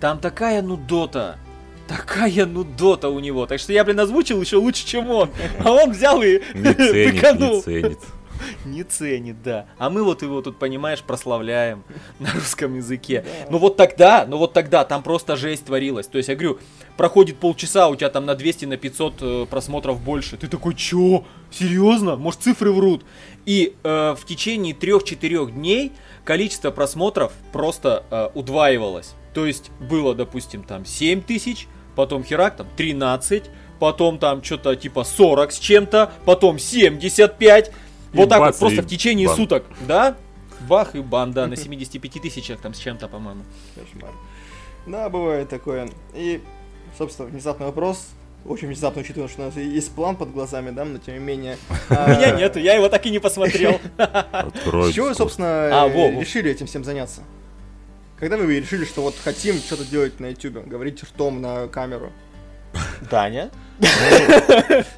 там 0.00 0.18
такая 0.18 0.62
нудота, 0.62 1.38
Такая 1.86 2.46
нудота 2.46 3.10
у 3.10 3.20
него. 3.20 3.46
Так 3.46 3.60
что 3.60 3.72
я, 3.72 3.84
блин, 3.84 4.00
озвучил 4.00 4.40
еще 4.40 4.56
лучше, 4.56 4.86
чем 4.86 5.10
он. 5.10 5.30
А 5.62 5.70
он 5.70 5.90
взял 5.90 6.22
и 6.22 6.40
Не 6.54 6.72
ценит, 6.72 7.20
тыканул. 7.20 7.56
не 7.56 7.62
ценит. 7.62 7.98
Не 8.64 8.82
ценит, 8.84 9.42
да. 9.42 9.66
А 9.78 9.90
мы 9.90 10.02
вот 10.02 10.22
его 10.22 10.40
тут, 10.42 10.58
понимаешь, 10.58 11.02
прославляем 11.02 11.84
на 12.18 12.32
русском 12.32 12.74
языке. 12.76 13.24
Ну 13.50 13.58
вот 13.58 13.76
тогда, 13.76 14.24
ну 14.26 14.38
вот 14.38 14.52
тогда 14.52 14.84
там 14.84 15.02
просто 15.02 15.36
жесть 15.36 15.66
творилась. 15.66 16.06
То 16.06 16.18
есть, 16.18 16.28
я 16.28 16.34
говорю, 16.34 16.58
проходит 16.96 17.36
полчаса, 17.36 17.88
у 17.88 17.96
тебя 17.96 18.10
там 18.10 18.24
на 18.24 18.34
200, 18.34 18.64
на 18.64 18.76
500 18.76 19.14
э, 19.20 19.46
просмотров 19.48 20.00
больше. 20.00 20.36
Ты 20.36 20.48
такой, 20.48 20.74
чё? 20.74 21.24
Серьезно? 21.50 22.16
Может, 22.16 22.40
цифры 22.40 22.72
врут? 22.72 23.04
И 23.44 23.74
э, 23.82 24.14
в 24.18 24.24
течение 24.26 24.74
3-4 24.74 25.52
дней 25.52 25.92
количество 26.24 26.70
просмотров 26.70 27.32
просто 27.52 28.04
э, 28.10 28.30
удваивалось. 28.34 29.14
То 29.34 29.46
есть, 29.46 29.70
было, 29.80 30.14
допустим, 30.14 30.62
там 30.62 30.84
7 30.84 31.20
тысяч, 31.22 31.66
потом 31.96 32.22
херак 32.24 32.56
там 32.56 32.68
13, 32.76 33.44
потом 33.80 34.18
там 34.18 34.42
что-то 34.42 34.76
типа 34.76 35.04
40 35.04 35.52
с 35.52 35.58
чем-то, 35.58 36.12
потом 36.24 36.58
75. 36.58 37.68
И 37.68 38.16
Вот 38.16 38.28
так 38.28 38.38
вот, 38.38 38.56
просто 38.58 38.82
в 38.82 38.86
течение 38.86 39.26
бан. 39.26 39.36
суток, 39.36 39.64
да? 39.88 40.16
Бах 40.68 40.94
и 40.94 41.00
бан, 41.00 41.32
да, 41.32 41.46
на 41.48 41.56
75 41.56 42.22
тысячах 42.22 42.60
там 42.60 42.72
с 42.72 42.78
чем-то, 42.78 43.08
по-моему. 43.08 43.42
Кошмар. 43.74 44.12
Да, 44.86 45.08
бывает 45.08 45.48
такое. 45.48 45.90
И, 46.14 46.40
собственно, 46.96 47.28
внезапный 47.28 47.66
вопрос. 47.66 48.06
Очень 48.46 48.68
внезапно, 48.68 49.00
учитывая, 49.00 49.28
что 49.28 49.42
у 49.42 49.44
нас 49.46 49.56
есть 49.56 49.90
план 49.92 50.16
под 50.16 50.30
глазами, 50.30 50.70
да, 50.70 50.84
но 50.84 50.98
тем 50.98 51.14
не 51.14 51.20
менее. 51.20 51.56
У 51.90 51.92
меня 51.94 52.30
нету, 52.32 52.58
я 52.60 52.74
его 52.74 52.88
так 52.90 53.04
и 53.06 53.10
не 53.10 53.18
посмотрел. 53.18 53.80
С 53.98 54.92
чего 54.92 55.08
вы, 55.08 55.14
собственно, 55.14 55.84
А, 55.84 55.88
решили 55.88 56.50
этим 56.50 56.66
всем 56.66 56.84
заняться? 56.84 57.22
Когда 58.24 58.38
вы 58.38 58.58
решили, 58.58 58.86
что 58.86 59.02
вот 59.02 59.16
хотим 59.22 59.56
что-то 59.56 59.84
делать 59.84 60.18
на 60.18 60.30
YouTube, 60.30 60.66
говорить 60.66 61.02
ртом 61.02 61.42
на 61.42 61.68
камеру? 61.68 62.10
Даня? 63.10 63.50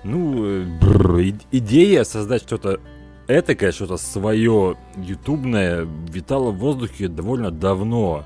Ну, 0.05 0.45
э, 0.47 0.65
бррр, 0.81 1.19
и- 1.19 1.35
идея 1.51 2.05
создать 2.05 2.43
что-то 2.43 2.79
этакое, 3.27 3.73
что-то 3.73 3.97
свое, 3.97 4.77
ютубное, 4.97 5.89
витала 6.09 6.53
в 6.53 6.59
воздухе 6.59 7.09
довольно 7.09 7.51
давно. 7.51 8.25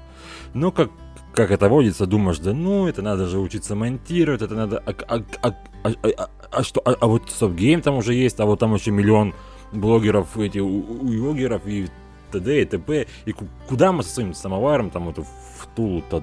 Но 0.52 0.70
как, 0.70 0.90
как 1.32 1.50
это 1.50 1.70
водится, 1.70 2.04
думаешь, 2.04 2.38
да 2.38 2.52
ну, 2.52 2.86
это 2.86 3.00
надо 3.00 3.26
же 3.26 3.38
учиться 3.38 3.74
монтировать, 3.74 4.42
это 4.42 4.54
надо... 4.54 4.82
А, 4.84 4.92
а- 5.08 5.24
а- 5.40 5.54
а- 5.82 5.94
а- 6.18 6.30
а 6.52 6.62
что, 6.62 6.82
а, 6.84 6.94
а 7.00 7.06
вот 7.06 7.30
StopGame 7.30 7.80
там 7.80 7.94
уже 7.94 8.12
есть, 8.12 8.38
а 8.38 8.44
вот 8.44 8.58
там 8.58 8.74
еще 8.74 8.90
миллион 8.90 9.32
блогеров, 9.72 10.36
эти, 10.36 10.58
у- 10.58 10.68
у- 10.68 11.06
уйогеров 11.06 11.66
и 11.66 11.88
т.д. 12.30 12.62
и 12.62 12.64
т.п. 12.64 13.06
И 13.26 13.32
ку- 13.32 13.48
куда 13.68 13.92
мы 13.92 14.02
со 14.02 14.10
своим 14.10 14.34
самоваром 14.34 14.90
там 14.90 15.06
вот 15.06 15.18
в 15.18 15.66
Тулу-то 15.74 16.22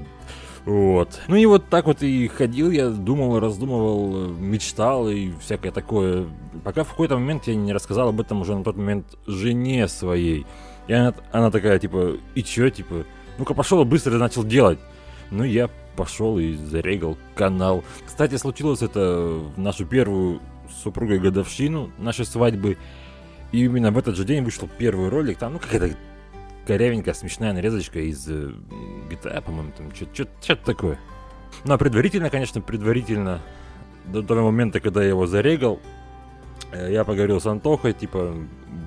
вот. 0.65 1.22
Ну 1.30 1.38
и 1.38 1.46
вот 1.46 1.70
так 1.70 1.86
вот 1.86 2.04
и 2.04 2.28
ходил 2.28 2.70
я, 2.72 2.89
думал, 2.89 3.39
раздумывал, 3.39 4.28
мечтал 4.28 5.08
и 5.08 5.32
всякое 5.39 5.72
такое. 5.72 6.28
Пока 6.66 6.84
в 6.84 6.89
какой-то 6.89 7.16
момент 7.16 7.47
я 7.47 7.55
не 7.55 7.72
рассказал 7.72 8.10
об 8.10 8.20
этом 8.20 8.41
уже 8.41 8.53
на 8.53 8.66
тот 8.66 8.76
момент 8.76 9.18
жене 9.26 9.88
своей. 9.88 10.45
И 10.89 10.93
она, 10.93 11.14
она 11.32 11.51
такая, 11.51 11.80
типа, 11.80 12.18
и 12.36 12.43
чё, 12.43 12.70
типа, 12.70 13.05
ну-ка 13.38 13.53
пошел 13.53 13.82
и 13.82 13.86
быстро 13.86 14.18
начал 14.18 14.43
делать. 14.43 14.78
Ну 15.32 15.45
я 15.45 15.70
пошел 15.95 16.38
и 16.38 16.55
зарегал 16.55 17.18
канал. 17.34 17.86
Кстати, 18.05 18.36
случилось 18.36 18.82
это 18.82 19.39
в 19.55 19.58
нашу 19.58 19.86
первую 19.86 20.41
супругой 20.84 21.20
годовщину 21.20 21.91
нашей 21.97 22.26
свадьбы. 22.26 22.78
И 23.52 23.64
именно 23.64 23.91
в 23.91 23.98
этот 23.98 24.16
же 24.16 24.26
день 24.26 24.43
вышел 24.43 24.70
первый 24.78 25.10
ролик. 25.10 25.38
Там, 25.38 25.54
ну, 25.54 25.60
какая-то 25.60 25.95
корявенькая 26.66 27.14
смешная 27.14 27.54
нарезочка 27.54 28.00
из 28.00 28.28
э, 28.28 28.52
GTA, 29.10 29.41
по-моему, 29.41 29.72
там 29.78 29.93
что-то 29.95 30.66
такое. 30.66 31.00
Ну, 31.64 31.74
а 31.74 31.78
предварительно, 31.78 32.30
конечно, 32.30 32.60
предварительно, 32.62 33.41
до 34.06 34.22
того 34.22 34.43
момента, 34.52 34.80
когда 34.80 35.02
я 35.02 35.10
его 35.10 35.28
зарегал, 35.28 35.80
э, 36.74 36.91
я 36.91 37.04
поговорил 37.06 37.39
с 37.39 37.45
Антохой, 37.45 37.93
типа, 37.93 38.36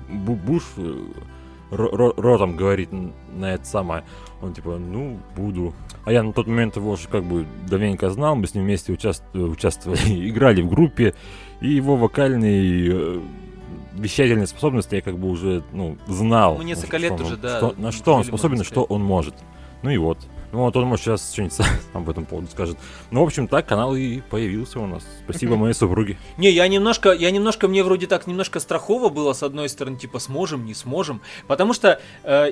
Бу- 0.09 0.35
Буш 0.35 0.63
э, 0.77 0.81
ро- 1.71 1.91
ро- 1.91 2.13
ротом 2.21 2.55
говорит 2.55 2.89
на 2.91 3.53
это 3.55 3.65
самое. 3.65 4.03
Он 4.43 4.53
типа, 4.53 4.77
ну, 4.77 5.19
буду. 5.35 5.73
А 6.05 6.11
я 6.11 6.21
на 6.23 6.33
тот 6.33 6.47
момент 6.47 6.75
его 6.75 6.91
уже 6.91 7.07
как 7.07 7.23
бы 7.23 7.45
давненько 7.67 8.09
знал, 8.11 8.35
мы 8.35 8.45
с 8.47 8.53
ним 8.53 8.65
вместе 8.65 8.93
участ- 8.93 9.23
участвовали, 9.33 10.29
играли 10.29 10.61
в 10.61 10.69
группе, 10.69 11.15
и 11.61 11.69
его 11.69 11.95
вокальный 11.97 13.21
вещательные 13.93 14.47
способности 14.47 14.95
я 14.95 15.01
как 15.01 15.17
бы 15.17 15.29
уже, 15.29 15.63
ну, 15.71 15.97
знал. 16.07 16.57
Ну, 16.57 16.63
несколько 16.63 16.97
лет 16.97 17.11
он- 17.13 17.21
уже, 17.21 17.37
да, 17.37 17.57
что- 17.57 17.73
на 17.77 17.91
что 17.91 18.13
он 18.13 18.23
способен 18.23 18.61
и 18.61 18.63
что 18.63 18.83
он 18.83 19.01
может. 19.03 19.35
Ну 19.83 19.89
и 19.89 19.97
вот. 19.97 20.17
Ну 20.51 20.59
вот 20.59 20.75
он, 20.75 20.85
может, 20.85 21.05
сейчас 21.05 21.31
что-нибудь 21.31 21.53
сам 21.53 21.65
об 21.93 22.09
этом 22.09 22.25
поводу 22.25 22.47
скажет. 22.51 22.77
Ну, 23.09 23.21
в 23.21 23.23
общем, 23.23 23.47
так 23.47 23.65
канал 23.65 23.95
и 23.95 24.19
появился 24.19 24.79
у 24.79 24.85
нас. 24.85 25.03
Спасибо 25.23 25.55
моей 25.55 25.73
супруге. 25.73 26.17
Не, 26.37 26.51
я 26.51 26.67
немножко, 26.67 27.11
я 27.13 27.31
немножко, 27.31 27.67
мне 27.67 27.83
вроде 27.83 28.05
так 28.07 28.27
немножко 28.27 28.59
страхово 28.59 29.09
было, 29.09 29.33
с 29.33 29.43
одной 29.43 29.69
стороны, 29.69 29.97
типа, 29.97 30.19
сможем, 30.19 30.65
не 30.65 30.73
сможем. 30.73 31.21
Потому 31.47 31.73
что 31.73 32.01
э, 32.23 32.51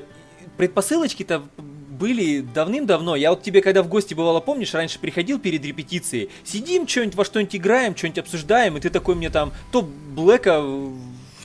предпосылочки-то 0.57 1.43
были 1.57 2.39
давным-давно. 2.39 3.15
Я 3.17 3.31
вот 3.31 3.43
тебе, 3.43 3.61
когда 3.61 3.83
в 3.83 3.89
гости 3.89 4.13
бывало, 4.13 4.39
помнишь, 4.39 4.73
раньше 4.73 4.99
приходил 4.99 5.37
перед 5.37 5.65
репетицией, 5.65 6.29
сидим, 6.45 6.87
что-нибудь 6.87 7.15
во 7.15 7.25
что-нибудь 7.25 7.55
играем, 7.57 7.95
что-нибудь 7.95 8.19
обсуждаем, 8.19 8.77
и 8.77 8.79
ты 8.79 8.89
такой 8.89 9.15
мне 9.15 9.29
там 9.29 9.51
то 9.71 9.81
Блэка 9.81 10.63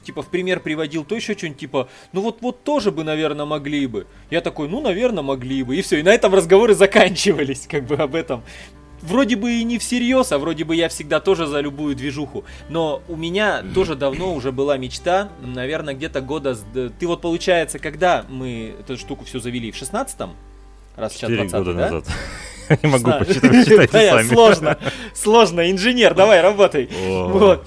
типа 0.04 0.22
в 0.22 0.28
пример 0.28 0.60
приводил, 0.60 1.04
то 1.04 1.14
еще 1.14 1.34
что-нибудь 1.34 1.58
типа, 1.58 1.88
ну 2.12 2.20
вот 2.20 2.38
вот 2.40 2.62
тоже 2.62 2.90
бы, 2.90 3.04
наверное, 3.04 3.46
могли 3.46 3.86
бы. 3.86 4.06
Я 4.30 4.40
такой, 4.40 4.68
ну, 4.68 4.80
наверное, 4.80 5.22
могли 5.22 5.62
бы. 5.62 5.76
И 5.76 5.82
все, 5.82 5.98
и 5.98 6.02
на 6.02 6.10
этом 6.12 6.34
разговоры 6.34 6.74
заканчивались, 6.74 7.66
как 7.68 7.84
бы 7.86 7.96
об 7.96 8.14
этом. 8.14 8.42
Вроде 9.02 9.36
бы 9.36 9.52
и 9.52 9.64
не 9.64 9.78
всерьез, 9.78 10.32
а 10.32 10.38
вроде 10.38 10.64
бы 10.64 10.74
я 10.74 10.88
всегда 10.88 11.20
тоже 11.20 11.46
за 11.46 11.60
любую 11.60 11.94
движуху. 11.94 12.44
Но 12.70 13.02
у 13.08 13.16
меня 13.16 13.62
тоже 13.74 13.96
давно 13.96 14.34
уже 14.34 14.50
была 14.50 14.78
мечта, 14.78 15.28
наверное, 15.42 15.92
где-то 15.92 16.22
года... 16.22 16.56
Ты 16.98 17.06
вот, 17.06 17.20
получается, 17.20 17.78
когда 17.78 18.24
мы 18.30 18.74
эту 18.80 18.96
штуку 18.96 19.26
все 19.26 19.40
завели? 19.40 19.70
В 19.72 19.74
16-м? 19.74 20.30
Раз 20.96 21.12
сейчас 21.12 21.30
Четыре 21.30 21.48
20 21.48 21.58
года 21.58 21.74
да? 21.74 21.80
назад. 21.80 22.06
Не 22.82 22.88
могу 22.88 23.10
посчитать, 23.18 23.90
сами. 23.90 24.28
Сложно, 24.28 24.78
сложно, 25.12 25.70
инженер, 25.70 26.14
давай, 26.14 26.40
работай. 26.40 26.88
Вот. 27.06 27.66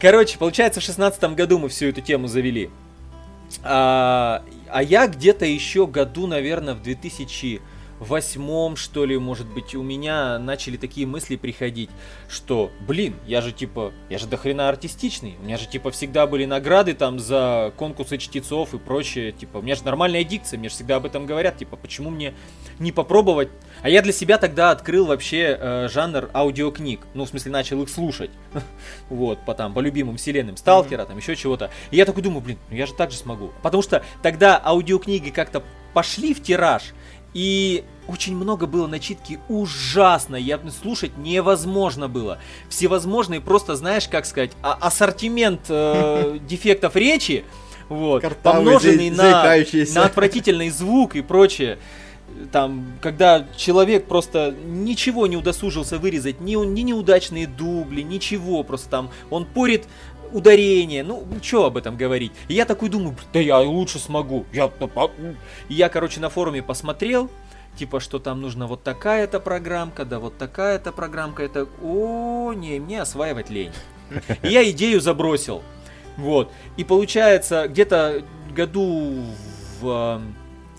Короче, 0.00 0.38
получается, 0.38 0.80
в 0.80 0.82
шестнадцатом 0.82 1.34
году 1.34 1.58
мы 1.58 1.68
всю 1.68 1.86
эту 1.86 2.00
тему 2.00 2.26
завели. 2.26 2.70
А, 3.62 4.42
а 4.68 4.82
я 4.82 5.06
где-то 5.06 5.44
еще 5.44 5.86
году, 5.86 6.26
наверное, 6.26 6.74
в 6.74 6.82
2008, 8.00 8.76
что 8.76 9.04
ли, 9.04 9.18
может 9.18 9.46
быть, 9.46 9.74
у 9.74 9.82
меня 9.82 10.38
начали 10.38 10.76
такие 10.76 11.06
мысли 11.06 11.36
приходить, 11.36 11.90
что, 12.28 12.70
блин, 12.80 13.16
я 13.26 13.40
же 13.40 13.52
типа, 13.52 13.92
я 14.08 14.18
же 14.18 14.26
дохрена 14.26 14.68
артистичный, 14.68 15.36
у 15.40 15.44
меня 15.44 15.56
же 15.56 15.66
типа 15.66 15.90
всегда 15.90 16.26
были 16.26 16.44
награды 16.44 16.94
там 16.94 17.18
за 17.18 17.72
конкурсы 17.76 18.18
чтецов 18.18 18.74
и 18.74 18.78
прочее, 18.78 19.32
типа, 19.32 19.58
у 19.58 19.62
меня 19.62 19.74
же 19.74 19.84
нормальная 19.84 20.24
дикция, 20.24 20.58
мне 20.58 20.68
же 20.68 20.74
всегда 20.74 20.96
об 20.96 21.06
этом 21.06 21.26
говорят, 21.26 21.56
типа, 21.56 21.76
почему 21.76 22.10
мне 22.10 22.34
не 22.78 22.92
попробовать? 22.92 23.48
А 23.82 23.88
я 23.88 24.02
для 24.02 24.12
себя 24.12 24.38
тогда 24.38 24.70
открыл 24.70 25.06
вообще 25.06 25.56
э, 25.58 25.88
жанр 25.88 26.30
аудиокниг, 26.34 27.00
ну, 27.14 27.24
в 27.24 27.28
смысле, 27.28 27.52
начал 27.52 27.82
их 27.82 27.88
слушать, 27.88 28.30
вот, 29.08 29.44
по 29.44 29.54
там, 29.54 29.72
по 29.74 29.80
любимым 29.80 30.16
вселенным, 30.16 30.56
Сталкера, 30.56 31.04
там, 31.04 31.16
еще 31.16 31.36
чего-то. 31.36 31.70
И 31.90 31.96
я 31.96 32.04
такой 32.04 32.22
думаю, 32.22 32.40
блин, 32.40 32.58
ну 32.70 32.76
я 32.76 32.86
же 32.86 32.94
так 32.94 33.10
же 33.10 33.16
смогу. 33.16 33.52
Потому 33.62 33.82
что 33.82 34.02
тогда 34.22 34.60
аудиокниги 34.62 35.30
как-то 35.30 35.62
пошли 35.92 36.34
в 36.34 36.42
тираж, 36.42 36.92
и 37.34 37.84
очень 38.06 38.36
много 38.36 38.66
было 38.66 38.86
начитки 38.86 39.38
ужасно, 39.48 40.36
я 40.36 40.60
слушать 40.70 41.16
невозможно 41.18 42.08
было. 42.08 42.38
Всевозможные 42.68 43.40
просто, 43.40 43.76
знаешь, 43.76 44.08
как 44.08 44.26
сказать, 44.26 44.52
а- 44.62 44.78
ассортимент 44.80 45.62
э, 45.68 46.38
дефектов 46.48 46.96
речи, 46.96 47.44
вот, 47.88 48.22
Картавый, 48.22 48.64
помноженный 48.64 49.10
на, 49.10 49.56
на 49.94 50.04
отвратительный 50.04 50.70
звук 50.70 51.16
и 51.16 51.22
прочее. 51.22 51.78
Там, 52.50 52.86
когда 53.00 53.46
человек 53.56 54.06
просто 54.06 54.54
ничего 54.64 55.26
не 55.26 55.36
удосужился 55.36 55.98
вырезать, 55.98 56.40
ни, 56.40 56.56
ни 56.56 56.80
неудачные 56.80 57.46
дубли, 57.46 58.02
ничего, 58.02 58.62
просто 58.64 58.88
там 58.88 59.10
он 59.30 59.44
порит 59.44 59.84
ударение, 60.34 61.02
ну, 61.04 61.26
что 61.40 61.64
об 61.66 61.76
этом 61.76 61.96
говорить. 61.96 62.32
И 62.48 62.54
я 62.54 62.66
такой 62.66 62.88
думаю, 62.88 63.16
да 63.32 63.38
я 63.38 63.60
лучше 63.60 63.98
смогу. 63.98 64.44
Я... 64.52 64.70
И 65.68 65.74
я, 65.74 65.88
короче, 65.88 66.20
на 66.20 66.28
форуме 66.28 66.62
посмотрел, 66.62 67.30
типа, 67.78 68.00
что 68.00 68.18
там 68.18 68.42
нужно 68.42 68.66
вот 68.66 68.82
такая-то 68.82 69.40
программка, 69.40 70.04
да 70.04 70.18
вот 70.18 70.36
такая-то 70.36 70.92
программка, 70.92 71.44
это, 71.44 71.68
о, 71.82 72.52
не, 72.52 72.80
мне 72.80 73.00
осваивать 73.00 73.48
лень. 73.48 73.72
И 74.42 74.48
я 74.48 74.68
идею 74.70 75.00
забросил. 75.00 75.62
Вот. 76.16 76.52
И 76.76 76.84
получается, 76.84 77.66
где-то 77.68 78.24
году 78.54 79.24
в, 79.80 80.20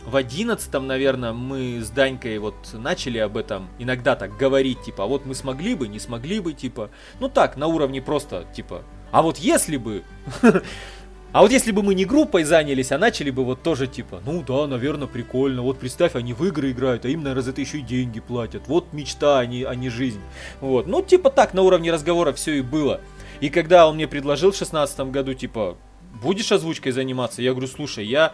в 0.06 0.16
одиннадцатом, 0.16 0.88
наверное, 0.88 1.34
мы 1.34 1.82
с 1.82 1.89
Данькой 1.89 2.38
вот 2.38 2.56
начали 2.74 3.18
об 3.18 3.36
этом 3.38 3.68
иногда 3.80 4.16
так 4.16 4.38
говорить, 4.38 4.84
типа, 4.84 5.06
а 5.06 5.08
вот 5.08 5.26
мы 5.26 5.34
смогли 5.34 5.76
бы, 5.76 5.88
не 5.88 5.99
смогли 5.99 6.39
бы, 6.39 6.53
типа, 6.53 6.89
ну 7.20 7.28
так, 7.28 7.58
на 7.58 7.68
уровне 7.68 8.01
просто, 8.01 8.45
типа, 8.56 8.84
а 9.16 9.22
вот 9.22 9.38
если 9.38 9.78
бы, 9.78 10.03
а 11.32 11.41
вот 11.41 11.49
если 11.49 11.72
бы 11.72 11.82
мы 11.82 11.95
не 11.95 12.03
группой 12.03 12.43
занялись, 12.43 12.91
а 12.91 12.97
начали 12.97 13.30
бы 13.30 13.45
вот 13.45 13.63
тоже 13.63 13.88
типа, 13.88 14.22
ну 14.26 14.43
да, 14.45 14.68
наверное, 14.68 15.07
прикольно, 15.07 15.61
вот 15.61 15.80
представь, 15.80 16.16
они 16.16 16.34
в 16.34 16.43
игры 16.43 16.72
играют, 16.72 17.05
а 17.05 17.07
им, 17.07 17.24
наверное, 17.24 17.43
за 17.43 17.51
это 17.51 17.61
еще 17.61 17.78
и 17.78 17.82
деньги 17.82 18.20
платят, 18.20 18.63
вот 18.68 18.91
мечта, 18.91 19.39
а 19.39 19.45
не, 19.45 19.63
а 19.63 19.74
не 19.74 19.88
жизнь, 19.88 20.20
вот, 20.59 20.88
ну 20.88 21.01
типа 21.01 21.30
так, 21.30 21.53
на 21.53 21.61
уровне 21.61 21.93
разговора 21.93 22.34
все 22.34 22.57
и 22.57 22.61
было. 22.61 22.99
И 23.39 23.49
когда 23.49 23.88
он 23.88 23.95
мне 23.95 24.05
предложил 24.09 24.51
в 24.51 24.57
шестнадцатом 24.57 25.13
году, 25.13 25.34
типа, 25.34 25.78
будешь 26.22 26.51
озвучкой 26.51 26.91
заниматься, 26.91 27.41
я 27.41 27.51
говорю, 27.51 27.68
слушай, 27.70 28.05
я, 28.05 28.34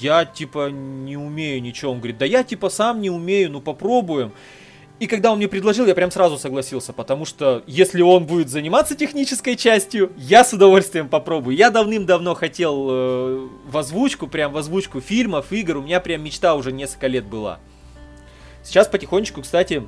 я 0.00 0.24
типа 0.24 0.68
не 0.68 1.16
умею 1.16 1.62
ничего, 1.62 1.92
он 1.92 1.98
говорит, 1.98 2.18
да 2.18 2.26
я 2.26 2.42
типа 2.42 2.70
сам 2.70 3.00
не 3.00 3.10
умею, 3.10 3.52
ну 3.52 3.60
попробуем. 3.60 4.32
И 5.00 5.06
когда 5.06 5.30
он 5.30 5.38
мне 5.38 5.46
предложил, 5.46 5.86
я 5.86 5.94
прям 5.94 6.10
сразу 6.10 6.38
согласился, 6.38 6.92
потому 6.92 7.24
что 7.24 7.62
если 7.66 8.02
он 8.02 8.24
будет 8.24 8.48
заниматься 8.48 8.96
технической 8.96 9.54
частью, 9.54 10.12
я 10.16 10.44
с 10.44 10.52
удовольствием 10.52 11.08
попробую. 11.08 11.56
Я 11.56 11.70
давным-давно 11.70 12.34
хотел 12.34 12.88
э, 12.90 13.48
в 13.66 13.78
озвучку, 13.78 14.26
прям 14.26 14.52
в 14.52 14.56
озвучку 14.56 15.00
фильмов, 15.00 15.52
игр, 15.52 15.76
у 15.76 15.82
меня 15.82 16.00
прям 16.00 16.24
мечта 16.24 16.56
уже 16.56 16.72
несколько 16.72 17.06
лет 17.06 17.26
была. 17.26 17.60
Сейчас 18.64 18.88
потихонечку, 18.88 19.42
кстати, 19.42 19.86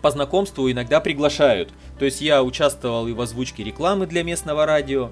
по 0.00 0.10
знакомству 0.10 0.70
иногда 0.70 1.00
приглашают. 1.00 1.70
То 1.98 2.06
есть 2.06 2.22
я 2.22 2.42
участвовал 2.42 3.06
и 3.06 3.12
в 3.12 3.20
озвучке 3.20 3.62
рекламы 3.62 4.06
для 4.06 4.22
местного 4.22 4.64
радио, 4.64 5.10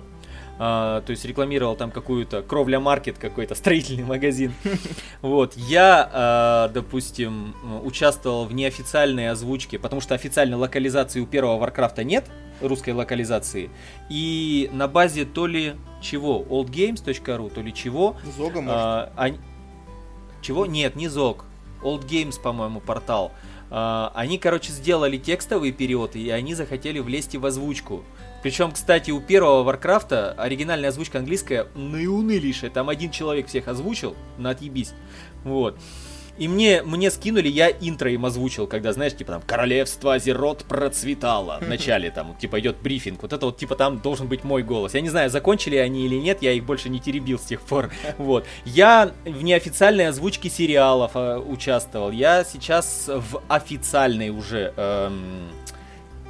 а, 0.58 1.00
то 1.02 1.10
есть 1.10 1.24
рекламировал 1.24 1.74
там 1.76 1.90
какую-то 1.90 2.42
кровля 2.42 2.78
маркет 2.80 3.18
какой-то 3.18 3.54
строительный 3.56 4.04
магазин. 4.04 4.52
Вот 5.20 5.54
я, 5.56 6.08
а, 6.12 6.68
допустим, 6.68 7.54
участвовал 7.84 8.44
в 8.46 8.54
неофициальной 8.54 9.30
озвучке, 9.30 9.78
потому 9.78 10.00
что 10.00 10.14
официальной 10.14 10.56
локализации 10.56 11.20
у 11.20 11.26
первого 11.26 11.58
Варкрафта 11.58 12.04
нет 12.04 12.26
русской 12.60 12.90
локализации, 12.90 13.70
и 14.08 14.70
на 14.72 14.86
базе 14.86 15.24
то 15.24 15.46
ли 15.46 15.74
чего 16.00 16.42
oldgames.ru, 16.48 17.50
то 17.52 17.60
ли 17.60 17.74
чего. 17.74 18.16
Зога, 18.36 18.60
может. 18.60 18.70
а, 18.70 19.12
они- 19.16 19.38
Чего? 20.42 20.66
Нет, 20.66 20.96
не 20.96 21.08
Зог. 21.08 21.44
Old 21.82 22.06
Games, 22.06 22.40
по-моему, 22.40 22.80
портал. 22.80 23.32
А, 23.70 24.12
Они, 24.14 24.38
короче, 24.38 24.70
сделали 24.72 25.16
текстовый 25.16 25.72
период, 25.72 26.14
и 26.14 26.30
они 26.30 26.54
захотели 26.54 26.98
влезть 27.00 27.34
и 27.34 27.38
в 27.38 27.46
озвучку. 27.46 28.04
Причем, 28.42 28.72
кстати, 28.72 29.10
у 29.10 29.20
первого 29.20 29.62
Варкрафта 29.62 30.32
оригинальная 30.32 30.90
озвучка 30.90 31.18
английская 31.18 31.66
наиунылейшая. 31.74 32.70
Там 32.70 32.88
один 32.88 33.10
человек 33.10 33.46
всех 33.46 33.68
озвучил, 33.68 34.16
на 34.38 34.50
отъебись. 34.50 34.92
Вот. 35.44 35.78
И 36.38 36.48
мне, 36.48 36.82
мне 36.82 37.10
скинули, 37.10 37.48
я 37.48 37.70
интро 37.70 38.10
им 38.10 38.24
озвучил, 38.24 38.66
когда, 38.66 38.92
знаешь, 38.92 39.14
типа 39.14 39.32
там 39.32 39.42
«Королевство 39.42 40.14
Азерот 40.14 40.64
процветало». 40.64 41.58
В 41.60 41.68
начале 41.68 42.10
там, 42.10 42.34
типа, 42.36 42.58
идет 42.60 42.78
брифинг. 42.82 43.20
Вот 43.22 43.34
это 43.34 43.46
вот, 43.46 43.58
типа, 43.58 43.76
там 43.76 43.98
должен 44.00 44.28
быть 44.28 44.42
мой 44.42 44.62
голос. 44.62 44.94
Я 44.94 45.02
не 45.02 45.10
знаю, 45.10 45.28
закончили 45.28 45.76
они 45.76 46.06
или 46.06 46.16
нет, 46.16 46.40
я 46.40 46.52
их 46.52 46.64
больше 46.64 46.88
не 46.88 47.00
теребил 47.00 47.38
с 47.38 47.42
тех 47.42 47.60
пор. 47.60 47.90
Вот. 48.18 48.46
Я 48.64 49.12
в 49.24 49.42
неофициальной 49.42 50.08
озвучке 50.08 50.48
сериалов 50.48 51.12
э, 51.14 51.38
участвовал. 51.38 52.10
Я 52.10 52.44
сейчас 52.44 53.08
в 53.08 53.42
официальной 53.48 54.30
уже 54.30 54.72
эм, 54.76 55.48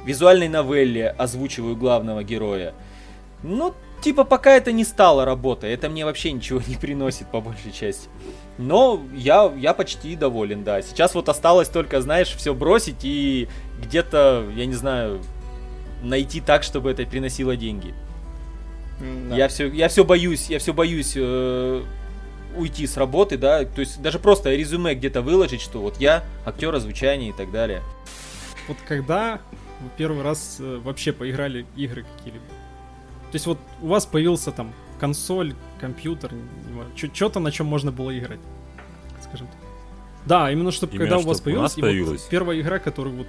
визуальной 0.05 0.47
новелле 0.47 1.09
озвучиваю 1.09 1.75
главного 1.75 2.23
героя. 2.23 2.73
Ну, 3.43 3.73
типа, 4.01 4.23
пока 4.23 4.51
это 4.51 4.71
не 4.71 4.83
стало 4.83 5.25
работой, 5.25 5.71
это 5.73 5.89
мне 5.89 6.05
вообще 6.05 6.31
ничего 6.31 6.61
не 6.67 6.75
приносит 6.75 7.27
по 7.27 7.41
большей 7.41 7.71
части. 7.71 8.09
Но 8.57 9.01
я, 9.13 9.51
я 9.57 9.73
почти 9.73 10.15
доволен, 10.15 10.63
да. 10.63 10.81
Сейчас 10.81 11.15
вот 11.15 11.29
осталось 11.29 11.69
только, 11.69 12.01
знаешь, 12.01 12.29
все 12.29 12.53
бросить 12.53 13.03
и 13.03 13.47
где-то, 13.81 14.45
я 14.55 14.65
не 14.65 14.75
знаю, 14.75 15.21
найти 16.03 16.41
так, 16.41 16.63
чтобы 16.63 16.91
это 16.91 17.05
приносило 17.05 17.55
деньги. 17.55 17.93
Да. 19.29 19.35
Я 19.35 19.47
все, 19.47 19.67
я 19.69 19.89
все 19.89 20.03
боюсь, 20.03 20.49
я 20.49 20.59
все 20.59 20.73
боюсь 20.73 21.13
э, 21.15 21.83
уйти 22.55 22.87
с 22.87 22.95
работы, 22.97 23.37
да, 23.37 23.65
то 23.65 23.81
есть 23.81 24.01
даже 24.01 24.19
просто 24.19 24.53
резюме 24.53 24.93
где-то 24.93 25.21
выложить, 25.21 25.61
что 25.61 25.79
вот 25.79 25.99
я 25.99 26.23
актер 26.45 26.73
озвучания 26.73 27.29
и 27.29 27.33
так 27.33 27.51
далее. 27.51 27.81
Вот 28.67 28.77
когда 28.87 29.41
вы 29.83 29.89
первый 29.97 30.23
раз 30.23 30.57
э, 30.59 30.79
вообще 30.83 31.11
поиграли 31.13 31.65
игры 31.75 32.05
какие-либо? 32.17 32.45
То 32.45 33.35
есть 33.35 33.45
вот 33.47 33.57
у 33.81 33.87
вас 33.87 34.05
появился 34.05 34.51
там 34.51 34.73
консоль, 34.99 35.53
компьютер, 35.79 36.31
что-то 37.13 37.39
на 37.39 37.51
чем 37.51 37.65
можно 37.67 37.91
было 37.91 38.17
играть, 38.17 38.39
скажем 39.21 39.47
так. 39.47 39.57
Да, 40.25 40.51
именно 40.51 40.71
чтобы 40.71 40.93
Именно 40.93 41.05
когда 41.09 41.17
у 41.17 41.27
вас 41.27 41.37
чтоб 41.37 41.47
у 41.47 41.49
появилась, 41.49 41.77
и 41.77 41.81
вот 41.81 41.87
появилась. 41.87 42.21
первая 42.23 42.59
игра, 42.61 42.79
которую 42.79 43.17
вот 43.17 43.27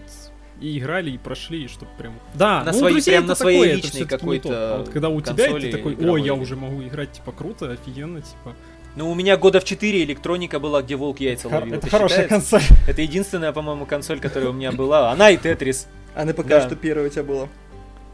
и 0.61 0.79
играли, 0.79 1.11
и 1.11 1.19
прошли, 1.19 1.65
и 1.65 1.69
чтобы 1.69 1.91
прям... 1.99 2.15
Да, 2.35 2.63
На 2.63 2.71
ну, 2.71 2.77
у 2.77 2.81
своей- 2.81 2.95
друзей 2.95 3.11
прям 3.13 3.25
это 3.25 3.29
на 3.31 3.35
своей 3.35 3.59
такое, 3.59 3.77
это 3.79 3.87
личной 3.87 4.05
какой-то 4.07 4.49
то. 4.49 4.75
А 4.75 4.79
вот 4.79 4.89
когда 4.91 5.09
у 5.09 5.21
тебя, 5.21 5.33
и 5.33 5.37
консоли 5.51 5.71
ты 5.71 5.77
такой, 5.77 5.97
о, 5.97 6.17
я 6.17 6.35
уже 6.35 6.55
могу 6.55 6.83
играть, 6.83 7.13
типа, 7.13 7.33
круто, 7.33 7.73
офигенно, 7.73 8.21
типа... 8.21 8.55
Ну, 8.97 9.11
у 9.11 9.15
меня 9.17 9.37
года 9.37 9.59
в 9.59 9.65
4 9.65 10.05
электроника 10.05 10.61
была, 10.61 10.81
где 10.83 10.95
волк 10.95 11.19
яйца 11.19 11.49
Хор- 11.49 11.63
ловил. 11.63 11.75
это 11.75 11.87
Это 11.89 11.97
хорошая 11.97 12.23
считается? 12.23 12.59
консоль. 12.59 12.77
Это 12.89 13.03
единственная, 13.03 13.51
по-моему, 13.53 13.87
консоль, 13.87 14.21
которая 14.21 14.51
у 14.51 14.53
меня 14.53 14.71
была. 14.71 15.11
Она 15.11 15.31
и 15.31 15.37
Тетрис. 15.37 15.89
А 16.15 16.25
на 16.25 16.33
ПК 16.33 16.49
Да. 16.49 16.61
что 16.67 16.77
первое 16.77 17.07
у 17.07 17.11
тебя 17.11 17.25
было? 17.25 17.49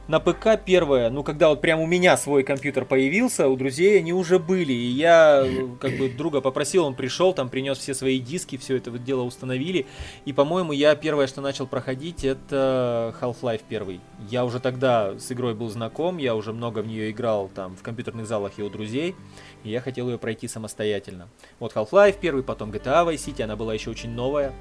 На 0.09 0.18
ПК 0.18 0.59
первое, 0.64 1.09
ну 1.09 1.22
когда 1.22 1.51
вот 1.51 1.61
прям 1.61 1.78
у 1.78 1.86
меня 1.86 2.16
свой 2.16 2.42
компьютер 2.42 2.84
появился, 2.84 3.46
у 3.46 3.55
друзей 3.55 3.96
они 3.96 4.12
уже 4.12 4.40
были, 4.40 4.72
и 4.72 4.86
я 4.88 5.44
э, 5.46 5.68
как 5.78 5.96
бы 5.98 6.09
друга 6.09 6.40
попросил, 6.40 6.84
он 6.84 6.96
пришел, 6.96 7.32
там 7.32 7.48
принес 7.48 7.78
все 7.78 7.94
свои 7.94 8.18
диски, 8.18 8.57
все 8.57 8.76
это 8.76 8.90
вот 8.90 9.05
дело 9.05 9.22
установили, 9.22 9.86
и 10.24 10.32
по-моему 10.32 10.72
я 10.72 10.96
первое, 10.96 11.28
что 11.28 11.40
начал 11.42 11.68
проходить, 11.68 12.24
это 12.24 13.14
Half-Life 13.20 13.61
первый. 13.68 14.01
Я 14.28 14.44
уже 14.44 14.59
тогда 14.59 15.16
с 15.16 15.30
игрой 15.30 15.55
был 15.55 15.68
знаком, 15.68 16.18
я 16.18 16.34
уже 16.34 16.53
много 16.53 16.80
в 16.80 16.88
нее 16.88 17.12
играл 17.12 17.48
там 17.55 17.76
в 17.76 17.82
компьютерных 17.82 18.26
залах 18.26 18.55
и 18.57 18.64
у 18.64 18.68
друзей, 18.68 19.14
и 19.62 19.70
я 19.70 19.80
хотел 19.80 20.09
ее 20.11 20.18
пройти 20.18 20.48
самостоятельно. 20.48 21.28
Вот 21.61 21.74
Half-Life 21.76 22.16
первый, 22.20 22.42
потом 22.42 22.72
GTA 22.72 23.07
Vice 23.07 23.26
City, 23.26 23.42
она 23.42 23.55
была 23.55 23.74
еще 23.74 23.90
очень 23.90 24.11
новая. 24.11 24.53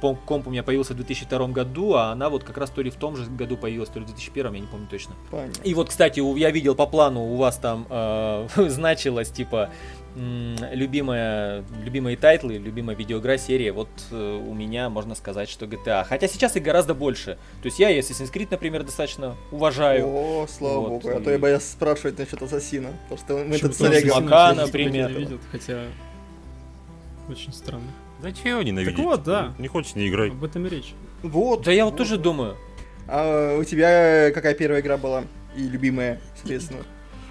Комп 0.00 0.46
у 0.46 0.50
меня 0.50 0.62
появился 0.62 0.94
в 0.94 0.96
2002 0.96 1.48
году, 1.48 1.94
а 1.94 2.12
она 2.12 2.30
вот 2.30 2.44
как 2.44 2.56
раз 2.56 2.70
то 2.70 2.80
ли 2.80 2.90
в 2.90 2.96
том 2.96 3.16
же 3.16 3.30
году 3.30 3.56
появилась, 3.56 3.90
то 3.90 3.98
ли 3.98 4.04
в 4.04 4.08
2001, 4.08 4.54
я 4.54 4.60
не 4.60 4.66
помню 4.66 4.86
точно. 4.90 5.14
Понятно. 5.30 5.62
И 5.62 5.74
вот, 5.74 5.88
кстати, 5.90 6.20
я 6.38 6.50
видел 6.50 6.74
по 6.74 6.86
плану, 6.86 7.20
у 7.20 7.36
вас 7.36 7.58
там 7.58 7.86
э, 7.90 8.48
значилось, 8.68 9.30
типа, 9.30 9.70
любимая, 10.72 11.64
любимые 11.84 12.16
тайтлы, 12.16 12.56
любимая 12.58 12.96
видеоигра, 12.96 13.36
серия. 13.36 13.72
Вот 13.72 13.88
э, 14.10 14.42
у 14.46 14.54
меня 14.54 14.88
можно 14.88 15.14
сказать, 15.14 15.48
что 15.48 15.66
GTA. 15.66 16.04
Хотя 16.04 16.28
сейчас 16.28 16.56
их 16.56 16.62
гораздо 16.62 16.94
больше. 16.94 17.38
То 17.62 17.66
есть 17.66 17.78
я 17.78 17.96
Assassin's 17.96 18.32
Creed, 18.32 18.48
например, 18.50 18.82
достаточно 18.84 19.36
уважаю. 19.52 20.06
О, 20.06 20.46
слава 20.48 20.80
Вот, 20.80 21.02
богу. 21.02 21.08
А 21.08 21.20
и- 21.20 21.22
то 21.22 21.30
я 21.30 21.38
боялся 21.38 21.70
спрашивать 21.70 22.18
насчет 22.18 22.42
Ассасина. 22.42 22.90
Потому 23.08 23.18
что 23.18 23.36
мы 23.44 23.52
Почему-то 23.52 23.78
тут 23.78 23.86
с 23.86 23.90
Олегом... 23.90 24.26
Например. 24.26 25.10
ненавидят, 25.10 25.40
хотя... 25.52 25.82
Очень 27.28 27.52
странно. 27.52 27.88
Да 28.22 28.32
чего 28.32 28.62
ненавидеть? 28.62 28.96
Так 28.96 29.04
вот, 29.04 29.22
да. 29.22 29.54
Не 29.58 29.68
хочешь, 29.68 29.94
не 29.94 30.08
играй. 30.08 30.30
Об 30.30 30.44
этом 30.44 30.66
и 30.66 30.68
речь. 30.68 30.94
Вот. 31.22 31.62
Да 31.62 31.72
я 31.72 31.84
вот 31.84 31.96
тоже 31.96 32.18
думаю. 32.18 32.56
А 33.06 33.56
у 33.58 33.64
тебя 33.64 34.30
какая 34.32 34.54
первая 34.54 34.80
игра 34.80 34.96
была? 34.96 35.24
И 35.56 35.62
любимая, 35.62 36.20
соответственно. 36.36 36.80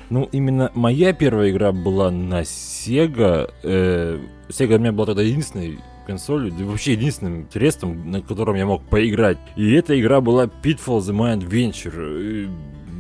Ну, 0.10 0.28
именно 0.32 0.72
моя 0.74 1.14
первая 1.14 1.52
игра 1.52 1.72
была 1.72 2.10
на 2.10 2.42
Sega. 2.42 3.52
Э, 3.64 4.20
Sega 4.50 4.76
у 4.76 4.80
меня 4.80 4.92
была 4.94 5.08
тогда 5.08 5.22
единственной 5.22 5.80
консолью, 6.06 6.54
да 6.58 6.64
вообще 6.64 6.94
единственным 6.94 7.48
средством, 7.52 8.10
на 8.10 8.22
котором 8.22 8.56
я 8.56 8.66
мог 8.66 8.84
поиграть. 8.88 9.38
И 9.58 9.74
эта 9.74 10.00
игра 10.00 10.22
была 10.22 10.46
Pitfall 10.46 11.00
The 11.00 11.14
My 11.14 11.38
Adventure. 11.38 12.22
И 12.22 12.50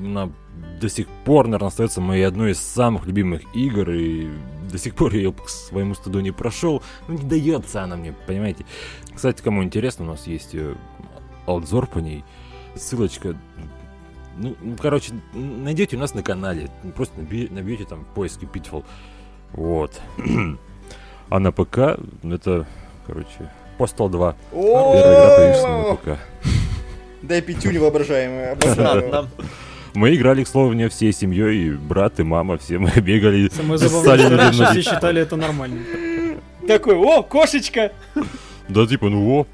Она 0.05 0.29
до 0.81 0.89
сих 0.89 1.07
пор, 1.25 1.47
наверное, 1.47 1.69
остается 1.69 2.01
моей 2.01 2.23
одной 2.23 2.51
из 2.51 2.59
самых 2.59 3.07
любимых 3.07 3.41
игр, 3.55 3.89
и 3.89 4.27
до 4.71 4.77
сих 4.77 4.95
пор 4.95 5.13
я 5.13 5.19
ее 5.19 5.33
к 5.33 5.49
своему 5.49 5.95
стыду 5.95 6.19
не 6.19 6.31
прошел. 6.31 6.83
Ну, 7.07 7.15
не 7.15 7.23
дается 7.23 7.83
она 7.83 7.95
мне, 7.95 8.13
понимаете. 8.25 8.65
Кстати, 9.15 9.41
кому 9.41 9.63
интересно, 9.63 10.05
у 10.05 10.09
нас 10.09 10.27
есть 10.27 10.53
э, 10.53 10.75
обзор 11.45 11.87
по 11.87 11.99
ней. 11.99 12.23
Ссылочка 12.75 13.35
ну, 14.37 14.55
ну, 14.61 14.75
короче, 14.79 15.13
найдете 15.33 15.97
у 15.97 15.99
нас 15.99 16.13
на 16.13 16.21
канале. 16.21 16.69
Просто 16.95 17.19
наби- 17.19 17.51
набьете 17.51 17.85
там 17.85 18.05
в 18.05 18.07
поиске 18.13 18.45
Pitfall. 18.45 18.85
Вот. 19.53 19.99
а 21.29 21.39
на 21.39 21.51
ПК 21.51 21.99
это, 22.23 22.67
короче, 23.05 23.51
Postal 23.79 24.09
2. 24.09 24.35
Первая 24.51 25.01
игра 25.01 25.35
появилась 25.35 25.63
на 25.63 25.95
ПК. 25.95 26.19
Дай 27.23 27.41
пятюню 27.41 27.81
воображаемую. 27.81 28.57
Нам- 28.63 28.71
Обожаю. 28.71 29.27
Мы 29.97 30.13
играли, 30.13 30.43
к 30.43 30.47
слову, 30.47 30.73
не 30.73 30.89
всей 30.89 31.11
семьей, 31.11 31.69
и 31.69 31.71
брат, 31.71 32.19
и 32.19 32.23
мама, 32.23 32.59
все 32.59 32.77
мы 32.77 32.91
бегали. 33.01 33.49
Самое 33.49 33.79
забавное, 33.79 34.19
что 34.19 34.37
раньше 34.37 34.61
на- 34.61 34.69
все 34.71 34.81
считали 34.83 35.21
это 35.23 35.35
нормально. 35.37 35.81
Такой, 36.67 36.93
о, 36.95 37.23
кошечка! 37.23 37.91
Да, 38.69 38.85
типа, 38.85 39.09
ну 39.09 39.39
о. 39.39 39.47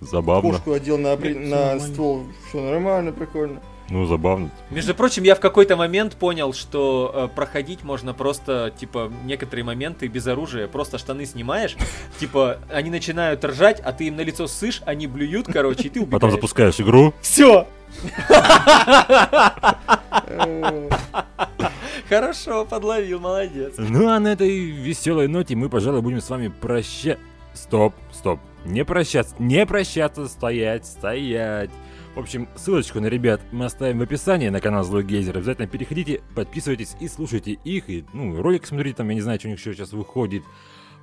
Забавно. 0.00 0.52
Кошку 0.52 0.72
одел 0.72 0.96
на, 0.96 1.14
при- 1.18 1.34
на 1.34 1.78
ствол. 1.80 2.28
Все 2.48 2.62
нормально, 2.62 3.12
прикольно. 3.12 3.60
Ну, 3.90 4.06
забавно. 4.06 4.50
Между 4.70 4.94
прочим, 4.94 5.24
я 5.24 5.34
в 5.34 5.40
какой-то 5.40 5.76
момент 5.76 6.16
понял, 6.16 6.54
что 6.54 7.12
э, 7.14 7.36
проходить 7.36 7.84
можно 7.84 8.14
просто, 8.14 8.72
типа, 8.80 9.12
некоторые 9.26 9.64
моменты 9.64 10.06
без 10.08 10.26
оружия. 10.26 10.66
Просто 10.66 10.96
штаны 10.96 11.26
снимаешь, 11.26 11.76
типа, 12.18 12.56
они 12.72 12.88
начинают 12.88 13.44
ржать, 13.44 13.80
а 13.84 13.92
ты 13.92 14.06
им 14.06 14.16
на 14.16 14.22
лицо 14.22 14.46
ссышь, 14.46 14.80
они 14.86 15.06
блюют, 15.06 15.46
короче, 15.46 15.82
и 15.84 15.88
ты 15.90 16.00
убегаешь. 16.00 16.12
Потом 16.20 16.30
запускаешь 16.30 16.80
игру. 16.80 17.12
Все! 17.20 17.66
Хорошо, 22.08 22.64
подловил, 22.64 23.20
молодец. 23.20 23.74
Ну 23.78 24.08
а 24.08 24.20
на 24.20 24.28
этой 24.28 24.70
веселой 24.70 25.28
ноте 25.28 25.56
мы, 25.56 25.68
пожалуй, 25.68 26.02
будем 26.02 26.20
с 26.20 26.30
вами 26.30 26.48
прощаться. 26.48 27.22
Стоп, 27.54 27.94
стоп. 28.12 28.38
Не 28.64 28.84
прощаться, 28.84 29.34
не 29.38 29.64
прощаться, 29.64 30.28
стоять, 30.28 30.86
стоять. 30.86 31.70
В 32.14 32.20
общем, 32.20 32.48
ссылочку 32.56 33.00
на 33.00 33.06
ребят 33.06 33.40
мы 33.52 33.64
оставим 33.64 33.98
в 33.98 34.02
описании 34.02 34.48
на 34.48 34.60
канал 34.60 34.84
Злой 34.84 35.04
Гейзер. 35.04 35.36
Обязательно 35.36 35.66
переходите, 35.66 36.20
подписывайтесь 36.34 36.96
и 37.00 37.08
слушайте 37.08 37.52
их. 37.52 37.88
И, 37.88 38.04
ну, 38.12 38.40
ролик 38.40 38.66
смотрите, 38.66 38.96
там, 38.96 39.08
я 39.08 39.14
не 39.14 39.20
знаю, 39.20 39.38
что 39.38 39.48
у 39.48 39.50
них 39.50 39.60
еще 39.60 39.74
сейчас 39.74 39.92
выходит. 39.92 40.42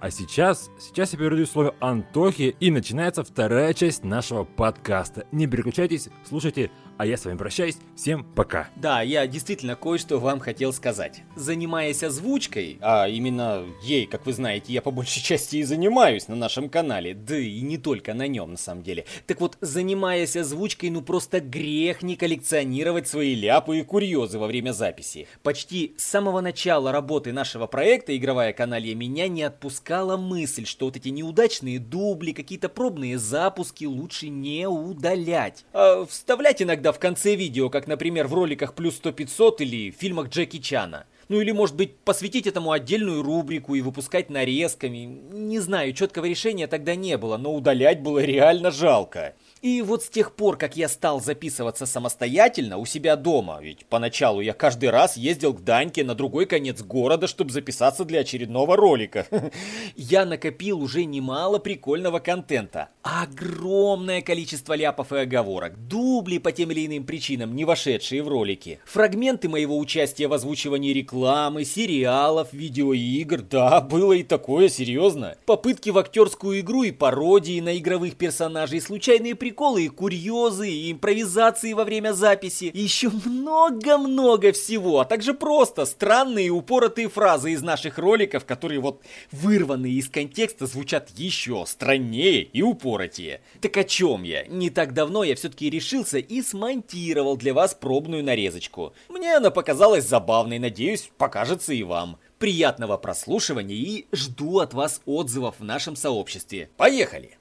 А 0.03 0.11
сейчас, 0.11 0.69
сейчас 0.77 1.13
я 1.13 1.19
передаю 1.19 1.45
слово 1.45 1.75
Антохе, 1.79 2.49
и 2.59 2.71
начинается 2.71 3.23
вторая 3.23 3.73
часть 3.73 4.03
нашего 4.03 4.43
подкаста. 4.43 5.25
Не 5.31 5.47
переключайтесь, 5.47 6.09
слушайте, 6.27 6.71
а 6.97 7.05
я 7.05 7.17
с 7.17 7.25
вами 7.25 7.37
прощаюсь. 7.37 7.77
Всем 7.95 8.23
пока. 8.23 8.69
Да, 8.75 9.01
я 9.01 9.27
действительно 9.27 9.75
кое-что 9.75 10.19
вам 10.19 10.39
хотел 10.39 10.73
сказать. 10.73 11.23
Занимаясь 11.35 12.03
озвучкой, 12.03 12.77
а 12.81 13.07
именно 13.07 13.65
ей, 13.83 14.05
как 14.05 14.25
вы 14.25 14.33
знаете, 14.33 14.73
я 14.73 14.81
по 14.81 14.91
большей 14.91 15.21
части 15.23 15.57
и 15.57 15.63
занимаюсь 15.63 16.27
на 16.27 16.35
нашем 16.35 16.69
канале, 16.69 17.13
да 17.13 17.37
и 17.37 17.61
не 17.61 17.77
только 17.77 18.13
на 18.13 18.27
нем 18.27 18.51
на 18.51 18.57
самом 18.57 18.83
деле. 18.83 19.05
Так 19.27 19.41
вот, 19.41 19.57
занимаясь 19.61 20.35
озвучкой, 20.35 20.89
ну 20.89 21.01
просто 21.01 21.39
грех 21.39 22.03
не 22.03 22.15
коллекционировать 22.15 23.07
свои 23.07 23.35
ляпы 23.35 23.79
и 23.79 23.83
курьезы 23.83 24.39
во 24.39 24.47
время 24.47 24.71
записи. 24.71 25.27
Почти 25.41 25.95
с 25.97 26.03
самого 26.03 26.41
начала 26.41 26.91
работы 26.91 27.33
нашего 27.33 27.67
проекта 27.67 28.15
«Игровая 28.15 28.53
каналья» 28.53 28.95
меня 28.95 29.27
не 29.27 29.43
отпускала 29.43 30.17
мысль, 30.17 30.65
что 30.65 30.85
вот 30.85 30.97
эти 30.97 31.09
неудачные 31.09 31.79
дубли, 31.79 32.31
какие-то 32.31 32.69
пробные 32.69 33.17
запуски 33.17 33.85
лучше 33.85 34.29
не 34.29 34.67
удалять. 34.67 35.65
А 35.73 36.05
вставлять 36.05 36.61
иногда 36.61 36.82
в 36.91 36.99
конце 36.99 37.35
видео, 37.35 37.69
как, 37.69 37.87
например, 37.87 38.27
в 38.27 38.33
роликах 38.33 38.73
«Плюс 38.73 38.99
100-500» 39.01 39.55
или 39.59 39.91
в 39.91 39.95
фильмах 39.95 40.29
Джеки 40.29 40.57
Чана. 40.59 41.05
Ну 41.29 41.39
или, 41.39 41.51
может 41.51 41.75
быть, 41.75 41.95
посвятить 41.97 42.47
этому 42.47 42.71
отдельную 42.71 43.23
рубрику 43.23 43.75
и 43.75 43.81
выпускать 43.81 44.29
нарезками. 44.29 45.05
Не 45.31 45.59
знаю, 45.59 45.93
четкого 45.93 46.25
решения 46.25 46.67
тогда 46.67 46.95
не 46.95 47.17
было, 47.17 47.37
но 47.37 47.53
удалять 47.53 48.01
было 48.01 48.19
реально 48.19 48.71
жалко. 48.71 49.35
И 49.63 49.81
вот 49.81 50.03
с 50.03 50.09
тех 50.09 50.35
пор, 50.35 50.57
как 50.57 50.75
я 50.75 50.89
стал 50.89 51.21
записываться 51.21 51.85
самостоятельно 51.85 52.79
у 52.79 52.85
себя 52.85 53.15
дома, 53.15 53.59
ведь 53.61 53.85
поначалу 53.85 54.41
я 54.41 54.51
каждый 54.51 54.89
раз 54.89 55.15
ездил 55.15 55.53
к 55.53 55.63
Даньке 55.63 56.03
на 56.03 56.15
другой 56.15 56.47
конец 56.47 56.81
города, 56.81 57.27
чтобы 57.27 57.51
записаться 57.51 58.03
для 58.03 58.19
очередного 58.19 58.75
ролика, 58.75 59.25
я 59.95 60.25
накопил 60.25 60.81
уже 60.81 61.05
немало 61.05 61.59
прикольного 61.59 62.19
контента. 62.19 62.89
Огромное 63.03 64.21
количество 64.21 64.73
ляпов 64.73 65.13
и 65.13 65.19
оговорок, 65.19 65.87
дубли 65.87 66.39
по 66.39 66.51
тем 66.51 66.71
или 66.71 66.85
иным 66.85 67.05
причинам, 67.05 67.55
не 67.55 67.63
вошедшие 67.63 68.21
в 68.21 68.27
ролики, 68.27 68.81
фрагменты 68.83 69.47
моего 69.47 69.77
участия 69.77 70.27
в 70.27 70.33
озвучивании 70.33 70.91
рекламы, 70.91 71.63
сериалов, 71.63 72.51
видеоигр, 72.51 73.41
да, 73.43 73.79
было 73.79 74.11
и 74.11 74.23
такое, 74.23 74.67
серьезно. 74.67 75.37
Попытки 75.45 75.89
в 75.89 75.97
актерскую 75.97 76.59
игру 76.59 76.83
и 76.83 76.91
пародии 76.91 77.61
на 77.61 77.77
игровых 77.77 78.17
персонажей, 78.17 78.81
случайные 78.81 79.35
приколы 79.35 79.52
и 79.53 79.87
курьезы, 79.87 80.69
и 80.69 80.91
импровизации 80.91 81.73
во 81.73 81.83
время 81.83 82.13
записи, 82.13 82.65
и 82.65 82.79
еще 82.81 83.09
много-много 83.25 84.51
всего, 84.51 84.99
а 84.99 85.05
также 85.05 85.33
просто 85.33 85.85
странные 85.85 86.47
и 86.47 86.49
упоротые 86.49 87.09
фразы 87.09 87.53
из 87.53 87.61
наших 87.61 87.97
роликов, 87.97 88.45
которые 88.45 88.79
вот 88.79 89.01
вырванные 89.31 89.93
из 89.93 90.09
контекста 90.09 90.65
звучат 90.65 91.09
еще 91.15 91.63
страннее 91.67 92.43
и 92.43 92.61
упоротее. 92.61 93.41
Так 93.61 93.77
о 93.77 93.83
чем 93.83 94.23
я? 94.23 94.45
Не 94.47 94.69
так 94.69 94.93
давно 94.93 95.23
я 95.23 95.35
все-таки 95.35 95.69
решился 95.69 96.17
и 96.17 96.41
смонтировал 96.41 97.37
для 97.37 97.53
вас 97.53 97.73
пробную 97.73 98.23
нарезочку. 98.23 98.93
Мне 99.09 99.37
она 99.37 99.51
показалась 99.51 100.07
забавной, 100.07 100.59
надеюсь, 100.59 101.11
покажется 101.17 101.73
и 101.73 101.83
вам. 101.83 102.17
Приятного 102.39 102.97
прослушивания 102.97 103.75
и 103.75 104.07
жду 104.11 104.59
от 104.59 104.73
вас 104.73 105.01
отзывов 105.05 105.55
в 105.59 105.63
нашем 105.63 105.95
сообществе. 105.95 106.69
Поехали! 106.75 107.37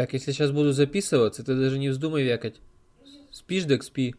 Так, 0.00 0.14
если 0.14 0.32
сейчас 0.32 0.50
буду 0.50 0.72
записываться, 0.72 1.44
ты 1.44 1.54
даже 1.54 1.78
не 1.78 1.90
вздумай 1.90 2.22
вякать. 2.22 2.58
Спишь, 3.30 3.64
так 3.64 3.82
спи. 3.82 4.14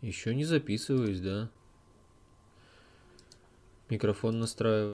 Еще 0.00 0.34
не 0.34 0.44
записываюсь, 0.44 1.20
да. 1.20 1.50
Микрофон 3.88 4.40
настраиваю. 4.40 4.92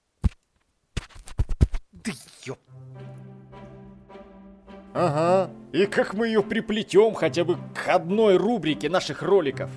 Да 1.92 2.12
ёп. 2.44 2.58
Ага, 4.92 5.50
и 5.72 5.86
как 5.86 6.12
мы 6.12 6.26
ее 6.26 6.42
приплетем 6.42 7.14
хотя 7.14 7.46
бы 7.46 7.56
к 7.74 7.88
одной 7.88 8.36
рубрике 8.36 8.90
наших 8.90 9.22
роликов. 9.22 9.70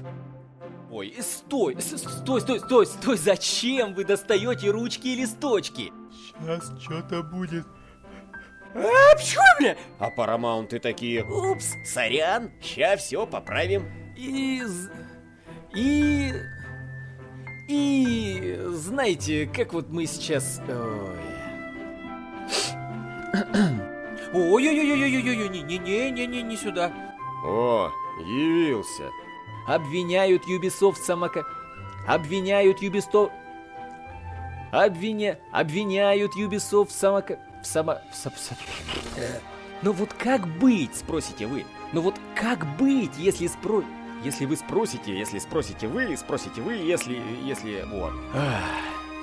Ой, 0.92 1.16
стой, 1.22 1.78
стой, 1.80 2.42
стой, 2.42 2.60
стой, 2.60 2.86
стой, 2.86 3.18
зачем 3.18 3.94
вы 3.94 4.04
достаете 4.04 4.72
ручки 4.72 5.08
и 5.08 5.16
листочки? 5.16 5.94
Сейчас 6.12 6.70
что-то 6.82 7.24
будет. 7.24 7.66
А, 8.76 9.16
почему, 9.16 9.44
бля? 9.60 9.76
А 10.00 10.10
Парамаунты 10.10 10.80
такие. 10.80 11.24
Упс, 11.24 11.76
Сорян, 11.86 12.52
ща 12.62 12.96
все 12.98 13.26
поправим. 13.26 13.86
и... 14.18 14.62
з- 14.66 14.90
И... 15.76 16.32
И... 17.70 18.58
Знаете, 18.70 19.48
как 19.48 19.74
вот 19.74 19.90
мы 19.90 20.06
сейчас... 20.06 20.62
Ой... 20.68 21.20
Ой-ой-ой-ой-ой-ой, 24.34 25.50
не-не-не-не, 25.50 26.42
не 26.42 26.58
сюда. 26.58 26.92
О, 27.44 27.90
явился. 28.20 29.04
Обвиняют 29.68 30.44
Ubisoft 30.48 30.94
в 30.94 31.06
самока... 31.06 31.46
Обвиняют 32.08 32.82
Ubisoft... 32.82 33.32
Обвиня... 34.72 35.40
Обвиняют 35.52 36.36
Ubisoft 36.36 36.88
в 36.88 36.92
самока... 36.92 37.40
В 37.64 37.66
само... 37.66 37.98
В 38.12 38.16
со- 38.16 38.30
в 38.30 38.38
со- 38.38 38.56
Э, 39.18 39.40
Ну 39.82 39.94
вот 39.94 40.14
как 40.14 40.46
быть, 40.60 40.96
спросите 40.96 41.48
вы? 41.48 41.66
Ну 41.94 42.02
вот 42.02 42.16
как 42.36 42.66
быть, 42.78 43.18
если 43.18 43.48
спро... 43.48 43.84
Если 44.24 44.46
вы 44.46 44.56
спросите, 44.58 45.18
если 45.18 45.40
спросите 45.40 45.88
вы, 45.88 46.16
спросите 46.18 46.62
вы, 46.62 46.74
если, 46.76 47.22
если, 47.44 47.84
вот. 47.90 48.14
Ах, 48.34 48.62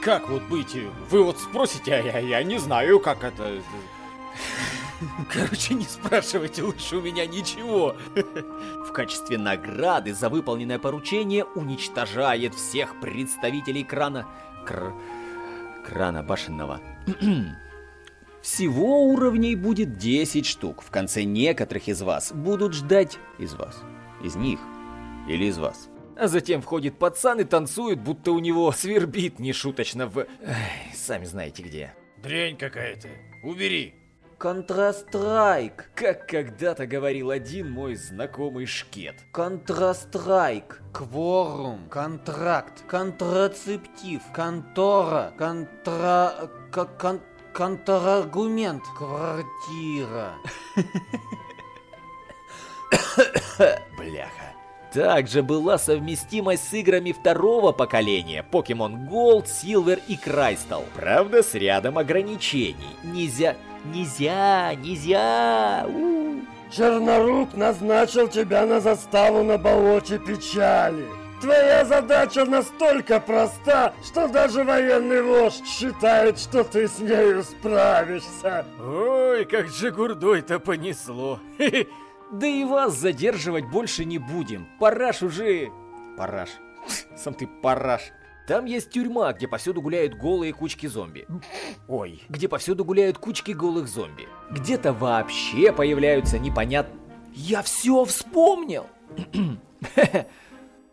Как 0.03 0.29
вот 0.29 0.43
быть? 0.45 0.75
Вы 1.11 1.23
вот 1.23 1.39
спросите, 1.39 1.95
а 1.95 2.01
я, 2.03 2.19
я 2.19 2.43
не 2.43 2.59
знаю, 2.59 2.99
как 3.01 3.25
это... 3.25 3.61
Короче, 5.33 5.75
не 5.75 5.85
спрашивайте 5.85 6.63
лучше 6.63 6.97
у 6.97 7.01
меня 7.03 7.27
ничего. 7.27 7.97
В 8.87 8.93
качестве 8.93 9.39
награды 9.39 10.13
за 10.15 10.29
выполненное 10.29 10.79
поручение 10.79 11.45
уничтожает 11.45 12.55
всех 12.55 13.01
представителей 13.01 13.85
крана... 13.85 14.27
Кр... 14.67 14.93
Крана 15.87 16.23
башенного. 16.23 16.81
Всего 18.43 19.05
уровней 19.05 19.55
будет 19.55 19.99
10 19.99 20.47
штук. 20.47 20.83
В 20.83 20.91
конце 20.91 21.25
некоторых 21.25 21.89
из 21.89 22.01
вас 22.03 22.33
будут 22.33 22.73
ждать 22.73 23.19
из 23.39 23.55
вас. 23.55 23.83
Из 24.25 24.35
них. 24.37 24.61
Или 25.29 25.45
из 25.47 25.59
вас. 25.59 25.89
А 26.17 26.27
затем 26.29 26.61
входит 26.63 26.99
пацан 26.99 27.41
и 27.41 27.45
танцует, 27.45 28.01
будто 28.01 28.33
у 28.33 28.39
него 28.39 28.73
свербит 28.73 29.39
нешуточно 29.39 30.07
в... 30.07 30.19
Эх, 30.19 30.27
сами 30.95 31.25
знаете 31.25 31.63
где. 31.63 31.95
Дрянь 32.23 32.57
какая-то. 32.57 33.09
Убери. 33.43 33.95
Контрастрайк, 34.37 35.91
как 35.95 36.27
когда-то 36.27 36.87
говорил 36.87 37.31
один 37.31 37.71
мой 37.71 37.95
знакомый 37.95 38.65
шкет. 38.65 39.17
Контрастрайк, 39.33 40.81
кворум, 40.95 41.89
контракт, 41.91 42.83
контрацептив, 42.87 44.23
контора, 44.33 45.35
контра... 45.37 46.51
кон- 46.73 47.21
контраргумент, 47.53 48.83
квартира. 48.97 50.35
Бляха. 53.97 54.51
Также 54.93 55.43
была 55.43 55.79
совместимость 55.79 56.69
с 56.69 56.73
играми 56.75 57.13
второго 57.13 57.71
поколения 57.71 58.45
Pokemon 58.51 59.09
Gold, 59.09 59.45
Silver 59.45 60.01
и 60.09 60.17
Crystal. 60.17 60.85
Правда, 60.97 61.43
с 61.45 61.55
рядом 61.55 61.97
ограничений. 61.97 62.97
Нельзя, 63.05 63.57
нельзя, 63.85 64.75
нельзя. 64.75 65.87
у. 65.89 66.41
Чернорук 66.73 67.55
назначил 67.55 68.29
тебя 68.29 68.67
на 68.67 68.81
заставу 68.81 69.43
на 69.43 69.59
болоте 69.59 70.19
печали. 70.19 71.20
Твоя 71.41 71.85
задача 71.87 72.45
настолько 72.45 73.19
проста, 73.19 73.95
что 74.05 74.29
даже 74.29 74.63
военный 74.63 75.23
вождь 75.23 75.67
считает, 75.67 76.39
что 76.39 76.65
ты 76.65 76.87
с 76.87 76.99
нею 76.99 77.43
справишься. 77.43 78.67
Ой, 78.79 79.47
как 79.47 79.69
же 79.69 79.91
гурдой-то 79.91 80.59
понесло. 80.59 81.41
Да 82.31 82.47
и 82.47 82.63
вас 82.65 82.95
задерживать 82.95 83.65
больше 83.65 84.05
не 84.05 84.19
будем. 84.19 84.69
Параш 84.79 85.23
уже... 85.23 85.71
Параш. 86.17 86.51
Сам 87.17 87.35
ты 87.35 87.47
параш. 87.47 88.13
Там 88.47 88.67
есть 88.67 88.91
тюрьма, 88.91 89.33
где 89.33 89.49
повсюду 89.49 89.81
гуляют 89.81 90.15
голые 90.15 90.53
кучки 90.53 90.87
зомби. 90.87 91.27
Ой, 91.89 92.23
где 92.29 92.49
повсюду 92.49 92.85
гуляют 92.85 93.17
кучки 93.17 93.53
голых 93.53 93.89
зомби. 93.89 94.29
Где-то 94.51 94.93
вообще 94.93 95.73
появляются 95.73 96.39
непонятно... 96.39 96.99
Я 97.33 97.63
все 97.63 98.05
вспомнил! 98.05 98.87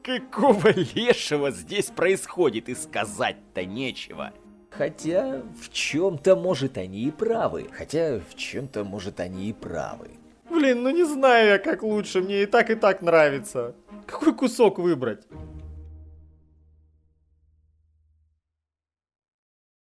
Какого 0.08 0.70
лешего 0.70 1.52
здесь 1.52 1.88
происходит 1.88 2.70
и 2.70 2.76
сказать-то 2.76 3.66
нечего. 3.66 4.32
Хотя 4.70 5.42
в 5.62 5.70
чем-то, 5.70 6.38
может, 6.38 6.78
они 6.78 7.04
и 7.04 7.12
правы. 7.12 7.68
Хотя 7.78 8.20
в 8.20 8.36
чем-то, 8.36 8.86
может, 8.86 9.20
они 9.20 9.50
и 9.50 9.54
правы. 9.54 10.12
Блин, 10.50 10.84
ну 10.84 10.92
не 10.92 11.04
знаю 11.04 11.50
я, 11.50 11.58
как 11.60 11.84
лучше. 11.84 12.22
Мне 12.22 12.44
и 12.44 12.46
так, 12.46 12.70
и 12.70 12.76
так 12.76 13.02
нравится. 13.02 13.76
Какой 14.06 14.34
кусок 14.34 14.80
выбрать? 14.80 15.28